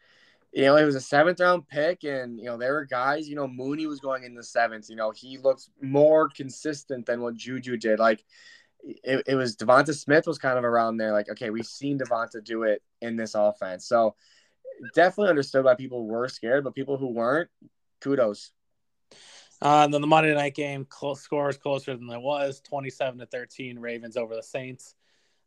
you 0.51 0.63
know, 0.65 0.75
it 0.75 0.85
was 0.85 0.95
a 0.95 1.01
seventh 1.01 1.39
round 1.39 1.67
pick, 1.67 2.03
and 2.03 2.37
you 2.37 2.45
know 2.45 2.57
there 2.57 2.73
were 2.73 2.85
guys, 2.85 3.27
you 3.27 3.35
know, 3.35 3.47
Mooney 3.47 3.87
was 3.87 3.99
going 3.99 4.23
in 4.23 4.35
the 4.35 4.43
seventh. 4.43 4.89
You 4.89 4.95
know, 4.95 5.11
he 5.11 5.37
looks 5.37 5.69
more 5.81 6.29
consistent 6.29 7.05
than 7.05 7.21
what 7.21 7.35
Juju 7.35 7.77
did. 7.77 7.99
Like, 7.99 8.23
it, 8.83 9.23
it 9.27 9.35
was 9.35 9.55
Devonta 9.55 9.95
Smith 9.95 10.27
was 10.27 10.37
kind 10.37 10.57
of 10.57 10.63
around 10.63 10.97
there. 10.97 11.11
Like, 11.11 11.29
okay, 11.29 11.49
we've 11.49 11.65
seen 11.65 11.97
Devonta 11.97 12.43
do 12.43 12.63
it 12.63 12.83
in 13.01 13.15
this 13.15 13.33
offense, 13.33 13.87
so 13.87 14.15
definitely 14.93 15.29
understood 15.29 15.65
why 15.65 15.75
people 15.75 16.05
were 16.05 16.27
scared, 16.27 16.63
but 16.63 16.75
people 16.75 16.97
who 16.97 17.07
weren't, 17.07 17.49
kudos. 18.01 18.51
Uh, 19.61 19.83
and 19.83 19.93
then 19.93 20.01
the 20.01 20.07
Monday 20.07 20.33
night 20.33 20.55
game 20.55 20.85
close, 20.85 21.21
score 21.21 21.49
is 21.49 21.57
closer 21.57 21.95
than 21.95 22.09
it 22.09 22.21
was 22.21 22.61
27 22.61 23.19
to 23.19 23.25
13, 23.27 23.77
Ravens 23.77 24.17
over 24.17 24.35
the 24.35 24.43
Saints. 24.43 24.95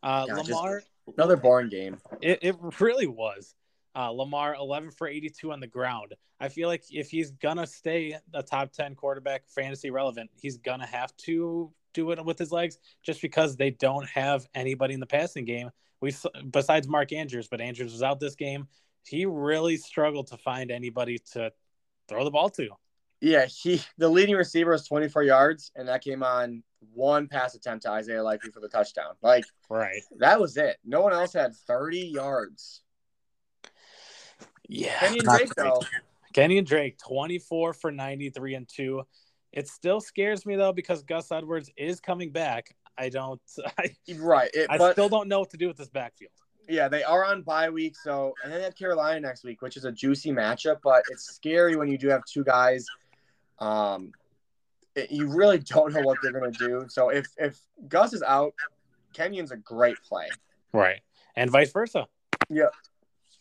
Uh, 0.02 0.26
Yeah, 0.28 0.34
Lamar, 0.34 0.82
Another 1.16 1.36
boring 1.36 1.68
game. 1.68 1.98
It, 2.20 2.38
it 2.42 2.56
really 2.80 3.06
was. 3.06 3.54
Uh, 3.96 4.10
Lamar, 4.10 4.54
11 4.54 4.90
for 4.90 5.06
82 5.06 5.52
on 5.52 5.60
the 5.60 5.66
ground. 5.66 6.14
I 6.40 6.48
feel 6.48 6.68
like 6.68 6.84
if 6.90 7.10
he's 7.10 7.30
going 7.30 7.58
to 7.58 7.66
stay 7.66 8.16
a 8.32 8.42
top 8.42 8.72
10 8.72 8.94
quarterback, 8.96 9.48
fantasy 9.48 9.90
relevant, 9.90 10.30
he's 10.34 10.58
going 10.58 10.80
to 10.80 10.86
have 10.86 11.16
to 11.18 11.72
do 11.92 12.10
it 12.10 12.24
with 12.24 12.38
his 12.38 12.50
legs 12.50 12.78
just 13.02 13.22
because 13.22 13.56
they 13.56 13.70
don't 13.70 14.06
have 14.08 14.46
anybody 14.54 14.94
in 14.94 15.00
the 15.00 15.06
passing 15.06 15.44
game. 15.44 15.70
We 16.00 16.12
Besides 16.50 16.88
Mark 16.88 17.12
Andrews, 17.12 17.48
but 17.48 17.60
Andrews 17.60 17.92
was 17.92 18.02
out 18.02 18.18
this 18.18 18.34
game. 18.34 18.66
He 19.06 19.26
really 19.26 19.76
struggled 19.76 20.26
to 20.28 20.36
find 20.36 20.70
anybody 20.70 21.18
to 21.32 21.52
throw 22.08 22.24
the 22.24 22.30
ball 22.30 22.50
to. 22.50 22.70
Yeah, 23.24 23.46
he 23.46 23.80
the 23.96 24.06
leading 24.08 24.34
receiver 24.36 24.72
was 24.72 24.86
24 24.86 25.22
yards, 25.22 25.72
and 25.74 25.88
that 25.88 26.04
came 26.04 26.22
on 26.22 26.62
one 26.92 27.26
pass 27.26 27.54
attempt 27.54 27.84
to 27.84 27.90
Isaiah 27.90 28.22
Likely 28.22 28.50
for 28.50 28.60
the 28.60 28.68
touchdown. 28.68 29.14
Like 29.22 29.46
Right. 29.70 30.02
that 30.18 30.38
was 30.38 30.58
it. 30.58 30.76
No 30.84 31.00
one 31.00 31.14
else 31.14 31.32
had 31.32 31.54
30 31.54 32.00
yards. 32.00 32.82
Yeah. 34.68 34.92
Kenyan 34.98 35.22
Drake 35.24 35.54
though. 35.54 35.80
Kenyan 36.34 36.66
Drake, 36.66 36.98
24 36.98 37.72
for 37.72 37.90
93 37.90 38.54
and 38.56 38.68
2. 38.68 39.02
It 39.52 39.68
still 39.68 40.02
scares 40.02 40.44
me 40.44 40.56
though 40.56 40.72
because 40.74 41.02
Gus 41.02 41.32
Edwards 41.32 41.70
is 41.78 42.00
coming 42.00 42.30
back. 42.30 42.76
I 42.98 43.08
don't 43.08 43.40
I, 43.78 43.94
Right. 44.18 44.50
It, 44.52 44.66
I 44.68 44.76
but 44.76 44.92
still 44.92 45.08
don't 45.08 45.28
know 45.28 45.40
what 45.40 45.50
to 45.50 45.56
do 45.56 45.68
with 45.68 45.78
this 45.78 45.88
backfield. 45.88 46.32
yeah, 46.68 46.88
they 46.88 47.02
are 47.04 47.24
on 47.24 47.40
bye 47.40 47.70
week, 47.70 47.94
so 47.96 48.34
and 48.42 48.52
then 48.52 48.58
they 48.60 48.64
have 48.64 48.76
Carolina 48.76 49.18
next 49.20 49.44
week, 49.44 49.62
which 49.62 49.78
is 49.78 49.86
a 49.86 49.92
juicy 49.92 50.30
matchup, 50.30 50.78
but 50.84 51.02
it's 51.10 51.24
scary 51.34 51.76
when 51.76 51.88
you 51.88 51.96
do 51.96 52.08
have 52.08 52.22
two 52.26 52.44
guys. 52.44 52.84
Um 53.58 54.12
it- 54.94 55.10
you 55.10 55.28
really 55.28 55.58
don't 55.58 55.92
know 55.92 56.02
what 56.02 56.18
they're 56.22 56.32
gonna 56.32 56.50
do. 56.52 56.86
So 56.88 57.08
if 57.10 57.26
if 57.36 57.60
Gus 57.88 58.12
is 58.12 58.22
out, 58.22 58.54
Kenyan's 59.14 59.50
a 59.52 59.56
great 59.56 59.96
play. 60.08 60.28
Right. 60.72 61.00
And 61.36 61.50
vice 61.50 61.72
versa. 61.72 62.06
Yeah. 62.48 62.68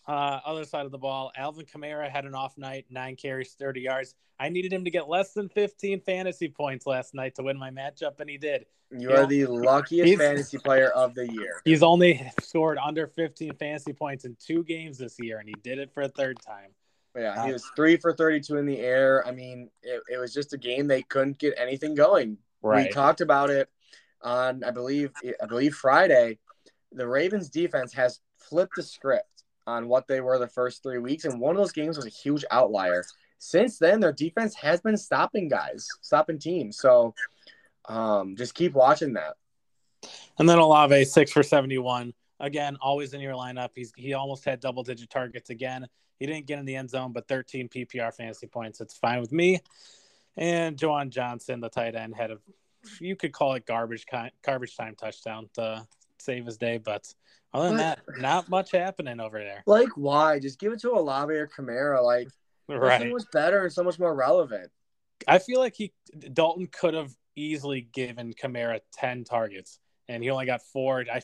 Uh, 0.07 0.39
other 0.45 0.66
side 0.66 0.86
of 0.86 0.91
the 0.91 0.97
ball, 0.97 1.32
Alvin 1.38 1.66
Kamara 1.66 2.09
had 2.09 2.26
an 2.26 2.36
off 2.36 2.57
night, 2.57 2.86
nine 2.89 3.16
carries, 3.16 3.53
30 3.53 3.82
yards. 3.82 4.16
I 4.39 4.49
needed 4.49 4.74
him 4.74 4.84
to 4.84 4.91
get 4.91 5.07
less 5.07 5.32
than 5.34 5.47
15 5.47 6.01
fantasy 6.01 6.49
points 6.49 6.86
last 6.86 7.14
night 7.14 7.36
to 7.36 7.43
win 7.43 7.57
my 7.57 7.70
matchup, 7.70 8.20
and 8.20 8.30
he 8.30 8.38
did. 8.38 8.66
You 8.91 9.11
are 9.11 9.26
the 9.26 9.45
luckiest 9.45 10.18
fantasy 10.18 10.57
player 10.57 10.89
of 10.89 11.16
the 11.16 11.32
year. 11.32 11.61
He's 11.64 11.82
only 11.84 12.30
scored 12.41 12.78
under 12.78 13.07
15 13.07 13.53
fantasy 13.53 13.93
points 13.93 14.26
in 14.26 14.36
two 14.39 14.64
games 14.64 14.97
this 14.97 15.16
year, 15.20 15.39
and 15.39 15.47
he 15.47 15.55
did 15.64 15.80
it 15.80 15.91
for 15.93 16.01
a 16.03 16.09
third 16.09 16.38
time. 16.41 16.72
Yeah, 17.16 17.45
he 17.45 17.53
was 17.53 17.70
three 17.76 17.97
for 17.97 18.14
32 18.14 18.57
in 18.57 18.66
the 18.66 18.80
air. 18.80 19.26
I 19.28 19.32
mean, 19.32 19.70
it, 19.84 20.01
it 20.11 20.18
was 20.18 20.34
just 20.34 20.53
a 20.53 20.57
game 20.57 20.88
they 20.88 21.03
couldn't 21.03 21.38
get 21.38 21.53
anything 21.57 21.93
going. 21.93 22.38
We 22.88 22.89
talked 22.89 23.22
about 23.22 23.49
it 23.49 23.70
on, 24.22 24.64
I 24.64 24.72
believe, 24.72 25.11
I 25.41 25.45
believe 25.45 25.76
Friday. 25.76 26.39
The 26.91 27.07
Ravens 27.07 27.49
defense 27.49 27.93
has 27.93 28.20
flipped 28.38 28.76
the 28.76 28.84
script 28.84 29.43
on 29.68 29.88
what 29.88 30.07
they 30.07 30.22
were 30.22 30.39
the 30.39 30.47
first 30.47 30.84
three 30.84 30.99
weeks, 30.99 31.26
and 31.26 31.39
one 31.39 31.55
of 31.55 31.61
those 31.61 31.72
games 31.72 31.97
was 31.97 32.05
a 32.05 32.09
huge 32.09 32.45
outlier. 32.51 33.03
Since 33.39 33.78
then, 33.78 33.99
their 33.99 34.14
defense 34.14 34.55
has 34.55 34.82
been 34.82 34.97
stopping 34.97 35.49
guys, 35.49 35.88
stopping 36.01 36.39
teams. 36.39 36.78
So, 36.78 37.14
um, 37.89 38.36
just 38.38 38.55
keep 38.55 38.74
watching 38.74 39.14
that. 39.14 39.34
And 40.39 40.47
then 40.47 40.59
Olave, 40.59 41.05
six 41.05 41.32
for 41.32 41.43
71. 41.43 42.14
Again, 42.39 42.78
always 42.82 43.14
in 43.14 43.22
your 43.22 43.34
lineup. 43.34 43.70
He's 43.76 43.91
he 43.95 44.14
almost 44.14 44.45
had 44.45 44.59
double 44.59 44.84
digit 44.84 45.09
targets 45.09 45.49
again. 45.49 45.88
He 46.20 46.26
didn't 46.26 46.45
get 46.45 46.59
in 46.59 46.66
the 46.66 46.76
end 46.76 46.89
zone, 46.89 47.11
but 47.11 47.28
13 47.28 47.70
PPR 47.70 48.14
fantasy 48.14 48.47
points. 48.47 48.82
It's 48.82 48.97
fine 48.97 49.20
with 49.20 49.32
me. 49.32 49.59
And 50.38 50.78
Juwan 50.78 51.09
Johnson, 51.09 51.59
the 51.59 51.70
tight 51.70 51.95
end, 51.95 52.16
had 52.16 52.32
a 52.32 52.38
you 52.99 53.16
could 53.16 53.32
call 53.32 53.53
it 53.53 53.66
garbage 53.66 54.05
kind 54.05 54.32
garbage 54.43 54.76
time 54.76 54.95
touchdown 54.95 55.49
to 55.53 55.88
save 56.20 56.45
his 56.45 56.57
day, 56.57 56.78
but 56.78 57.14
other 57.53 57.70
than 57.70 57.78
that, 57.78 58.01
not 58.18 58.49
much 58.49 58.72
happening 58.72 59.20
over 59.20 59.39
there. 59.39 59.64
Like, 59.66 59.89
why? 59.95 60.39
Just 60.39 60.59
give 60.59 60.74
it 60.74 60.80
to 60.82 60.91
Olave 60.91 61.34
or 61.34 61.47
Kamara. 61.47 62.03
Like, 62.03 62.30
so 62.68 62.78
Right. 62.78 63.11
much 63.11 63.30
better 63.32 63.64
and 63.64 63.72
so 63.72 63.84
much 63.84 63.99
more 63.99 64.16
relevant. 64.16 64.72
I 65.28 65.39
feel 65.39 65.59
like 65.59 65.76
he 65.76 65.93
Dalton 66.34 66.68
could 66.68 66.93
have 66.93 67.14
easily 67.36 67.82
given 67.82 68.34
Kamara 68.34 68.80
10 68.91 69.24
targets 69.24 69.80
and 70.07 70.24
he 70.24 70.30
only 70.30 70.45
got 70.45 70.61
four. 70.61 71.05
I 71.11 71.22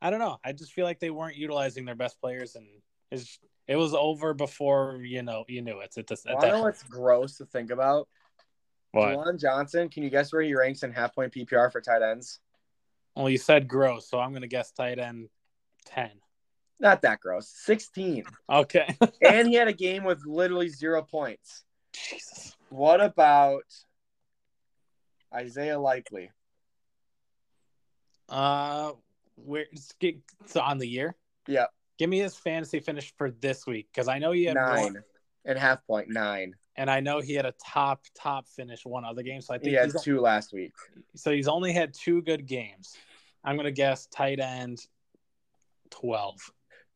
I 0.00 0.10
don't 0.10 0.20
know. 0.20 0.38
I 0.44 0.52
just 0.52 0.72
feel 0.72 0.84
like 0.84 1.00
they 1.00 1.10
weren't 1.10 1.36
utilizing 1.36 1.84
their 1.84 1.94
best 1.94 2.20
players 2.20 2.56
and 2.56 2.66
it's, 3.10 3.38
it 3.68 3.76
was 3.76 3.94
over 3.94 4.34
before 4.34 5.00
you 5.02 5.22
know 5.22 5.44
you 5.48 5.62
knew 5.62 5.80
it. 5.80 5.94
At 5.96 6.06
this 6.06 6.26
at 6.26 6.42
I 6.42 6.50
know 6.50 6.62
point. 6.62 6.74
it's 6.74 6.82
gross 6.84 7.38
to 7.38 7.46
think 7.46 7.70
about. 7.70 8.08
What? 8.92 9.16
Juwan 9.16 9.40
Johnson, 9.40 9.88
can 9.88 10.02
you 10.02 10.10
guess 10.10 10.32
where 10.32 10.42
he 10.42 10.54
ranks 10.54 10.82
in 10.82 10.92
half 10.92 11.14
point 11.14 11.32
PPR 11.32 11.70
for 11.70 11.80
tight 11.80 12.02
ends? 12.02 12.40
Well, 13.14 13.28
you 13.28 13.38
said 13.38 13.68
gross, 13.68 14.08
so 14.08 14.18
I'm 14.18 14.32
gonna 14.32 14.46
guess 14.46 14.70
tight 14.72 14.98
end 14.98 15.28
10. 15.86 16.10
Not 16.78 17.02
that 17.02 17.20
gross. 17.20 17.52
16. 17.64 18.24
Okay. 18.50 18.96
and 19.22 19.48
he 19.48 19.54
had 19.54 19.68
a 19.68 19.72
game 19.72 20.04
with 20.04 20.22
literally 20.26 20.68
zero 20.68 21.02
points. 21.02 21.64
Jesus. 21.92 22.54
What 22.68 23.00
about 23.00 23.64
Isaiah 25.34 25.78
Likely? 25.78 26.30
Uh, 28.28 28.92
where 29.36 29.66
so 30.46 30.60
on 30.60 30.78
the 30.78 30.86
year? 30.86 31.16
Yeah. 31.46 31.66
Give 31.98 32.10
me 32.10 32.18
his 32.18 32.36
fantasy 32.36 32.80
finish 32.80 33.12
for 33.16 33.30
this 33.30 33.66
week 33.66 33.88
because 33.92 34.08
I 34.08 34.18
know 34.18 34.32
he 34.32 34.44
had 34.44 34.54
nine 34.56 34.82
one, 34.82 35.04
and 35.44 35.58
half 35.58 35.86
point 35.86 36.08
nine. 36.10 36.54
and 36.76 36.90
I 36.90 37.00
know 37.00 37.20
he 37.20 37.34
had 37.34 37.46
a 37.46 37.54
top 37.64 38.02
top 38.14 38.46
finish 38.48 38.84
one 38.84 39.04
other 39.04 39.22
game. 39.22 39.40
So 39.40 39.54
I 39.54 39.58
think 39.58 39.70
He 39.70 39.74
had 39.74 39.92
two 40.02 40.20
last 40.20 40.52
week. 40.52 40.72
so 41.14 41.30
he's 41.32 41.48
only 41.48 41.72
had 41.72 41.94
two 41.94 42.22
good 42.22 42.46
games. 42.46 42.94
I'm 43.44 43.56
gonna 43.56 43.70
guess 43.70 44.06
tight 44.06 44.40
end 44.40 44.78
twelve. 45.90 46.38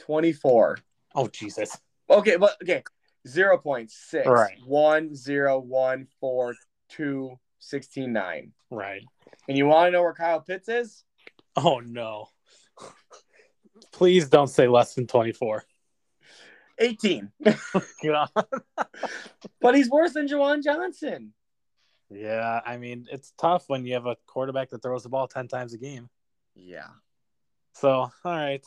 24. 0.01 0.79
Oh 1.15 1.29
Jesus! 1.29 1.77
Okay, 2.09 2.37
but 2.37 2.57
okay. 2.63 2.83
0.6. 3.29 4.25
Right. 4.25 4.57
1, 4.65 5.15
0, 5.15 5.59
1, 5.59 6.07
4, 6.21 6.55
2, 6.89 7.39
16, 7.59 8.13
9. 8.13 8.53
Right. 8.71 9.03
And 9.47 9.59
you 9.59 9.67
want 9.67 9.89
to 9.89 9.91
know 9.91 10.03
where 10.03 10.15
Kyle 10.15 10.41
Pitts 10.41 10.71
is? 10.71 11.05
Oh 11.55 11.81
no! 11.81 12.29
Please 13.93 14.29
don't 14.29 14.49
say 14.49 14.69
less 14.69 14.95
than 14.95 15.07
twenty 15.07 15.33
four. 15.33 15.65
18. 16.79 17.31
yeah, 18.03 18.27
But 19.61 19.75
he's 19.75 19.91
worse 19.91 20.15
than 20.15 20.27
Juwan 20.27 20.65
Johnson. 20.65 21.35
Yeah, 22.09 22.61
I 22.65 22.77
mean 22.79 23.07
it's 23.11 23.33
tough 23.39 23.65
when 23.69 23.85
you 23.85 23.95
have 23.95 24.07
a 24.07 24.17
quarterback 24.27 24.71
that 24.71 24.83
throws 24.83 25.03
the 25.03 25.09
ball 25.09 25.29
ten 25.29 25.47
times 25.47 25.75
a 25.75 25.79
game. 25.79 26.09
Yeah. 26.55 26.89
So, 27.75 27.91
all 27.91 28.13
right. 28.25 28.65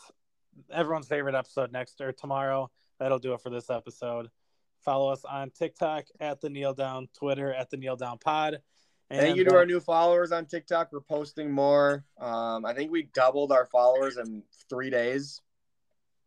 Everyone's 0.72 1.08
favorite 1.08 1.36
episode 1.36 1.72
next 1.72 2.00
or 2.00 2.12
tomorrow. 2.12 2.70
That'll 3.00 3.20
do 3.20 3.34
it 3.34 3.42
for 3.42 3.50
this 3.50 3.70
episode. 3.70 4.30
Follow 4.86 5.12
us 5.12 5.26
on 5.26 5.50
TikTok 5.50 6.06
at 6.20 6.42
the 6.42 6.50
Kneel 6.50 6.74
Down, 6.74 7.08
Twitter 7.18 7.54
at 7.54 7.70
the 7.70 7.78
Kneel 7.78 7.96
Down 7.96 8.18
Pod. 8.18 8.60
Thank 9.10 9.38
you 9.38 9.44
to 9.44 9.52
uh, 9.52 9.58
our 9.58 9.66
new 9.66 9.80
followers 9.80 10.32
on 10.32 10.46
TikTok. 10.46 10.92
We're 10.92 11.02
posting 11.02 11.52
more. 11.52 12.04
Um, 12.20 12.66
I 12.66 12.74
think 12.74 12.92
we 12.92 13.10
doubled 13.14 13.52
our 13.52 13.66
followers 13.66 14.18
in 14.18 14.44
three 14.70 14.90
days. 14.90 15.42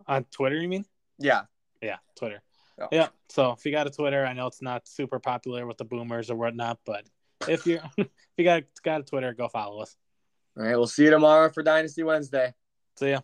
on 0.07 0.25
Twitter. 0.31 0.57
You 0.57 0.69
mean? 0.69 0.85
Yeah. 1.19 1.43
Yeah, 1.83 1.97
Twitter. 2.17 2.43
Oh. 2.81 2.89
Yeah. 2.93 3.09
So 3.29 3.53
if 3.53 3.65
you 3.65 3.73
got 3.73 3.87
a 3.87 3.91
Twitter, 3.91 4.25
I 4.25 4.35
know 4.35 4.47
it's 4.47 4.63
not 4.63 4.87
super 4.87 5.19
popular 5.19 5.67
with 5.67 5.79
the 5.79 5.85
boomers 5.85 6.31
or 6.31 6.37
whatnot, 6.37 6.79
but 6.85 7.07
if 7.49 7.67
you 7.67 7.81
if 7.97 8.09
you 8.37 8.45
got 8.45 8.65
got 8.83 9.01
a 9.01 9.05
Twitter, 9.05 9.33
go 9.35 9.49
follow 9.49 9.81
us. 9.83 9.97
All 10.57 10.65
right. 10.65 10.77
We'll 10.77 10.87
see 10.87 11.05
you 11.05 11.11
tomorrow 11.11 11.51
for 11.51 11.63
Dynasty 11.63 12.03
Wednesday. 12.03 12.55
See 12.99 13.11
ya. 13.11 13.21